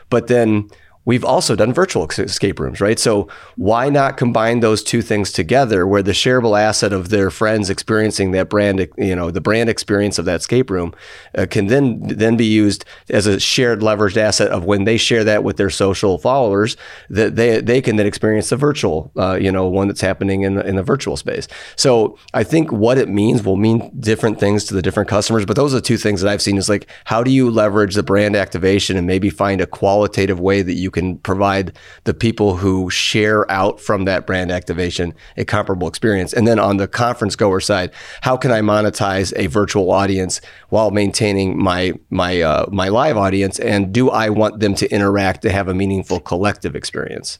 But 0.09 0.27
then 0.27 0.69
We've 1.03 1.25
also 1.25 1.55
done 1.55 1.73
virtual 1.73 2.05
escape 2.05 2.59
rooms, 2.59 2.79
right? 2.79 2.99
So 2.99 3.27
why 3.55 3.89
not 3.89 4.17
combine 4.17 4.59
those 4.59 4.83
two 4.83 5.01
things 5.01 5.31
together 5.31 5.87
where 5.87 6.03
the 6.03 6.11
shareable 6.11 6.59
asset 6.59 6.93
of 6.93 7.09
their 7.09 7.31
friends 7.31 7.71
experiencing 7.71 8.31
that 8.31 8.49
brand, 8.49 8.87
you 8.97 9.15
know, 9.15 9.31
the 9.31 9.41
brand 9.41 9.67
experience 9.69 10.19
of 10.19 10.25
that 10.25 10.41
escape 10.41 10.69
room 10.69 10.93
uh, 11.35 11.47
can 11.49 11.67
then 11.67 12.01
then 12.03 12.37
be 12.37 12.45
used 12.45 12.85
as 13.09 13.25
a 13.25 13.39
shared 13.39 13.79
leveraged 13.79 14.17
asset 14.17 14.49
of 14.51 14.65
when 14.65 14.83
they 14.83 14.97
share 14.97 15.23
that 15.23 15.43
with 15.43 15.57
their 15.57 15.71
social 15.71 16.19
followers 16.19 16.77
that 17.09 17.35
they 17.35 17.59
they 17.61 17.81
can 17.81 17.95
then 17.95 18.05
experience 18.05 18.49
the 18.49 18.57
virtual, 18.57 19.11
uh, 19.17 19.39
you 19.41 19.51
know, 19.51 19.67
one 19.67 19.87
that's 19.87 20.01
happening 20.01 20.43
in 20.43 20.53
the, 20.55 20.67
in 20.67 20.75
the 20.75 20.83
virtual 20.83 21.17
space. 21.17 21.47
So 21.75 22.17
I 22.35 22.43
think 22.43 22.71
what 22.71 22.99
it 22.99 23.09
means 23.09 23.43
will 23.43 23.57
mean 23.57 23.91
different 23.99 24.39
things 24.39 24.65
to 24.65 24.75
the 24.75 24.83
different 24.83 25.09
customers, 25.09 25.45
but 25.45 25.55
those 25.55 25.73
are 25.73 25.81
two 25.81 25.97
things 25.97 26.21
that 26.21 26.29
I've 26.29 26.43
seen 26.43 26.57
is 26.57 26.69
like 26.69 26.87
how 27.05 27.23
do 27.23 27.31
you 27.31 27.49
leverage 27.49 27.95
the 27.95 28.03
brand 28.03 28.35
activation 28.35 28.97
and 28.97 29.07
maybe 29.07 29.31
find 29.31 29.61
a 29.61 29.65
qualitative 29.65 30.39
way 30.39 30.61
that 30.61 30.73
you 30.73 30.90
you 30.91 31.01
can 31.01 31.17
provide 31.19 31.71
the 32.03 32.13
people 32.13 32.57
who 32.57 32.89
share 32.89 33.49
out 33.49 33.79
from 33.79 34.03
that 34.05 34.27
brand 34.27 34.51
activation 34.51 35.13
a 35.37 35.45
comparable 35.45 35.87
experience. 35.87 36.33
And 36.33 36.45
then 36.45 36.59
on 36.59 36.77
the 36.77 36.87
conference 36.87 37.37
goer 37.37 37.61
side, 37.61 37.91
how 38.21 38.35
can 38.35 38.51
I 38.51 38.59
monetize 38.59 39.31
a 39.37 39.47
virtual 39.47 39.91
audience 39.91 40.41
while 40.69 40.91
maintaining 40.91 41.57
my 41.57 41.93
my 42.09 42.41
uh, 42.41 42.65
my 42.71 42.89
live 42.89 43.15
audience? 43.15 43.57
And 43.59 43.93
do 43.93 44.09
I 44.09 44.29
want 44.29 44.59
them 44.59 44.75
to 44.75 44.91
interact 44.91 45.43
to 45.43 45.51
have 45.51 45.69
a 45.69 45.73
meaningful 45.73 46.19
collective 46.19 46.75
experience? 46.75 47.39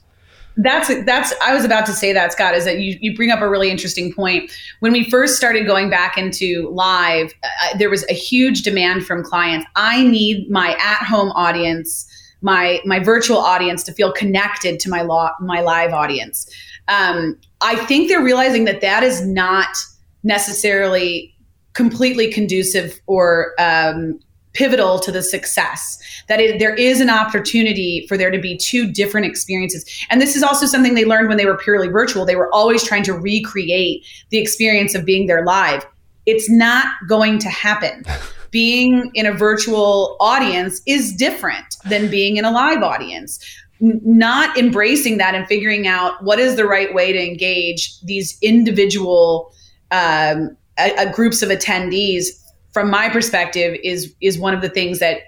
That's 0.58 0.88
that's 1.06 1.34
I 1.41 1.54
was 1.54 1.66
about 1.66 1.86
to 1.88 1.93
say 1.93 2.14
that 2.14 2.32
Scott 2.34 2.56
is 2.56 2.66
that 2.66 2.80
you 2.80 2.97
you 3.02 3.16
bring 3.16 3.32
up 3.32 3.41
a 3.41 3.49
really 3.49 3.70
interesting 3.70 4.14
point. 4.14 4.52
When 4.80 4.91
we 4.91 5.10
first 5.10 5.36
started 5.36 5.66
going 5.66 5.89
back 5.89 6.18
into 6.18 6.70
live, 6.74 7.34
uh, 7.43 7.78
there 7.78 7.89
was 7.89 8.06
a 8.10 8.14
huge 8.14 8.64
demand 8.64 9.06
from 9.06 9.24
clients. 9.24 9.66
I 9.76 10.04
need 10.04 10.49
my 10.49 10.76
at 10.80 11.06
home 11.06 11.32
audience 11.32 12.06
my 12.42 12.82
my 12.86 13.00
virtual 13.00 13.38
audience 13.38 13.84
to 13.84 13.94
feel 13.94 14.12
connected 14.12 14.80
to 14.80 14.89
my 14.89 15.02
law 15.02 15.32
my 15.39 15.62
live 15.62 15.94
audience. 15.94 16.50
Um, 16.88 17.38
I 17.62 17.76
think 17.86 18.10
they're 18.10 18.24
realizing 18.24 18.66
that 18.66 18.82
that 18.82 19.04
is 19.04 19.26
not 19.26 19.78
necessarily 20.24 21.34
completely 21.74 22.32
conducive 22.32 23.00
or 23.08 23.54
um, 23.60 24.20
pivotal 24.54 25.00
to 25.00 25.12
the 25.12 25.22
success. 25.22 25.98
That 26.28 26.39
it, 26.39 26.60
there 26.60 26.76
is 26.76 27.00
an 27.00 27.10
opportunity 27.10 28.06
for 28.08 28.18
there 28.18 28.32
to 28.32 28.39
be 28.39 28.58
two 28.58 28.92
different 28.92 29.26
experiences. 29.26 29.86
And 30.10 30.22
this 30.22 30.36
is 30.36 30.44
also 30.44 30.66
something 30.66 30.96
they 30.96 31.06
learned 31.06 31.30
when 31.30 31.38
they 31.38 31.46
were 31.46 31.58
purely 31.58 31.88
virtual. 31.88 32.26
They 32.26 32.36
were 32.36 32.54
always 32.54 32.84
trying 32.84 33.04
to 33.04 33.14
recreate 33.14 34.06
the 34.30 34.38
experience 34.38 34.96
of 34.96 35.06
being 35.06 35.28
there 35.28 35.46
live. 35.46 35.86
It's 36.26 36.50
not 36.50 36.88
going 37.08 37.39
to 37.39 37.50
happen 37.50 38.04
being 38.52 39.10
in 39.14 39.26
a 39.26 39.34
virtual 39.34 40.18
audience 40.20 40.82
is 40.86 41.14
different 41.14 41.76
than 41.86 42.10
being 42.10 42.38
in 42.38 42.45
a 42.45 42.52
live 42.52 42.84
audience. 42.84 43.39
Not 43.80 44.56
embracing 44.58 45.18
that 45.18 45.34
and 45.34 45.47
figuring 45.47 45.88
out 45.88 46.22
what 46.24 46.38
is 46.38 46.56
the 46.56 46.66
right 46.66 46.93
way 46.93 47.12
to 47.12 47.20
engage 47.20 47.99
these 48.02 48.38
individual 48.41 49.52
um, 49.89 50.56
a, 50.78 50.93
a 50.97 51.12
groups 51.12 51.41
of 51.41 51.49
attendees 51.49 52.28
from 52.72 52.89
my 52.89 53.10
perspective 53.10 53.78
is 53.84 54.14
is 54.22 54.39
one 54.39 54.54
of 54.54 54.62
the 54.62 54.70
things 54.70 54.99
that 54.99 55.20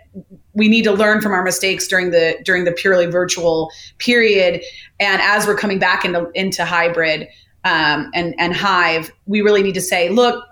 we 0.53 0.67
need 0.67 0.83
to 0.83 0.91
learn 0.91 1.21
from 1.21 1.33
our 1.33 1.43
mistakes 1.43 1.87
during 1.87 2.11
the 2.11 2.37
during 2.43 2.63
the 2.63 2.71
purely 2.71 3.05
virtual 3.05 3.71
period. 3.97 4.61
And 4.99 5.21
as 5.21 5.45
we're 5.45 5.57
coming 5.57 5.79
back 5.79 6.05
into 6.05 6.29
into 6.33 6.63
hybrid 6.65 7.27
um, 7.65 8.09
and 8.13 8.35
and 8.37 8.53
hive 8.53 9.11
we 9.25 9.41
really 9.41 9.63
need 9.63 9.75
to 9.75 9.81
say 9.81 10.09
look 10.09 10.45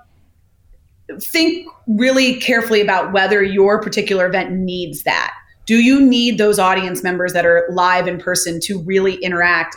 think 1.19 1.67
really 1.87 2.39
carefully 2.39 2.81
about 2.81 3.11
whether 3.11 3.43
your 3.43 3.81
particular 3.81 4.27
event 4.27 4.51
needs 4.51 5.03
that 5.03 5.33
do 5.65 5.77
you 5.77 5.99
need 6.01 6.37
those 6.37 6.57
audience 6.57 7.03
members 7.03 7.33
that 7.33 7.45
are 7.45 7.67
live 7.71 8.07
in 8.07 8.17
person 8.17 8.59
to 8.61 8.81
really 8.81 9.15
interact 9.15 9.75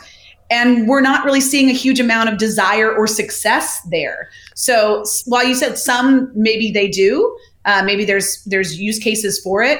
and 0.49 0.87
we're 0.87 1.01
not 1.01 1.25
really 1.25 1.41
seeing 1.41 1.69
a 1.69 1.73
huge 1.73 1.99
amount 1.99 2.29
of 2.29 2.37
desire 2.37 2.95
or 2.95 3.07
success 3.07 3.81
there. 3.89 4.29
So 4.53 5.03
while 5.25 5.43
you 5.43 5.55
said 5.55 5.77
some, 5.77 6.31
maybe 6.35 6.71
they 6.71 6.87
do, 6.87 7.35
uh, 7.65 7.81
maybe 7.83 8.05
there's 8.05 8.43
there's 8.45 8.79
use 8.79 8.99
cases 8.99 9.39
for 9.39 9.63
it. 9.63 9.79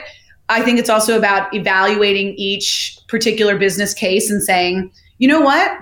I 0.49 0.61
think 0.61 0.79
it's 0.79 0.89
also 0.89 1.17
about 1.17 1.53
evaluating 1.53 2.33
each 2.35 2.99
particular 3.07 3.57
business 3.57 3.93
case 3.93 4.29
and 4.29 4.41
saying, 4.43 4.91
you 5.17 5.27
know 5.27 5.41
what, 5.41 5.77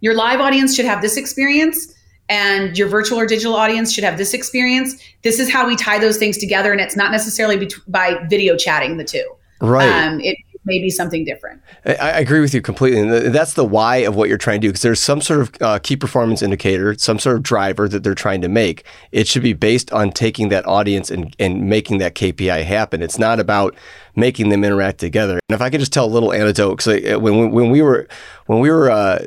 your 0.00 0.14
live 0.14 0.40
audience 0.40 0.74
should 0.74 0.86
have 0.86 1.02
this 1.02 1.16
experience, 1.16 1.94
and 2.30 2.78
your 2.78 2.88
virtual 2.88 3.18
or 3.18 3.26
digital 3.26 3.54
audience 3.54 3.92
should 3.92 4.04
have 4.04 4.16
this 4.16 4.32
experience. 4.32 4.94
This 5.22 5.38
is 5.38 5.52
how 5.52 5.66
we 5.66 5.76
tie 5.76 5.98
those 5.98 6.16
things 6.16 6.38
together, 6.38 6.72
and 6.72 6.80
it's 6.80 6.96
not 6.96 7.10
necessarily 7.10 7.58
bet- 7.58 7.74
by 7.88 8.24
video 8.30 8.56
chatting 8.56 8.96
the 8.96 9.04
two. 9.04 9.28
Right. 9.60 9.88
Um, 9.88 10.20
it, 10.20 10.38
maybe 10.64 10.90
something 10.90 11.24
different. 11.24 11.60
I, 11.84 11.94
I, 11.94 12.08
agree 12.18 12.40
with 12.40 12.52
you 12.52 12.60
completely. 12.60 13.00
And 13.00 13.34
that's 13.34 13.54
the 13.54 13.64
why 13.64 13.96
of 13.96 14.14
what 14.14 14.28
you're 14.28 14.38
trying 14.38 14.60
to 14.60 14.66
do 14.66 14.68
because 14.68 14.82
there's 14.82 15.00
some 15.00 15.20
sort 15.20 15.40
of 15.40 15.50
uh, 15.60 15.78
key 15.78 15.96
performance 15.96 16.42
indicator, 16.42 16.94
some 16.98 17.18
sort 17.18 17.36
of 17.36 17.42
driver 17.42 17.88
that 17.88 18.04
they're 18.04 18.14
trying 18.14 18.42
to 18.42 18.48
make. 18.48 18.84
It 19.10 19.26
should 19.26 19.42
be 19.42 19.54
based 19.54 19.90
on 19.92 20.12
taking 20.12 20.50
that 20.50 20.66
audience 20.66 21.10
and, 21.10 21.34
and 21.38 21.68
making 21.68 21.98
that 21.98 22.14
KPI 22.14 22.64
happen. 22.64 23.02
It's 23.02 23.18
not 23.18 23.40
about 23.40 23.74
making 24.16 24.48
them 24.48 24.64
interact 24.64 24.98
together. 24.98 25.40
And 25.48 25.54
if 25.54 25.60
I 25.60 25.70
could 25.70 25.80
just 25.80 25.92
tell 25.92 26.04
a 26.04 26.06
little 26.06 26.32
anecdote, 26.32 26.76
because 26.76 27.18
when, 27.20 27.50
when 27.50 27.70
we 27.70 27.82
were 27.82 28.08
when 28.50 28.58
we 28.58 28.68
were 28.68 28.90
uh, 28.90 29.24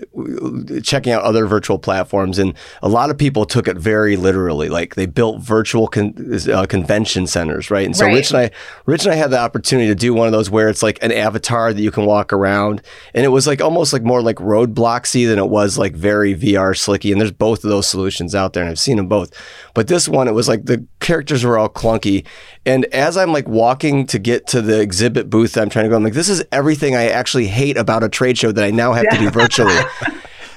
checking 0.83 1.13
out 1.13 1.23
other 1.23 1.45
virtual 1.45 1.79
platforms, 1.79 2.39
and 2.39 2.53
a 2.81 2.89
lot 2.89 3.09
of 3.09 3.17
people 3.17 3.45
took 3.45 3.69
it 3.69 3.77
very 3.77 4.17
literally, 4.17 4.67
like 4.67 4.95
they 4.95 5.05
built 5.05 5.41
virtual 5.41 5.87
con- 5.87 6.13
uh, 6.51 6.65
convention 6.65 7.25
centers, 7.25 7.71
right? 7.71 7.85
And 7.85 7.95
so 7.95 8.05
right. 8.05 8.15
Rich 8.15 8.31
and 8.31 8.39
I, 8.39 8.51
Rich 8.85 9.05
and 9.05 9.13
I 9.13 9.15
had 9.15 9.31
the 9.31 9.39
opportunity 9.39 9.87
to 9.87 9.95
do 9.95 10.13
one 10.13 10.27
of 10.27 10.33
those 10.33 10.49
where 10.49 10.67
it's 10.67 10.83
like 10.83 11.01
an 11.01 11.13
avatar 11.13 11.73
that 11.73 11.81
you 11.81 11.89
can 11.89 12.05
walk 12.05 12.33
around, 12.33 12.81
and 13.13 13.23
it 13.23 13.29
was 13.29 13.47
like 13.47 13.61
almost 13.61 13.93
like 13.93 14.03
more 14.03 14.21
like 14.21 14.35
Robloxy 14.37 15.25
than 15.25 15.39
it 15.39 15.47
was 15.47 15.77
like 15.77 15.95
very 15.95 16.35
VR 16.35 16.77
slicky. 16.77 17.13
And 17.13 17.21
there's 17.21 17.31
both 17.31 17.63
of 17.63 17.69
those 17.69 17.87
solutions 17.87 18.35
out 18.35 18.51
there, 18.51 18.63
and 18.63 18.69
I've 18.69 18.79
seen 18.79 18.97
them 18.97 19.07
both. 19.07 19.31
But 19.73 19.87
this 19.87 20.09
one, 20.09 20.27
it 20.27 20.33
was 20.33 20.49
like 20.49 20.65
the 20.65 20.85
characters 20.99 21.45
were 21.45 21.57
all 21.57 21.69
clunky, 21.69 22.25
and 22.65 22.83
as 22.85 23.15
I'm 23.15 23.31
like 23.31 23.47
walking 23.47 24.05
to 24.07 24.19
get 24.19 24.47
to 24.47 24.61
the 24.61 24.72
exhibit 24.81 25.29
booth 25.29 25.57
I'm 25.57 25.69
trying 25.69 25.85
to 25.85 25.89
go, 25.89 25.95
I'm 25.95 26.03
like, 26.03 26.13
this 26.13 26.29
is 26.29 26.43
everything 26.51 26.95
I 26.95 27.09
actually 27.09 27.47
hate 27.47 27.77
about 27.77 28.03
a 28.03 28.09
trade 28.09 28.37
show 28.37 28.51
that 28.51 28.63
I 28.63 28.71
now 28.71 28.93
have 28.93 29.05
yeah. 29.05 29.17
to 29.17 29.19
do 29.19 29.29
virtually. 29.29 29.77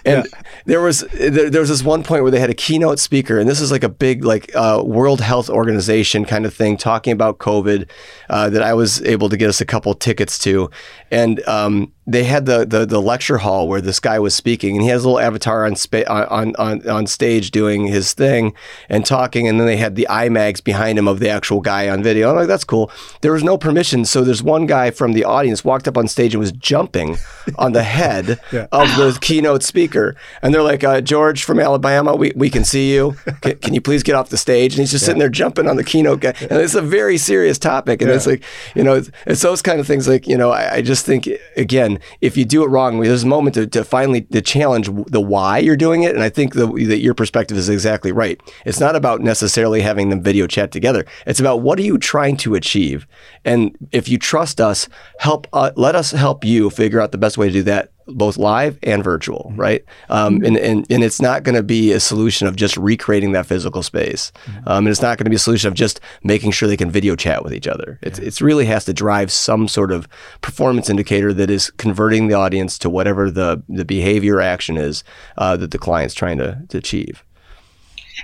And 0.07 0.25
yeah. 0.25 0.41
there 0.67 0.81
was 0.81 1.01
there, 1.01 1.51
there, 1.51 1.61
was 1.61 1.69
this 1.69 1.83
one 1.83 2.05
point 2.05 2.23
where 2.23 2.31
they 2.31 2.39
had 2.39 2.49
a 2.49 2.55
keynote 2.55 3.01
speaker, 3.01 3.41
and 3.41 3.51
this 3.51 3.61
is 3.61 3.73
like 3.73 3.83
a 3.83 3.89
big 3.89 4.25
like 4.25 4.55
uh, 4.55 4.81
World 4.87 5.21
Health 5.21 5.51
Organization 5.51 6.25
kind 6.25 6.47
of 6.47 6.55
thing 6.55 6.77
talking 6.77 7.13
about 7.13 7.39
COVID 7.39 7.91
uh, 8.31 8.49
that 8.51 8.63
I 8.63 8.73
was 8.73 9.03
able 9.03 9.29
to 9.29 9.37
get 9.37 9.49
us 9.49 9.61
a 9.61 9.67
couple 9.67 9.93
tickets 9.95 10.39
to, 10.41 10.71
and 11.11 11.47
um, 11.49 11.93
they 12.07 12.25
had 12.25 12.47
the, 12.47 12.65
the 12.65 12.87
the 12.87 13.03
lecture 13.03 13.39
hall 13.39 13.67
where 13.67 13.81
this 13.81 13.99
guy 13.99 14.19
was 14.21 14.35
speaking, 14.35 14.77
and 14.77 14.83
he 14.83 14.89
has 14.91 15.05
a 15.05 15.09
little 15.09 15.21
avatar 15.21 15.67
on 15.67 15.75
spa- 15.75 16.05
on 16.07 16.55
on 16.57 16.89
on 16.89 17.07
stage 17.07 17.51
doing 17.51 17.87
his 17.87 18.13
thing 18.13 18.55
and 18.89 19.05
talking, 19.05 19.49
and 19.49 19.59
then 19.59 19.67
they 19.67 19.77
had 19.77 19.97
the 19.97 20.07
IMAGs 20.09 20.63
behind 20.63 20.99
him 20.99 21.09
of 21.09 21.19
the 21.19 21.29
actual 21.29 21.61
guy 21.61 21.89
on 21.89 22.05
video. 22.05 22.31
I'm 22.31 22.37
like, 22.37 22.47
that's 22.47 22.65
cool. 22.65 22.93
There 23.23 23.33
was 23.33 23.43
no 23.43 23.59
permission, 23.59 24.05
so 24.05 24.23
there's 24.23 24.43
one 24.43 24.67
guy 24.67 24.93
from 24.93 25.15
the 25.15 25.25
audience 25.25 25.65
walked 25.65 25.89
up 25.89 25.99
on 25.99 26.07
stage 26.07 26.33
and 26.33 26.41
was 26.41 26.53
jumping 26.53 27.17
on 27.59 27.73
the 27.73 27.83
head 27.83 28.41
yeah. 28.53 28.69
of 28.71 28.89
the 28.97 29.19
keynote 29.21 29.65
speaker, 29.65 30.15
and 30.43 30.55
they're 30.55 30.63
like, 30.63 30.85
uh, 30.85 31.01
George 31.01 31.43
from 31.43 31.59
Alabama, 31.59 32.15
we, 32.15 32.33
we 32.37 32.51
can 32.51 32.65
see 32.65 32.95
you. 32.95 33.17
Can, 33.41 33.59
can, 33.59 33.75
you 33.75 33.81
please 33.81 34.05
get 34.05 34.15
off 34.15 34.29
the 34.29 34.37
stage? 34.37 34.75
And 34.75 34.81
he's 34.81 34.93
just 34.93 35.03
yeah. 35.03 35.07
sitting 35.07 35.21
there 35.21 35.29
jumping 35.29 35.69
on 35.69 35.75
the 35.75 35.85
keynote 35.85 36.21
guy, 36.21 36.35
and 36.41 36.53
it's 36.53 36.77
a 36.77 36.83
very 36.83 37.19
serious 37.19 37.59
topic, 37.59 38.01
and 38.01 38.09
yeah. 38.11 38.17
it's 38.17 38.29
like, 38.29 38.45
you 38.77 38.85
know, 38.85 38.95
it's, 38.95 39.11
it's, 39.27 39.43
those 39.43 39.61
kind 39.61 39.81
of 39.81 39.89
things. 39.89 40.07
Like, 40.07 40.29
you 40.29 40.37
know, 40.37 40.51
I, 40.51 40.77
I 40.77 40.83
just 40.83 41.05
think 41.05 41.29
again 41.57 41.96
if 42.21 42.37
you 42.37 42.45
do 42.45 42.65
it 42.65 42.69
wrong, 42.69 43.01
there's 43.01 43.25
a 43.25 43.27
moment 43.27 43.55
to, 43.55 43.67
to 43.67 43.85
finally 43.85 44.23
to 44.23 44.41
challenge 44.41 44.89
the 45.07 45.21
why 45.21 45.59
you're 45.59 45.77
doing 45.77 46.03
it. 46.03 46.15
And 46.15 46.23
I 46.23 46.29
think 46.29 46.55
that 46.55 46.99
your 47.01 47.15
perspective 47.15 47.57
is 47.57 47.69
exactly 47.69 48.13
right. 48.13 48.41
It's 48.65 48.81
not 48.81 48.97
about 48.97 49.21
necessarily 49.21 49.81
having 49.81 50.11
them 50.11 50.23
video 50.23 50.47
chat 50.47 50.73
together. 50.73 51.05
It's 51.27 51.41
about 51.41 51.63
what 51.63 51.79
are 51.79 51.83
you 51.83 51.99
trying 51.99 52.37
to 52.39 52.55
achieve? 52.55 53.07
And 53.45 53.77
if 53.93 54.09
you 54.09 54.19
trust 54.19 54.61
us, 54.61 54.89
help 55.19 55.47
uh, 55.53 55.73
let 55.77 55.95
us 55.95 56.11
help 56.11 56.45
you 56.45 56.71
figure 56.71 57.01
out 57.01 57.13
the 57.13 57.19
best 57.19 57.39
way 57.39 57.49
to 57.49 57.53
do 57.53 57.63
that 57.65 57.93
both 58.09 58.37
live 58.37 58.79
and 58.83 59.03
virtual, 59.03 59.49
mm-hmm. 59.51 59.61
right? 59.61 59.85
Um, 60.09 60.43
and, 60.45 60.57
and, 60.57 60.87
and 60.91 61.03
it's 61.03 61.21
not 61.21 61.43
going 61.43 61.55
to 61.55 61.63
be 61.63 61.93
a 61.93 62.01
solution 62.01 62.47
of 62.47 62.57
just 62.57 62.77
recreating 62.77 63.33
that 63.33 63.47
physical 63.47 63.83
space. 63.83 64.33
Mm-hmm. 64.47 64.69
Um, 64.69 64.79
and 64.79 64.89
it's 64.89 65.03
not 65.03 65.19
going 65.19 65.25
to 65.25 65.31
be 65.31 65.37
a 65.37 65.41
solution 65.41 65.69
of 65.69 65.75
just 65.75 66.01
making 66.23 66.53
sure 66.53 66.69
they 66.69 66.77
can 66.77 66.91
video 66.91 67.17
chat 67.17 67.43
with 67.43 67.53
each 67.53 67.67
other. 67.67 67.99
It's, 68.03 68.19
yeah. 68.19 68.27
it's 68.27 68.41
really 68.41 68.67
has 68.67 68.85
to 68.87 68.93
drive 68.93 69.33
some 69.33 69.69
sort 69.69 69.93
of 69.93 70.09
performance 70.41 70.89
indicator 70.89 71.33
that 71.35 71.51
is 71.51 71.71
converting 71.73 72.29
the 72.29 72.35
audience 72.35 72.79
to 72.79 72.91
whatever 72.91 73.31
the, 73.31 73.63
the 73.69 73.85
behavior 73.85 74.41
action 74.41 74.77
is 74.77 75.03
uh, 75.39 75.57
that 75.57 75.71
the 75.71 75.79
client's 75.79 76.15
trying 76.15 76.39
to, 76.39 76.61
to 76.69 76.79
achieve. 76.79 77.23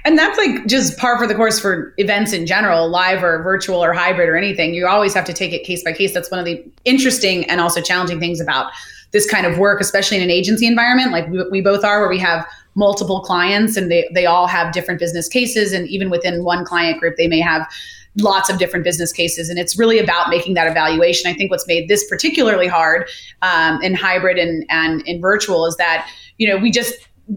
And 0.04 0.18
that's 0.18 0.38
like 0.38 0.66
just 0.66 0.98
par 0.98 1.18
for 1.18 1.26
the 1.26 1.34
course 1.34 1.60
for 1.60 1.94
events 1.98 2.32
in 2.32 2.46
general, 2.46 2.88
live 2.88 3.22
or 3.22 3.42
virtual 3.42 3.84
or 3.84 3.92
hybrid 3.92 4.28
or 4.28 4.36
anything. 4.36 4.74
You 4.74 4.86
always 4.86 5.14
have 5.14 5.24
to 5.26 5.32
take 5.32 5.52
it 5.52 5.64
case 5.64 5.84
by 5.84 5.92
case. 5.92 6.14
That's 6.14 6.30
one 6.30 6.40
of 6.40 6.46
the 6.46 6.64
interesting 6.84 7.44
and 7.44 7.60
also 7.60 7.80
challenging 7.80 8.18
things 8.18 8.40
about 8.40 8.72
this 9.12 9.28
kind 9.30 9.46
of 9.46 9.58
work, 9.58 9.80
especially 9.80 10.16
in 10.16 10.22
an 10.22 10.30
agency 10.30 10.66
environment 10.66 11.12
like 11.12 11.28
we, 11.28 11.42
we 11.50 11.60
both 11.60 11.84
are, 11.84 12.00
where 12.00 12.08
we 12.08 12.18
have 12.18 12.46
multiple 12.74 13.20
clients 13.20 13.76
and 13.76 13.90
they, 13.90 14.08
they 14.14 14.26
all 14.26 14.46
have 14.46 14.72
different 14.72 14.98
business 14.98 15.28
cases. 15.28 15.72
And 15.72 15.86
even 15.88 16.10
within 16.10 16.44
one 16.44 16.64
client 16.64 16.98
group, 16.98 17.16
they 17.16 17.28
may 17.28 17.40
have 17.40 17.70
lots 18.18 18.50
of 18.50 18.58
different 18.58 18.84
business 18.84 19.12
cases. 19.12 19.48
And 19.48 19.58
it's 19.58 19.78
really 19.78 19.98
about 19.98 20.28
making 20.28 20.54
that 20.54 20.66
evaluation. 20.66 21.30
I 21.30 21.34
think 21.34 21.50
what's 21.50 21.66
made 21.66 21.88
this 21.88 22.06
particularly 22.08 22.66
hard 22.66 23.08
um, 23.42 23.80
in 23.82 23.94
hybrid 23.94 24.38
and, 24.38 24.64
and 24.68 25.02
in 25.06 25.20
virtual 25.20 25.66
is 25.66 25.76
that, 25.76 26.08
you 26.38 26.48
know, 26.48 26.56
we 26.56 26.70
just, 26.70 26.94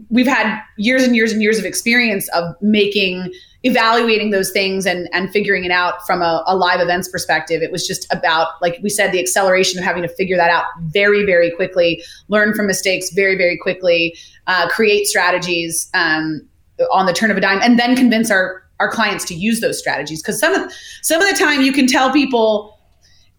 we've 0.10 0.28
had 0.28 0.62
years 0.78 1.04
and 1.04 1.16
years 1.16 1.32
and 1.32 1.42
years 1.42 1.60
of 1.60 1.66
experience 1.66 2.28
of 2.30 2.56
making 2.62 3.32
evaluating 3.66 4.30
those 4.30 4.52
things 4.52 4.86
and 4.86 5.10
and 5.12 5.32
figuring 5.32 5.66
it 5.66 5.72
out 5.72 6.06
from 6.06 6.22
a, 6.22 6.44
a, 6.46 6.56
live 6.56 6.80
events 6.80 7.10
perspective. 7.10 7.64
It 7.64 7.72
was 7.72 7.86
just 7.86 8.12
about 8.14 8.50
like 8.62 8.78
we 8.84 8.90
said 8.90 9.12
the 9.12 9.20
acceleration 9.20 9.80
of 9.80 9.84
having 9.84 10.04
to 10.04 10.08
figure 10.08 10.38
that 10.38 10.52
out 10.52 10.66
very 10.84 11.26
very 11.26 11.52
quickly 11.52 12.04
learn 12.28 12.54
from 12.54 12.68
mistakes 12.68 13.10
very 13.10 13.36
very 13.36 13.58
quickly 13.58 14.16
uh, 14.46 14.70
create 14.70 15.08
strategies 15.08 15.90
um, 15.96 16.48
on 16.92 17.08
the 17.08 17.14
turn 17.14 17.32
of 17.32 17.38
a 17.38 17.42
dime 17.42 17.60
and 17.64 17.80
then 17.80 17.96
convince 17.96 18.30
our 18.30 18.64
our 18.80 18.92
clients 18.92 19.26
to 19.26 19.34
use 19.34 19.62
those 19.62 19.80
strategies. 19.80 20.22
Because 20.22 20.40
some 20.40 20.54
of 20.54 20.72
some 21.02 21.22
of 21.22 21.28
the 21.28 21.38
time 21.38 21.62
you 21.62 21.74
can 21.74 21.88
tell 21.88 22.12
people 22.12 22.75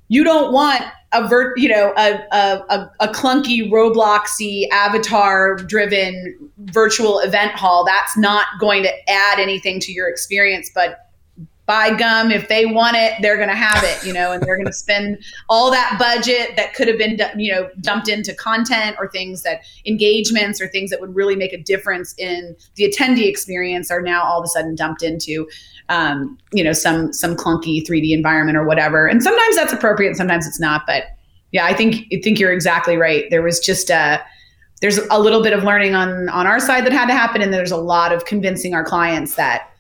you 0.08 0.24
don't 0.24 0.52
want 0.52 0.82
a 1.12 1.26
vert, 1.26 1.58
you 1.58 1.68
know, 1.68 1.92
a, 1.96 2.20
a, 2.32 2.90
a 3.00 3.08
clunky 3.08 3.70
Robloxy 3.70 4.68
avatar 4.70 5.56
driven 5.56 6.36
virtual 6.58 7.20
event 7.20 7.52
hall. 7.52 7.84
That's 7.84 8.16
not 8.16 8.46
going 8.60 8.82
to 8.82 9.10
add 9.10 9.38
anything 9.38 9.80
to 9.80 9.92
your 9.92 10.08
experience, 10.08 10.70
but 10.74 11.05
by 11.66 11.92
gum, 11.96 12.30
if 12.30 12.48
they 12.48 12.64
want 12.64 12.96
it, 12.96 13.14
they're 13.20 13.36
going 13.36 13.48
to 13.48 13.56
have 13.56 13.82
it, 13.82 14.06
you 14.06 14.12
know, 14.12 14.32
and 14.32 14.42
they're 14.42 14.56
going 14.56 14.66
to 14.66 14.72
spend 14.72 15.18
all 15.48 15.70
that 15.70 15.96
budget 15.98 16.54
that 16.56 16.74
could 16.74 16.86
have 16.86 16.96
been, 16.96 17.18
you 17.36 17.52
know, 17.52 17.68
dumped 17.80 18.08
into 18.08 18.32
content 18.34 18.96
or 19.00 19.10
things 19.10 19.42
that 19.42 19.62
engagements 19.84 20.60
or 20.60 20.68
things 20.68 20.90
that 20.90 21.00
would 21.00 21.14
really 21.14 21.34
make 21.34 21.52
a 21.52 21.60
difference 21.60 22.14
in 22.18 22.56
the 22.76 22.84
attendee 22.84 23.28
experience 23.28 23.90
are 23.90 24.00
now 24.00 24.22
all 24.22 24.38
of 24.38 24.44
a 24.44 24.48
sudden 24.48 24.76
dumped 24.76 25.02
into 25.02 25.48
um, 25.88 26.38
you 26.52 26.64
know, 26.64 26.72
some 26.72 27.12
some 27.12 27.36
clunky 27.36 27.86
3D 27.86 28.12
environment 28.12 28.56
or 28.58 28.64
whatever. 28.64 29.06
And 29.06 29.22
sometimes 29.22 29.56
that's 29.56 29.72
appropriate, 29.72 30.16
sometimes 30.16 30.46
it's 30.46 30.60
not. 30.60 30.82
But 30.86 31.04
yeah, 31.52 31.64
I 31.64 31.74
think 31.74 32.06
I 32.12 32.20
think 32.22 32.38
you're 32.38 32.52
exactly 32.52 32.96
right. 32.96 33.24
There 33.30 33.42
was 33.42 33.60
just 33.60 33.90
a 33.90 34.22
there's 34.80 34.98
a 34.98 35.18
little 35.18 35.42
bit 35.42 35.52
of 35.52 35.64
learning 35.64 35.94
on 35.94 36.28
on 36.28 36.46
our 36.46 36.60
side 36.60 36.84
that 36.86 36.92
had 36.92 37.06
to 37.06 37.12
happen, 37.12 37.40
and 37.40 37.52
there's 37.52 37.70
a 37.70 37.76
lot 37.76 38.12
of 38.12 38.24
convincing 38.24 38.74
our 38.74 38.84
clients 38.84 39.36
that 39.36 39.70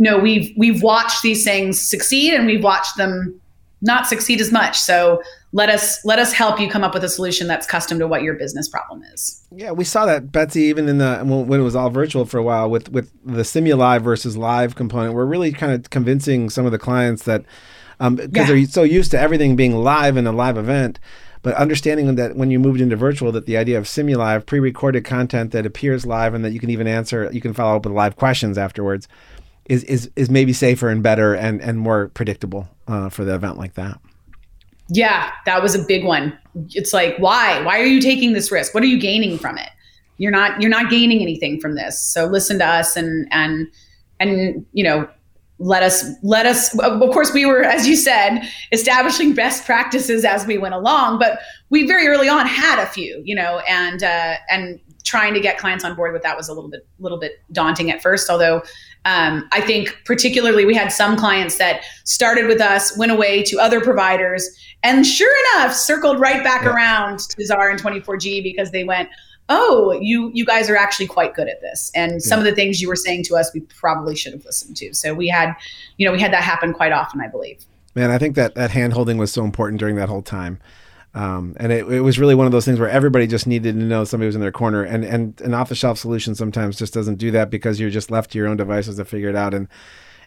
no, 0.00 0.18
we've 0.18 0.52
we've 0.56 0.82
watched 0.82 1.22
these 1.22 1.44
things 1.44 1.78
succeed 1.78 2.32
and 2.32 2.46
we've 2.46 2.64
watched 2.64 2.96
them 2.96 3.38
not 3.82 4.06
succeed 4.06 4.40
as 4.40 4.50
much. 4.50 4.78
So 4.78 5.22
let 5.52 5.68
us 5.68 6.02
let 6.06 6.18
us 6.18 6.32
help 6.32 6.58
you 6.58 6.70
come 6.70 6.82
up 6.82 6.94
with 6.94 7.04
a 7.04 7.08
solution 7.08 7.46
that's 7.46 7.66
custom 7.66 7.98
to 7.98 8.08
what 8.08 8.22
your 8.22 8.34
business 8.34 8.66
problem 8.66 9.02
is. 9.12 9.46
Yeah, 9.54 9.72
we 9.72 9.84
saw 9.84 10.06
that 10.06 10.32
Betsy 10.32 10.62
even 10.62 10.88
in 10.88 10.98
the 10.98 11.18
when 11.22 11.60
it 11.60 11.62
was 11.62 11.76
all 11.76 11.90
virtual 11.90 12.24
for 12.24 12.38
a 12.38 12.42
while 12.42 12.70
with 12.70 12.90
with 12.90 13.12
the 13.24 13.42
Simulive 13.42 14.00
versus 14.00 14.38
live 14.38 14.74
component. 14.74 15.14
We're 15.14 15.26
really 15.26 15.52
kind 15.52 15.72
of 15.72 15.90
convincing 15.90 16.48
some 16.48 16.64
of 16.64 16.72
the 16.72 16.78
clients 16.78 17.24
that 17.24 17.44
because 17.98 18.06
um, 18.06 18.30
yeah. 18.34 18.46
they're 18.46 18.64
so 18.66 18.82
used 18.82 19.10
to 19.10 19.20
everything 19.20 19.54
being 19.54 19.74
live 19.76 20.16
in 20.16 20.26
a 20.26 20.32
live 20.32 20.56
event. 20.56 20.98
But 21.42 21.54
understanding 21.54 22.14
that 22.16 22.36
when 22.36 22.50
you 22.50 22.58
moved 22.58 22.82
into 22.82 22.96
virtual, 22.96 23.32
that 23.32 23.46
the 23.46 23.56
idea 23.56 23.78
of 23.78 23.84
Simulive, 23.84 24.44
pre-recorded 24.44 25.06
content 25.06 25.52
that 25.52 25.64
appears 25.64 26.04
live, 26.04 26.34
and 26.34 26.44
that 26.44 26.52
you 26.52 26.60
can 26.60 26.68
even 26.68 26.86
answer, 26.86 27.30
you 27.32 27.40
can 27.40 27.54
follow 27.54 27.76
up 27.76 27.86
with 27.86 27.94
live 27.94 28.16
questions 28.16 28.58
afterwards, 28.58 29.08
is 29.70 29.84
is 29.84 30.10
is 30.16 30.28
maybe 30.28 30.52
safer 30.52 30.88
and 30.88 31.02
better 31.02 31.34
and 31.34 31.62
and 31.62 31.78
more 31.78 32.08
predictable 32.08 32.68
uh, 32.88 33.08
for 33.08 33.24
the 33.24 33.34
event 33.34 33.56
like 33.56 33.74
that. 33.74 34.00
Yeah, 34.88 35.30
that 35.46 35.62
was 35.62 35.76
a 35.76 35.84
big 35.86 36.04
one. 36.04 36.36
It's 36.70 36.92
like, 36.92 37.16
why? 37.18 37.62
Why 37.62 37.78
are 37.78 37.86
you 37.86 38.00
taking 38.00 38.32
this 38.32 38.50
risk? 38.50 38.74
What 38.74 38.82
are 38.82 38.88
you 38.88 38.98
gaining 38.98 39.38
from 39.38 39.56
it? 39.56 39.68
You're 40.18 40.32
not 40.32 40.60
you're 40.60 40.70
not 40.70 40.90
gaining 40.90 41.22
anything 41.22 41.60
from 41.60 41.76
this. 41.76 42.02
So 42.02 42.26
listen 42.26 42.58
to 42.58 42.66
us 42.66 42.96
and 42.96 43.28
and 43.30 43.68
and 44.18 44.66
you 44.72 44.82
know 44.82 45.08
let 45.60 45.82
us 45.82 46.04
let 46.22 46.46
us 46.46 46.76
of 46.80 46.98
course 47.12 47.32
we 47.32 47.44
were 47.44 47.62
as 47.62 47.86
you 47.86 47.94
said 47.94 48.40
establishing 48.72 49.34
best 49.34 49.66
practices 49.66 50.24
as 50.24 50.46
we 50.46 50.56
went 50.56 50.72
along 50.72 51.18
but 51.18 51.38
we 51.68 51.86
very 51.86 52.06
early 52.06 52.30
on 52.30 52.46
had 52.46 52.82
a 52.82 52.86
few 52.86 53.20
you 53.26 53.34
know 53.34 53.58
and 53.68 54.02
uh, 54.02 54.36
and 54.48 54.80
trying 55.04 55.34
to 55.34 55.40
get 55.40 55.58
clients 55.58 55.84
on 55.84 55.94
board 55.94 56.14
with 56.14 56.22
that 56.22 56.34
was 56.34 56.48
a 56.48 56.54
little 56.54 56.70
bit 56.70 56.86
little 56.98 57.18
bit 57.18 57.32
daunting 57.52 57.90
at 57.90 58.00
first 58.00 58.30
although 58.30 58.62
um, 59.04 59.48
i 59.52 59.60
think 59.60 59.96
particularly 60.04 60.64
we 60.64 60.74
had 60.74 60.92
some 60.92 61.16
clients 61.16 61.56
that 61.56 61.82
started 62.04 62.46
with 62.46 62.60
us 62.60 62.96
went 62.96 63.12
away 63.12 63.42
to 63.42 63.58
other 63.58 63.80
providers 63.80 64.48
and 64.82 65.06
sure 65.06 65.34
enough 65.54 65.74
circled 65.74 66.20
right 66.20 66.44
back 66.44 66.62
yeah. 66.62 66.74
around 66.74 67.18
to 67.18 67.44
czar 67.44 67.70
and 67.70 67.80
24g 67.80 68.42
because 68.42 68.70
they 68.70 68.84
went 68.84 69.08
oh, 69.50 69.98
you 70.00 70.30
you 70.32 70.46
guys 70.46 70.70
are 70.70 70.76
actually 70.76 71.08
quite 71.08 71.34
good 71.34 71.48
at 71.48 71.60
this. 71.60 71.90
And 71.94 72.22
some 72.22 72.38
yeah. 72.38 72.46
of 72.46 72.50
the 72.50 72.54
things 72.54 72.80
you 72.80 72.88
were 72.88 72.96
saying 72.96 73.24
to 73.24 73.36
us, 73.36 73.52
we 73.52 73.60
probably 73.60 74.16
should 74.16 74.32
have 74.32 74.44
listened 74.44 74.76
to. 74.78 74.94
So 74.94 75.12
we 75.12 75.28
had, 75.28 75.54
you 75.98 76.06
know, 76.06 76.12
we 76.12 76.20
had 76.20 76.32
that 76.32 76.44
happen 76.44 76.72
quite 76.72 76.92
often, 76.92 77.20
I 77.20 77.28
believe. 77.28 77.66
Man, 77.94 78.10
I 78.10 78.18
think 78.18 78.36
that 78.36 78.54
that 78.54 78.70
hand 78.70 78.92
holding 78.92 79.18
was 79.18 79.32
so 79.32 79.44
important 79.44 79.80
during 79.80 79.96
that 79.96 80.08
whole 80.08 80.22
time. 80.22 80.60
Um, 81.12 81.56
and 81.58 81.72
it, 81.72 81.86
it 81.90 82.00
was 82.00 82.18
really 82.18 82.36
one 82.36 82.46
of 82.46 82.52
those 82.52 82.64
things 82.64 82.78
where 82.78 82.88
everybody 82.88 83.26
just 83.26 83.46
needed 83.46 83.74
to 83.74 83.80
know 83.80 84.04
somebody 84.04 84.26
was 84.26 84.36
in 84.36 84.40
their 84.40 84.52
corner. 84.52 84.84
And 84.84 85.04
and 85.04 85.40
an 85.40 85.54
off 85.54 85.68
the 85.68 85.74
shelf 85.74 85.98
solution 85.98 86.34
sometimes 86.34 86.78
just 86.78 86.94
doesn't 86.94 87.16
do 87.16 87.30
that 87.32 87.50
because 87.50 87.80
you're 87.80 87.90
just 87.90 88.10
left 88.10 88.30
to 88.32 88.38
your 88.38 88.46
own 88.46 88.56
devices 88.56 88.96
to 88.96 89.04
figure 89.04 89.28
it 89.28 89.36
out. 89.36 89.52
And 89.52 89.68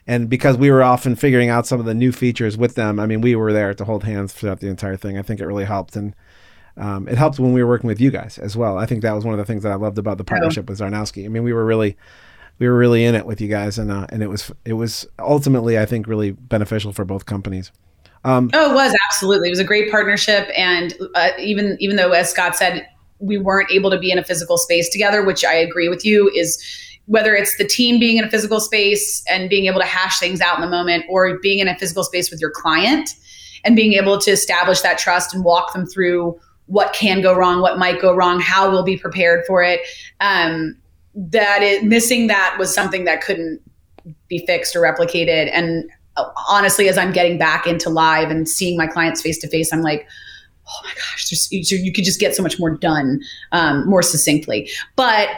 and 0.06 0.28
because 0.28 0.58
we 0.58 0.70
were 0.70 0.82
often 0.82 1.16
figuring 1.16 1.48
out 1.48 1.66
some 1.66 1.80
of 1.80 1.86
the 1.86 1.94
new 1.94 2.12
features 2.12 2.58
with 2.58 2.74
them, 2.74 3.00
I 3.00 3.06
mean, 3.06 3.22
we 3.22 3.34
were 3.34 3.52
there 3.52 3.72
to 3.72 3.84
hold 3.84 4.04
hands 4.04 4.34
throughout 4.34 4.60
the 4.60 4.68
entire 4.68 4.96
thing. 4.96 5.16
I 5.16 5.22
think 5.22 5.40
it 5.40 5.46
really 5.46 5.64
helped. 5.64 5.96
And 5.96 6.14
um, 6.76 7.08
it 7.08 7.16
helped 7.16 7.38
when 7.38 7.52
we 7.52 7.62
were 7.62 7.68
working 7.68 7.88
with 7.88 8.00
you 8.00 8.10
guys 8.10 8.38
as 8.38 8.56
well. 8.56 8.76
I 8.76 8.84
think 8.84 9.02
that 9.02 9.12
was 9.12 9.24
one 9.24 9.32
of 9.32 9.38
the 9.38 9.44
things 9.46 9.62
that 9.62 9.72
I 9.72 9.76
loved 9.76 9.96
about 9.96 10.18
the 10.18 10.24
partnership 10.24 10.68
with 10.68 10.78
Czarnowski. 10.78 11.24
I 11.24 11.28
mean, 11.28 11.44
we 11.44 11.52
were 11.52 11.64
really 11.64 11.96
we 12.58 12.68
were 12.68 12.76
really 12.76 13.04
in 13.04 13.14
it 13.14 13.26
with 13.26 13.40
you 13.40 13.48
guys, 13.48 13.78
and 13.78 13.90
uh, 13.90 14.06
and 14.10 14.22
it 14.22 14.28
was 14.28 14.52
it 14.64 14.74
was 14.74 15.06
ultimately 15.18 15.78
I 15.78 15.86
think 15.86 16.06
really 16.06 16.32
beneficial 16.32 16.92
for 16.92 17.04
both 17.04 17.26
companies. 17.26 17.72
Um, 18.24 18.50
oh, 18.54 18.70
it 18.70 18.74
was 18.74 18.94
absolutely. 19.08 19.48
It 19.48 19.52
was 19.52 19.58
a 19.58 19.64
great 19.64 19.90
partnership, 19.90 20.48
and 20.56 20.94
uh, 21.14 21.30
even 21.38 21.76
even 21.80 21.96
though, 21.96 22.12
as 22.12 22.30
Scott 22.30 22.56
said, 22.56 22.86
we 23.18 23.38
weren't 23.38 23.70
able 23.70 23.90
to 23.90 23.98
be 23.98 24.10
in 24.10 24.18
a 24.18 24.24
physical 24.24 24.58
space 24.58 24.88
together, 24.88 25.24
which 25.24 25.44
I 25.44 25.54
agree 25.54 25.88
with 25.88 26.04
you 26.04 26.30
is 26.34 26.62
whether 27.06 27.34
it's 27.34 27.56
the 27.58 27.66
team 27.66 28.00
being 28.00 28.16
in 28.16 28.24
a 28.24 28.30
physical 28.30 28.60
space 28.60 29.22
and 29.28 29.50
being 29.50 29.66
able 29.66 29.78
to 29.78 29.86
hash 29.86 30.18
things 30.18 30.40
out 30.40 30.56
in 30.56 30.62
the 30.62 30.70
moment, 30.70 31.04
or 31.08 31.38
being 31.40 31.58
in 31.58 31.68
a 31.68 31.76
physical 31.78 32.02
space 32.02 32.30
with 32.30 32.40
your 32.40 32.50
client 32.50 33.10
and 33.64 33.76
being 33.76 33.92
able 33.92 34.18
to 34.18 34.30
establish 34.30 34.80
that 34.80 34.96
trust 34.98 35.34
and 35.34 35.44
walk 35.44 35.72
them 35.74 35.86
through 35.86 36.38
what 36.66 36.94
can 36.94 37.20
go 37.20 37.34
wrong, 37.34 37.60
what 37.60 37.78
might 37.78 38.00
go 38.00 38.14
wrong, 38.14 38.40
how 38.40 38.70
we'll 38.70 38.82
be 38.82 38.96
prepared 38.96 39.44
for 39.46 39.62
it. 39.62 39.80
Um, 40.20 40.76
that 41.14 41.62
it, 41.62 41.84
missing 41.84 42.26
that 42.28 42.56
was 42.58 42.74
something 42.74 43.04
that 43.04 43.20
couldn't 43.20 43.60
be 44.28 44.44
fixed 44.46 44.74
or 44.74 44.80
replicated. 44.80 45.50
And 45.52 45.90
honestly, 46.48 46.88
as 46.88 46.98
I'm 46.98 47.12
getting 47.12 47.38
back 47.38 47.66
into 47.66 47.90
live 47.90 48.30
and 48.30 48.48
seeing 48.48 48.76
my 48.76 48.86
clients 48.86 49.22
face 49.22 49.38
to 49.38 49.48
face, 49.48 49.72
I'm 49.72 49.82
like, 49.82 50.06
oh 50.68 50.80
my 50.84 50.90
gosh, 50.90 51.28
there's, 51.28 51.72
you 51.72 51.92
could 51.92 52.04
just 52.04 52.20
get 52.20 52.34
so 52.34 52.42
much 52.42 52.58
more 52.58 52.70
done 52.70 53.20
um, 53.52 53.86
more 53.88 54.02
succinctly. 54.02 54.70
But 54.96 55.28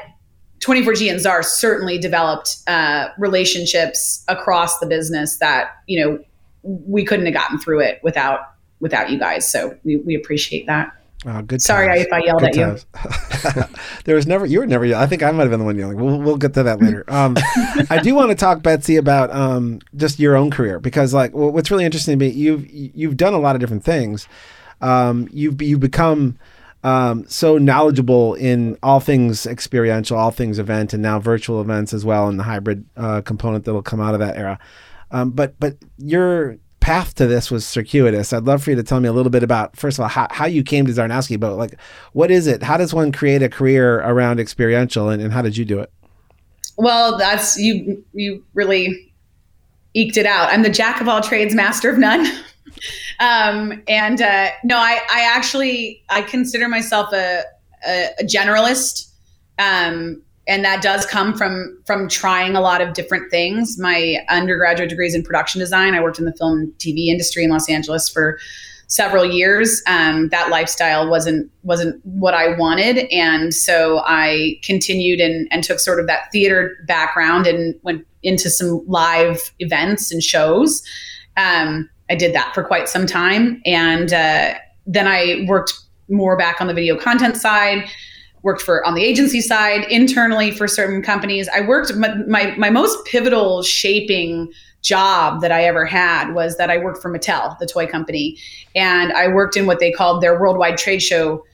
24G 0.60 1.10
and 1.10 1.20
Czar 1.20 1.42
certainly 1.42 1.98
developed 1.98 2.56
uh, 2.66 3.08
relationships 3.18 4.24
across 4.28 4.78
the 4.78 4.86
business 4.86 5.38
that 5.38 5.70
you 5.86 6.04
know 6.04 6.18
we 6.62 7.04
couldn't 7.04 7.26
have 7.26 7.34
gotten 7.34 7.58
through 7.58 7.80
it 7.80 8.00
without 8.02 8.40
without 8.80 9.10
you 9.10 9.18
guys. 9.18 9.50
So 9.50 9.76
we, 9.84 9.96
we 9.96 10.14
appreciate 10.14 10.66
that. 10.66 10.92
Oh, 11.28 11.42
good. 11.42 11.60
Sorry 11.60 11.88
times. 11.88 12.06
if 12.06 12.12
I 12.12 12.20
yelled 12.24 12.40
good 12.40 12.56
at 12.56 13.58
you. 13.58 13.64
there 14.04 14.14
was 14.14 14.28
never. 14.28 14.46
You 14.46 14.60
were 14.60 14.66
never. 14.66 14.84
I 14.94 15.06
think 15.06 15.24
I 15.24 15.32
might 15.32 15.42
have 15.42 15.50
been 15.50 15.58
the 15.58 15.66
one 15.66 15.76
yelling. 15.76 15.96
We'll, 15.96 16.20
we'll 16.20 16.36
get 16.36 16.54
to 16.54 16.62
that 16.62 16.80
later. 16.80 17.04
Um, 17.08 17.36
I 17.90 18.00
do 18.00 18.14
want 18.14 18.30
to 18.30 18.36
talk, 18.36 18.62
Betsy, 18.62 18.96
about 18.96 19.32
um, 19.32 19.80
just 19.96 20.20
your 20.20 20.36
own 20.36 20.52
career 20.52 20.78
because, 20.78 21.12
like, 21.12 21.34
what's 21.34 21.68
really 21.70 21.84
interesting 21.84 22.16
to 22.16 22.24
me, 22.24 22.30
you've 22.30 22.70
you've 22.70 23.16
done 23.16 23.34
a 23.34 23.38
lot 23.38 23.56
of 23.56 23.60
different 23.60 23.82
things. 23.82 24.28
Um, 24.80 25.28
you've 25.32 25.60
you 25.60 25.78
become 25.78 26.38
um, 26.84 27.26
so 27.26 27.58
knowledgeable 27.58 28.34
in 28.34 28.78
all 28.80 29.00
things 29.00 29.46
experiential, 29.46 30.16
all 30.16 30.30
things 30.30 30.60
event, 30.60 30.92
and 30.92 31.02
now 31.02 31.18
virtual 31.18 31.60
events 31.60 31.92
as 31.92 32.04
well, 32.04 32.28
and 32.28 32.38
the 32.38 32.44
hybrid 32.44 32.84
uh, 32.96 33.22
component 33.22 33.64
that 33.64 33.74
will 33.74 33.82
come 33.82 34.00
out 34.00 34.14
of 34.14 34.20
that 34.20 34.36
era. 34.36 34.60
Um, 35.10 35.32
but 35.32 35.58
but 35.58 35.76
you're 35.98 36.58
path 36.86 37.16
to 37.16 37.26
this 37.26 37.50
was 37.50 37.66
circuitous. 37.66 38.32
I'd 38.32 38.44
love 38.44 38.62
for 38.62 38.70
you 38.70 38.76
to 38.76 38.82
tell 38.84 39.00
me 39.00 39.08
a 39.08 39.12
little 39.12 39.28
bit 39.28 39.42
about, 39.42 39.76
first 39.76 39.98
of 39.98 40.04
all, 40.04 40.08
how, 40.08 40.28
how 40.30 40.46
you 40.46 40.62
came 40.62 40.86
to 40.86 40.92
Czarnowski, 40.92 41.38
but 41.38 41.56
like, 41.56 41.76
what 42.12 42.30
is 42.30 42.46
it? 42.46 42.62
How 42.62 42.76
does 42.76 42.94
one 42.94 43.10
create 43.10 43.42
a 43.42 43.48
career 43.48 43.96
around 44.02 44.38
experiential 44.38 45.08
and, 45.08 45.20
and 45.20 45.32
how 45.32 45.42
did 45.42 45.56
you 45.56 45.64
do 45.64 45.80
it? 45.80 45.92
Well, 46.76 47.18
that's, 47.18 47.58
you, 47.58 48.04
you 48.12 48.44
really 48.54 49.12
eked 49.94 50.16
it 50.16 50.26
out. 50.26 50.50
I'm 50.52 50.62
the 50.62 50.70
jack 50.70 51.00
of 51.00 51.08
all 51.08 51.20
trades, 51.20 51.56
master 51.56 51.90
of 51.90 51.98
none. 51.98 52.24
um, 53.18 53.82
and 53.88 54.22
uh, 54.22 54.50
no, 54.62 54.78
I, 54.78 55.00
I 55.10 55.22
actually, 55.22 56.04
I 56.08 56.22
consider 56.22 56.68
myself 56.68 57.12
a, 57.12 57.42
a, 57.84 58.10
a 58.20 58.22
generalist. 58.22 59.10
Um, 59.58 60.22
and 60.46 60.64
that 60.64 60.82
does 60.82 61.04
come 61.06 61.36
from 61.36 61.78
from 61.86 62.08
trying 62.08 62.54
a 62.54 62.60
lot 62.60 62.80
of 62.80 62.94
different 62.94 63.30
things. 63.30 63.78
My 63.78 64.24
undergraduate 64.28 64.88
degrees 64.88 65.14
in 65.14 65.22
production 65.22 65.58
design. 65.58 65.94
I 65.94 66.00
worked 66.00 66.18
in 66.18 66.24
the 66.24 66.32
film 66.32 66.72
tv 66.78 67.06
industry 67.06 67.44
in 67.44 67.50
los 67.50 67.68
angeles 67.68 68.08
for 68.08 68.38
several 68.86 69.24
years. 69.24 69.82
Um, 69.88 70.28
that 70.28 70.48
lifestyle 70.48 71.08
wasn't 71.10 71.50
wasn't 71.64 72.00
what 72.04 72.34
i 72.34 72.56
wanted. 72.56 73.08
And 73.10 73.52
so 73.52 74.02
i 74.06 74.58
continued 74.62 75.20
and, 75.20 75.48
and 75.50 75.64
took 75.64 75.80
sort 75.80 75.98
of 75.98 76.06
that 76.06 76.30
theater 76.30 76.76
background 76.86 77.46
and 77.46 77.74
went 77.82 78.06
into 78.22 78.48
some 78.50 78.82
live 78.86 79.52
events 79.58 80.12
and 80.12 80.22
shows. 80.22 80.82
Um, 81.36 81.90
i 82.08 82.14
did 82.14 82.34
that 82.34 82.54
for 82.54 82.62
quite 82.62 82.88
some 82.88 83.06
time. 83.06 83.60
And 83.64 84.12
uh, 84.12 84.54
then 84.86 85.08
i 85.08 85.44
worked 85.48 85.74
more 86.08 86.36
back 86.36 86.60
on 86.60 86.68
the 86.68 86.74
video 86.74 86.96
content 86.96 87.36
side 87.36 87.90
worked 88.42 88.62
for 88.62 88.86
on 88.86 88.94
the 88.94 89.02
agency 89.02 89.40
side 89.40 89.84
internally 89.90 90.50
for 90.50 90.68
certain 90.68 91.02
companies 91.02 91.48
i 91.54 91.60
worked 91.60 91.94
my, 91.96 92.14
my, 92.26 92.54
my 92.56 92.70
most 92.70 93.04
pivotal 93.06 93.62
shaping 93.62 94.50
job 94.82 95.40
that 95.40 95.52
i 95.52 95.64
ever 95.64 95.84
had 95.84 96.32
was 96.32 96.56
that 96.56 96.70
i 96.70 96.78
worked 96.78 97.00
for 97.00 97.12
mattel 97.12 97.58
the 97.58 97.66
toy 97.66 97.86
company 97.86 98.36
and 98.74 99.12
i 99.12 99.26
worked 99.28 99.56
in 99.56 99.66
what 99.66 99.80
they 99.80 99.90
called 99.90 100.22
their 100.22 100.38
worldwide 100.38 100.78
trade 100.78 101.02
show 101.02 101.44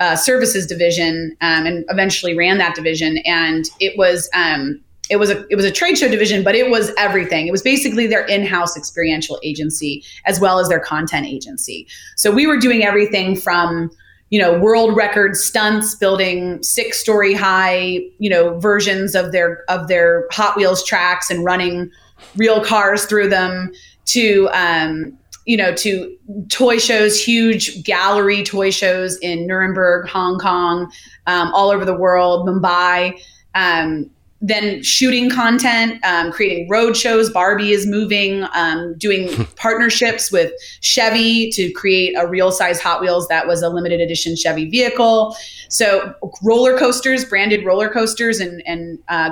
uh, 0.00 0.16
services 0.16 0.66
division 0.66 1.36
um, 1.40 1.64
and 1.64 1.84
eventually 1.88 2.36
ran 2.36 2.58
that 2.58 2.74
division 2.74 3.18
and 3.24 3.66
it 3.78 3.96
was 3.96 4.28
um, 4.34 4.82
it 5.12 5.16
was 5.16 5.30
a 5.30 5.46
it 5.48 5.56
was 5.56 5.64
a 5.64 5.70
trade 5.70 5.98
show 5.98 6.08
division, 6.08 6.42
but 6.42 6.54
it 6.54 6.70
was 6.70 6.90
everything. 6.96 7.46
It 7.46 7.50
was 7.50 7.60
basically 7.60 8.06
their 8.06 8.24
in-house 8.24 8.76
experiential 8.76 9.38
agency 9.42 10.02
as 10.24 10.40
well 10.40 10.58
as 10.58 10.68
their 10.68 10.80
content 10.80 11.26
agency. 11.26 11.86
So 12.16 12.30
we 12.30 12.46
were 12.46 12.56
doing 12.56 12.82
everything 12.82 13.36
from 13.36 13.90
you 14.32 14.40
know 14.40 14.58
world 14.58 14.96
record 14.96 15.36
stunts 15.36 15.94
building 15.94 16.60
six 16.62 16.98
story 16.98 17.34
high 17.34 18.00
you 18.18 18.30
know 18.30 18.58
versions 18.58 19.14
of 19.14 19.30
their 19.30 19.62
of 19.68 19.88
their 19.88 20.26
hot 20.32 20.56
wheels 20.56 20.82
tracks 20.84 21.30
and 21.30 21.44
running 21.44 21.90
real 22.36 22.64
cars 22.64 23.04
through 23.04 23.28
them 23.28 23.70
to 24.06 24.48
um, 24.54 25.16
you 25.44 25.56
know 25.56 25.74
to 25.74 26.16
toy 26.48 26.78
shows 26.78 27.22
huge 27.22 27.84
gallery 27.84 28.42
toy 28.42 28.70
shows 28.70 29.18
in 29.18 29.46
nuremberg 29.46 30.08
hong 30.08 30.38
kong 30.38 30.90
um, 31.26 31.52
all 31.54 31.70
over 31.70 31.84
the 31.84 31.96
world 31.96 32.48
mumbai. 32.48 33.20
Um, 33.54 34.10
then 34.42 34.82
shooting 34.82 35.30
content, 35.30 36.04
um, 36.04 36.32
creating 36.32 36.68
road 36.68 36.96
shows. 36.96 37.30
Barbie 37.30 37.70
is 37.70 37.86
moving, 37.86 38.44
um, 38.54 38.94
doing 38.98 39.46
partnerships 39.56 40.32
with 40.32 40.52
Chevy 40.80 41.50
to 41.52 41.72
create 41.72 42.14
a 42.18 42.26
real 42.26 42.50
size 42.50 42.80
Hot 42.80 43.00
Wheels 43.00 43.28
that 43.28 43.46
was 43.46 43.62
a 43.62 43.68
limited 43.68 44.00
edition 44.00 44.34
Chevy 44.36 44.68
vehicle. 44.68 45.36
So 45.68 46.12
roller 46.42 46.76
coasters, 46.76 47.24
branded 47.24 47.64
roller 47.64 47.88
coasters, 47.88 48.40
and 48.40 48.62
and 48.66 48.98
uh, 49.08 49.30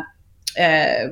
uh, 0.59 1.09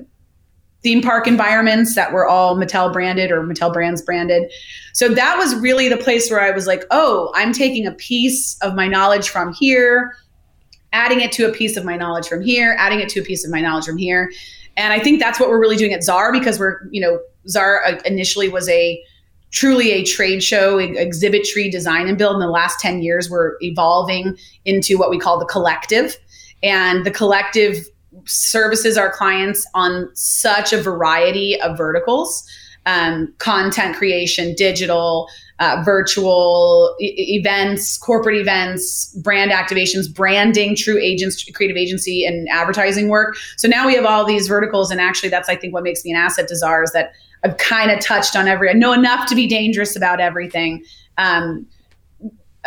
theme 0.83 1.03
park 1.03 1.27
environments 1.27 1.97
that 1.97 2.13
were 2.13 2.27
all 2.27 2.57
Mattel 2.57 2.93
branded 2.93 3.33
or 3.33 3.43
Mattel 3.43 3.73
brands 3.73 4.01
branded. 4.01 4.51
So 4.93 5.09
that 5.09 5.37
was 5.37 5.57
really 5.57 5.89
the 5.89 5.97
place 5.97 6.31
where 6.31 6.41
I 6.41 6.53
was 6.53 6.69
like, 6.69 6.85
oh, 6.93 7.33
I'm 7.35 7.53
taking 7.53 7.87
a 7.87 7.93
piece 7.93 8.57
of 8.63 8.75
my 8.75 8.87
knowledge 8.87 9.29
from 9.29 9.53
here, 9.55 10.15
adding 10.93 11.21
it 11.21 11.33
to 11.33 11.49
a 11.49 11.53
piece 11.53 11.77
of 11.77 11.85
my 11.85 11.97
knowledge 11.97 12.27
from 12.27 12.43
here, 12.43 12.77
adding 12.79 13.01
it 13.01 13.09
to 13.11 13.21
a 13.21 13.25
piece 13.25 13.45
of 13.45 13.51
my 13.51 13.61
knowledge 13.61 13.85
from 13.85 13.99
here. 13.99 14.31
And 14.77 14.93
I 14.93 15.01
think 15.01 15.21
that's 15.21 15.41
what 15.41 15.49
we're 15.49 15.61
really 15.61 15.77
doing 15.77 15.93
at 15.93 16.03
Czar 16.03 16.33
because 16.33 16.59
we're, 16.59 16.81
you 16.91 17.01
know, 17.01 17.21
Czar 17.49 17.85
uh, 17.85 17.99
initially 18.05 18.49
was 18.49 18.69
a 18.69 19.03
truly 19.51 19.91
a 19.91 20.05
trade 20.05 20.43
show 20.43 20.79
exhibitry 20.79 21.71
design 21.71 22.07
and 22.07 22.19
build 22.19 22.35
in 22.35 22.41
the 22.41 22.49
last 22.49 22.81
10 22.81 23.03
years 23.03 23.31
we're 23.31 23.57
evolving 23.61 24.37
into 24.67 24.99
what 24.99 25.11
we 25.11 25.19
call 25.19 25.39
the 25.39 25.47
collective 25.47 26.17
and 26.63 27.07
the 27.07 27.11
collective 27.11 27.77
services 28.27 28.99
our 28.99 29.11
clients 29.11 29.67
on 29.75 30.11
such 30.15 30.73
a 30.73 30.81
variety 30.81 31.59
of 31.63 31.79
verticals 31.79 32.47
um, 32.85 33.33
content 33.39 33.97
creation 33.97 34.55
digital 34.55 35.29
uh, 35.61 35.83
virtual 35.85 36.95
e- 37.01 37.37
events 37.37 37.99
corporate 37.99 38.37
events 38.37 39.13
brand 39.23 39.51
activations 39.51 40.13
branding 40.13 40.77
true 40.77 40.99
agents 40.99 41.45
creative 41.53 41.77
agency 41.77 42.25
and 42.25 42.49
advertising 42.49 43.09
work 43.09 43.37
so 43.57 43.67
now 43.67 43.87
we 43.87 43.95
have 43.95 44.05
all 44.05 44.25
these 44.25 44.47
verticals 44.47 44.91
and 44.91 45.01
actually 45.01 45.29
that's 45.29 45.49
i 45.49 45.57
think 45.57 45.75
what 45.75 45.83
makes 45.83 46.05
me 46.05 46.11
an 46.11 46.17
asset 46.17 46.47
to 46.49 46.57
czar 46.57 46.83
is 46.83 46.93
that 46.93 47.13
I've 47.45 47.57
kind 47.59 47.91
of 47.91 48.01
touched 48.01 48.35
on 48.37 48.49
every. 48.49 48.69
I 48.69 48.73
know 48.73 48.93
enough 48.93 49.29
to 49.29 49.35
be 49.35 49.47
dangerous 49.47 49.97
about 49.97 50.21
everything. 50.21 50.85
Um, 51.19 51.67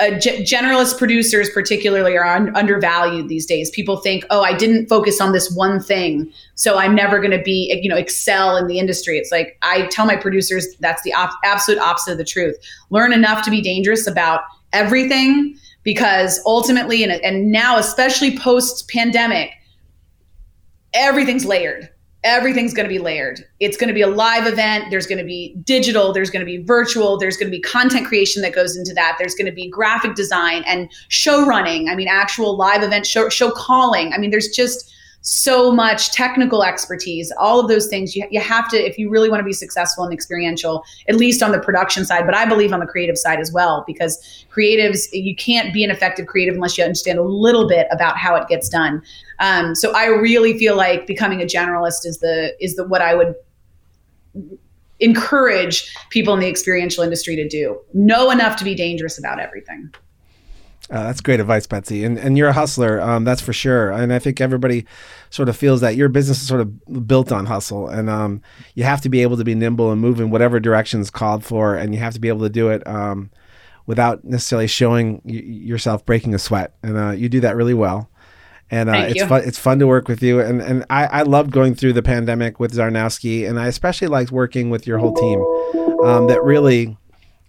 uh, 0.02 0.20
g- 0.20 0.44
generalist 0.44 0.98
producers, 0.98 1.50
particularly, 1.52 2.18
are 2.18 2.26
un- 2.26 2.54
undervalued 2.56 3.30
these 3.30 3.46
days. 3.46 3.70
People 3.70 3.98
think, 3.98 4.26
"Oh, 4.30 4.42
I 4.42 4.54
didn't 4.58 4.88
focus 4.88 5.22
on 5.22 5.32
this 5.32 5.52
one 5.52 5.80
thing, 5.80 6.32
so 6.56 6.78
I'm 6.78 6.96
never 6.96 7.20
going 7.20 7.32
to 7.32 7.42
be, 7.42 7.80
you 7.82 7.90
know, 7.90 7.96
excel 7.96 8.58
in 8.58 8.68
the 8.68 8.80
industry." 8.80 9.18
It's 9.18 9.32
like 9.32 9.58
I 9.62 9.86
tell 9.88 10.06
my 10.06 10.16
producers 10.16 10.68
that's 10.80 11.04
the 11.04 11.14
op- 11.14 11.40
absolute 11.46 11.80
opposite 11.80 12.14
of 12.14 12.18
the 12.18 12.26
truth. 12.26 12.58
Learn 12.90 13.14
enough 13.14 13.46
to 13.46 13.52
be 13.52 13.62
dangerous 13.62 14.08
about 14.08 14.42
everything, 14.74 15.56
because 15.84 16.42
ultimately, 16.46 17.04
and, 17.04 17.12
and 17.24 17.52
now, 17.52 17.78
especially 17.78 18.38
post 18.38 18.90
pandemic, 18.90 19.52
everything's 20.94 21.46
layered 21.46 21.90
everything's 22.24 22.74
going 22.74 22.88
to 22.88 22.94
be 22.94 23.00
layered. 23.00 23.44
It's 23.60 23.78
going 23.78 23.88
to 23.88 23.94
be 23.94 24.02
a 24.02 24.08
live 24.08 24.46
event. 24.46 24.86
There's 24.92 25.08
going 25.08 25.18
to 25.18 25.24
be 25.24 25.56
digital. 25.64 26.14
There's 26.14 26.30
going 26.30 26.46
to 26.46 26.46
be 26.46 26.64
virtual. 26.64 27.18
There's 27.18 27.36
going 27.36 27.52
to 27.52 27.56
be 27.56 27.62
content 27.62 28.08
creation 28.08 28.42
that 28.44 28.54
goes 28.54 28.78
into 28.78 28.94
that. 28.94 29.16
There's 29.18 29.34
going 29.34 29.48
to 29.48 29.52
be 29.52 29.70
graphic 29.70 30.16
design 30.16 30.64
and 30.68 30.92
show 31.08 31.46
running. 31.46 31.90
I 31.90 31.96
mean, 31.96 32.08
actual 32.08 32.56
live 32.56 32.84
event 32.84 33.08
show, 33.08 33.30
show 33.30 33.52
calling. 33.52 34.14
I 34.14 34.18
mean, 34.18 34.30
there's 34.30 34.50
just 34.50 34.94
so 35.22 35.72
much 35.72 36.12
technical 36.12 36.64
expertise, 36.64 37.32
all 37.38 37.60
of 37.60 37.68
those 37.68 37.88
things. 37.88 38.16
You, 38.16 38.28
you 38.32 38.40
have 38.40 38.68
to, 38.70 38.78
if 38.78 38.98
you 38.98 39.10
really 39.10 39.30
want 39.30 39.40
to 39.40 39.46
be 39.46 39.54
successful 39.54 40.04
and 40.04 40.12
experiential, 40.14 40.84
at 41.08 41.16
least 41.16 41.44
on 41.44 41.52
the 41.52 41.60
production 41.60 42.06
side, 42.06 42.26
but 42.26 42.36
I 42.36 42.46
believe 42.46 42.74
on 42.74 42.80
the 42.80 42.88
creative 42.88 43.18
side 43.18 43.40
as 43.40 43.52
well, 43.52 43.84
because 43.86 44.46
creatives, 44.52 45.08
you 45.14 45.36
can't 45.36 45.74
be 45.74 45.84
an 45.84 45.92
effective 45.92 46.26
creative 46.26 46.56
unless 46.56 46.78
you 46.78 46.84
understand 46.84 47.20
a 47.20 47.24
little 47.24 47.68
bit 47.68 47.88
about 47.92 48.18
how 48.18 48.36
it 48.36 48.48
gets 48.48 48.68
done. 48.68 49.02
Um, 49.40 49.76
so 49.76 49.92
I 49.96 50.06
really 50.06 50.58
feel 50.58 50.76
like 50.76 51.08
becoming 51.08 51.42
a 51.42 51.46
generalist 51.46 52.06
is 52.06 52.20
the 52.20 52.56
is 52.60 52.76
the 52.76 52.84
what 52.84 53.02
I 53.02 53.16
would 53.16 53.36
encourage 55.00 55.94
people 56.10 56.34
in 56.34 56.40
the 56.40 56.48
experiential 56.48 57.04
industry 57.04 57.36
to 57.36 57.48
do. 57.48 57.80
Know 57.94 58.30
enough 58.32 58.56
to 58.58 58.64
be 58.64 58.76
dangerous 58.76 59.18
about 59.18 59.40
everything. 59.40 59.92
Uh, 60.90 61.04
that's 61.04 61.22
great 61.22 61.40
advice, 61.40 61.68
Betsy. 61.68 62.04
And 62.04 62.18
and 62.18 62.38
you're 62.38 62.50
a 62.50 62.54
hustler, 62.54 63.00
um, 63.00 63.24
that's 63.24 63.42
for 63.42 63.54
sure. 63.54 63.92
And 63.92 64.12
I 64.12 64.20
think 64.20 64.42
everybody 64.42 64.86
sort 65.30 65.48
of 65.48 65.56
feels 65.56 65.82
that 65.82 65.96
your 65.96 66.10
business 66.10 66.42
is 66.42 66.48
sort 66.48 66.62
of 66.62 67.08
built 67.08 67.32
on 67.32 67.46
hustle, 67.46 67.88
and 67.88 68.10
um, 68.10 68.42
you 68.76 68.84
have 68.84 69.02
to 69.02 69.10
be 69.10 69.22
able 69.22 69.38
to 69.38 69.44
be 69.44 69.56
nimble 69.56 69.92
and 69.92 70.02
move 70.02 70.20
in 70.20 70.32
whatever 70.32 70.60
direction 70.60 71.00
is 71.00 71.10
called 71.10 71.44
for, 71.46 71.76
and 71.76 71.94
you 71.94 72.00
have 72.00 72.14
to 72.14 72.20
be 72.20 72.28
able 72.28 72.42
to 72.42 72.50
do 72.50 72.70
it 72.70 72.86
um, 72.88 73.30
without 73.86 74.24
necessarily 74.24 74.68
showing 74.68 75.22
y- 75.24 75.34
yourself 75.34 76.06
breaking 76.06 76.34
a 76.34 76.40
sweat. 76.40 76.74
And 76.84 76.98
uh, 76.98 77.12
you 77.12 77.30
do 77.30 77.40
that 77.42 77.56
really 77.56 77.74
well 77.74 78.10
and 78.72 78.90
uh, 78.90 78.94
it's 79.10 79.20
fun. 79.28 79.44
It's 79.46 79.60
fun 79.60 79.80
to 79.80 79.88
work 79.88 80.08
with 80.08 80.24
you, 80.24 80.40
and 80.40 80.62
and 80.62 80.86
I, 80.90 81.06
I 81.08 81.22
loved 81.24 81.52
going 81.52 81.76
through 81.76 81.92
the 81.94 82.02
pandemic 82.02 82.58
with 82.58 82.74
Czarnowski, 82.74 83.48
and 83.48 83.60
I 83.60 83.68
especially 83.68 84.08
liked 84.08 84.32
working 84.32 84.70
with 84.70 84.88
your 84.88 84.98
whole 84.98 85.14
team. 85.14 85.42
Um, 86.06 86.28
that 86.28 86.42
really. 86.42 86.98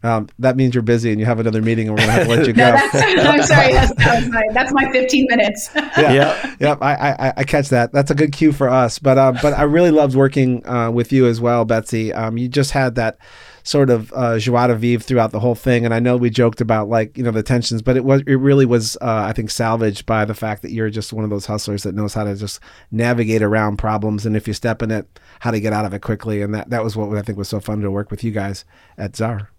Um, 0.03 0.29
that 0.39 0.57
means 0.57 0.75
you're 0.75 0.83
busy 0.83 1.11
and 1.11 1.21
you 1.21 1.27
have 1.27 1.39
another 1.39 1.63
meeting, 1.63 1.89
and 1.89 1.97
we're 1.97 2.05
gonna 2.05 2.13
have 2.13 2.25
to 2.25 2.29
let 2.29 2.47
you 2.47 2.53
go. 2.55 2.71
no, 2.73 3.31
I'm 3.31 3.43
sorry. 3.43 3.73
That's, 3.73 3.95
that's, 3.95 4.29
my, 4.29 4.43
that's 4.53 4.73
my 4.73 4.91
15 4.91 5.27
minutes. 5.29 5.71
yeah, 5.75 6.13
yeah, 6.13 6.57
yeah 6.59 6.77
I, 6.81 7.29
I, 7.29 7.33
I, 7.39 7.45
catch 7.45 7.69
that. 7.69 7.93
That's 7.93 8.11
a 8.11 8.15
good 8.15 8.33
cue 8.33 8.53
for 8.53 8.69
us. 8.69 8.99
But 8.99 9.19
uh, 9.19 9.33
but 9.41 9.55
I 9.55 9.63
really 9.63 9.91
loved 9.91 10.15
working 10.15 10.67
uh, 10.67 10.91
with 10.91 11.13
you 11.13 11.27
as 11.27 11.41
well, 11.41 11.65
Betsy. 11.65 12.13
Um, 12.13 12.37
you 12.37 12.49
just 12.49 12.73
had 12.73 12.97
that 12.97 13.19
sort 13.65 13.91
of 13.91 14.13
uh, 14.15 14.39
joie 14.39 14.67
de 14.67 14.75
vivre 14.75 15.03
throughout 15.03 15.31
the 15.31 15.41
whole 15.41 15.55
thing. 15.55 15.85
And 15.85 15.95
I 15.95 16.01
know 16.01 16.17
we 16.17 16.31
joked 16.31 16.61
about 16.61 16.89
like 16.89 17.17
you 17.17 17.23
know 17.23 17.31
the 17.31 17.43
tensions, 17.43 17.83
but 17.83 17.97
it 17.97 18.05
was 18.05 18.23
it 18.27 18.35
really 18.35 18.67
was 18.67 18.97
uh, 19.01 19.25
I 19.29 19.33
think 19.33 19.51
salvaged 19.51 20.07
by 20.07 20.25
the 20.25 20.35
fact 20.35 20.63
that 20.63 20.73
you're 20.73 20.91
just 20.91 21.13
one 21.13 21.25
of 21.25 21.31
those 21.31 21.47
hustlers 21.47 21.83
that 21.85 21.95
knows 21.95 22.15
how 22.15 22.25
to 22.25 22.35
just 22.35 22.61
navigate 22.91 23.43
around 23.43 23.77
problems, 23.77 24.27
and 24.27 24.37
if 24.37 24.49
you 24.49 24.55
step 24.55 24.83
in 24.83 24.91
it, 24.91 25.21
how 25.41 25.51
to 25.51 25.61
get 25.61 25.73
out 25.73 25.85
of 25.85 25.95
it 25.95 26.03
quickly. 26.03 26.43
And 26.43 26.55
that 26.55 26.71
that 26.71 26.85
was 26.85 26.97
what 26.97 27.17
I 27.17 27.23
think 27.23 27.39
was 27.39 27.49
so 27.49 27.61
fun 27.61 27.81
to 27.83 27.91
work 27.91 28.11
with 28.11 28.25
you 28.25 28.33
guys 28.33 28.65
at 28.99 29.17
Czar. 29.17 29.52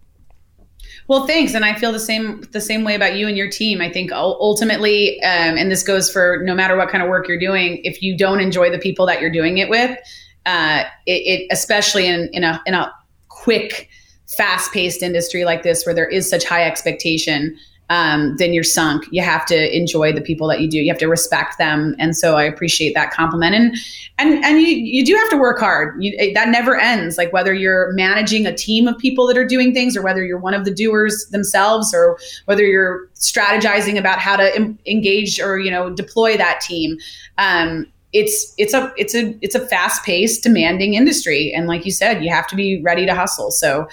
Well, 1.08 1.28
thanks, 1.28 1.54
and 1.54 1.66
I 1.66 1.74
feel 1.76 1.92
the 1.92 2.00
same 2.00 2.42
the 2.52 2.62
same 2.62 2.84
way 2.84 2.96
about 2.96 3.16
you 3.16 3.28
and 3.28 3.38
your 3.38 3.50
team. 3.50 3.82
I 3.82 3.92
think 3.92 4.12
ultimately, 4.12 5.22
um, 5.22 5.58
and 5.58 5.70
this 5.70 5.84
goes 5.84 6.10
for 6.10 6.42
no 6.44 6.56
matter 6.56 6.78
what 6.78 6.90
kind 6.90 7.04
of 7.04 7.10
work 7.10 7.28
you're 7.28 7.40
doing. 7.40 7.82
If 7.84 8.02
you 8.02 8.18
don't 8.18 8.40
enjoy 8.40 8.70
the 8.70 8.80
people 8.80 9.06
that 9.08 9.20
you're 9.20 9.32
doing 9.32 9.58
it 9.58 9.70
with, 9.70 9.98
uh, 10.46 10.84
it, 11.06 11.12
it 11.12 11.48
especially 11.52 12.08
in 12.08 12.30
in 12.32 12.44
a 12.44 12.62
in 12.66 12.74
a 12.74 12.92
quick, 13.28 13.90
fast 14.38 14.72
paced 14.72 15.04
industry 15.04 15.44
like 15.44 15.64
this 15.64 15.86
where 15.86 15.94
there 15.94 16.08
is 16.08 16.30
such 16.30 16.46
high 16.46 16.64
expectation, 16.64 17.58
um, 17.94 18.36
then 18.38 18.56
you're 18.56 18.64
sunk. 18.64 19.06
You 19.12 19.22
have 19.22 19.46
to 19.46 19.78
enjoy 19.78 20.14
the 20.14 20.20
people 20.20 20.48
that 20.48 20.60
you 20.60 20.68
do. 20.68 20.80
You 20.80 20.92
have 20.92 20.98
to 20.98 21.08
respect 21.08 21.60
them, 21.60 21.96
and 22.00 22.18
so 22.18 22.36
I 22.36 22.44
appreciate 22.44 22.96
that 22.96 23.12
compliment. 23.12 23.54
And 23.54 23.76
and 24.18 24.44
and 24.44 24.60
you 24.60 24.68
you 24.68 25.06
do 25.06 25.14
have 25.16 25.30
to 25.30 25.38
work 25.38 25.60
hard. 25.60 26.04
You, 26.04 26.34
that 26.34 26.50
never 26.50 26.76
ends. 26.76 27.20
Like 27.20 27.32
whether 27.32 27.54
you're 27.54 27.94
managing 27.94 28.48
a 28.48 28.56
team 28.56 28.88
of 28.88 28.98
people 28.98 29.28
that 29.28 29.38
are 29.38 29.46
doing 29.46 29.76
things, 29.76 29.96
or 29.96 30.02
whether 30.02 30.26
you're 30.26 30.40
one 30.40 30.56
of 30.56 30.66
the 30.66 30.74
doers 30.74 31.28
themselves, 31.30 31.94
or 31.94 32.18
whether 32.46 32.66
you're 32.66 33.08
strategizing 33.14 34.00
about 34.00 34.18
how 34.18 34.38
to 34.38 34.56
em- 34.56 34.80
engage 34.88 35.40
or 35.40 35.60
you 35.60 35.70
know 35.70 35.92
deploy 35.92 36.36
that 36.36 36.62
team. 36.62 36.98
Um, 37.38 37.86
it's 38.12 38.56
it's 38.58 38.74
a 38.74 38.92
it's 38.98 39.14
a 39.14 39.38
it's 39.42 39.54
a 39.54 39.68
fast 39.68 40.04
paced, 40.04 40.42
demanding 40.42 40.96
industry, 40.96 41.54
and 41.54 41.68
like 41.68 41.86
you 41.86 41.92
said, 41.92 42.24
you 42.24 42.32
have 42.32 42.48
to 42.48 42.56
be 42.56 42.82
ready 42.82 43.06
to 43.06 43.14
hustle. 43.14 43.52
So, 43.52 43.88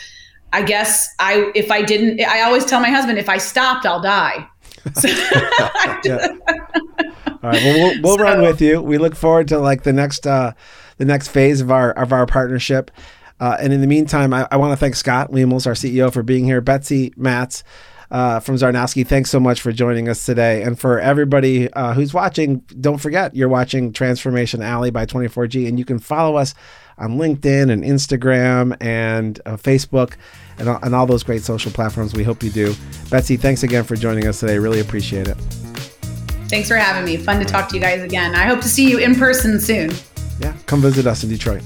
I 0.52 0.62
guess 0.62 1.08
I 1.18 1.50
if 1.54 1.70
I 1.70 1.82
didn't, 1.82 2.20
I 2.20 2.42
always 2.42 2.64
tell 2.64 2.80
my 2.80 2.90
husband 2.90 3.18
if 3.18 3.28
I 3.28 3.38
stopped, 3.38 3.86
I'll 3.86 4.00
die. 4.00 4.48
yeah. 6.04 6.28
All 7.42 7.48
right, 7.48 7.62
well, 7.62 7.78
we'll, 7.78 8.02
we'll 8.02 8.16
so, 8.18 8.22
run 8.22 8.42
with 8.42 8.60
you. 8.60 8.82
We 8.82 8.98
look 8.98 9.14
forward 9.14 9.48
to 9.48 9.58
like 9.58 9.82
the 9.82 9.92
next 9.92 10.26
uh, 10.26 10.52
the 10.98 11.04
next 11.04 11.28
phase 11.28 11.60
of 11.60 11.70
our 11.70 11.92
of 11.92 12.12
our 12.12 12.26
partnership. 12.26 12.90
Uh, 13.38 13.56
and 13.58 13.72
in 13.72 13.80
the 13.80 13.86
meantime, 13.86 14.34
I, 14.34 14.46
I 14.50 14.56
want 14.56 14.72
to 14.72 14.76
thank 14.76 14.94
Scott 14.94 15.32
Lemos, 15.32 15.66
our 15.66 15.72
CEO, 15.72 16.12
for 16.12 16.22
being 16.22 16.44
here. 16.44 16.60
Betsy 16.60 17.14
Matz, 17.16 17.64
uh, 18.10 18.40
from 18.40 18.56
Czarnowski. 18.56 19.06
Thanks 19.06 19.30
so 19.30 19.38
much 19.38 19.60
for 19.60 19.72
joining 19.72 20.08
us 20.08 20.24
today. 20.26 20.62
And 20.62 20.78
for 20.78 20.98
everybody 20.98 21.72
uh, 21.72 21.94
who's 21.94 22.12
watching, 22.12 22.58
don't 22.80 22.98
forget 22.98 23.34
you're 23.36 23.48
watching 23.48 23.92
Transformation 23.92 24.62
Alley 24.62 24.90
by 24.90 25.06
24G, 25.06 25.68
and 25.68 25.78
you 25.78 25.84
can 25.84 25.98
follow 25.98 26.36
us 26.36 26.54
on 27.00 27.16
LinkedIn 27.16 27.70
and 27.70 27.82
Instagram 27.82 28.76
and 28.80 29.40
uh, 29.46 29.56
Facebook 29.56 30.14
and, 30.58 30.68
and 30.68 30.94
all 30.94 31.06
those 31.06 31.22
great 31.22 31.42
social 31.42 31.72
platforms. 31.72 32.14
We 32.14 32.22
hope 32.22 32.42
you 32.42 32.50
do. 32.50 32.74
Betsy, 33.10 33.36
thanks 33.36 33.62
again 33.62 33.84
for 33.84 33.96
joining 33.96 34.26
us 34.26 34.40
today. 34.40 34.58
Really 34.58 34.80
appreciate 34.80 35.26
it. 35.26 35.36
Thanks 36.48 36.68
for 36.68 36.76
having 36.76 37.04
me. 37.04 37.16
Fun 37.16 37.38
to 37.38 37.44
talk 37.44 37.68
to 37.70 37.74
you 37.74 37.80
guys 37.80 38.02
again. 38.02 38.34
I 38.34 38.44
hope 38.44 38.60
to 38.60 38.68
see 38.68 38.88
you 38.88 38.98
in 38.98 39.14
person 39.14 39.60
soon. 39.60 39.90
Yeah, 40.40 40.56
come 40.66 40.80
visit 40.80 41.06
us 41.06 41.22
in 41.22 41.30
Detroit. 41.30 41.62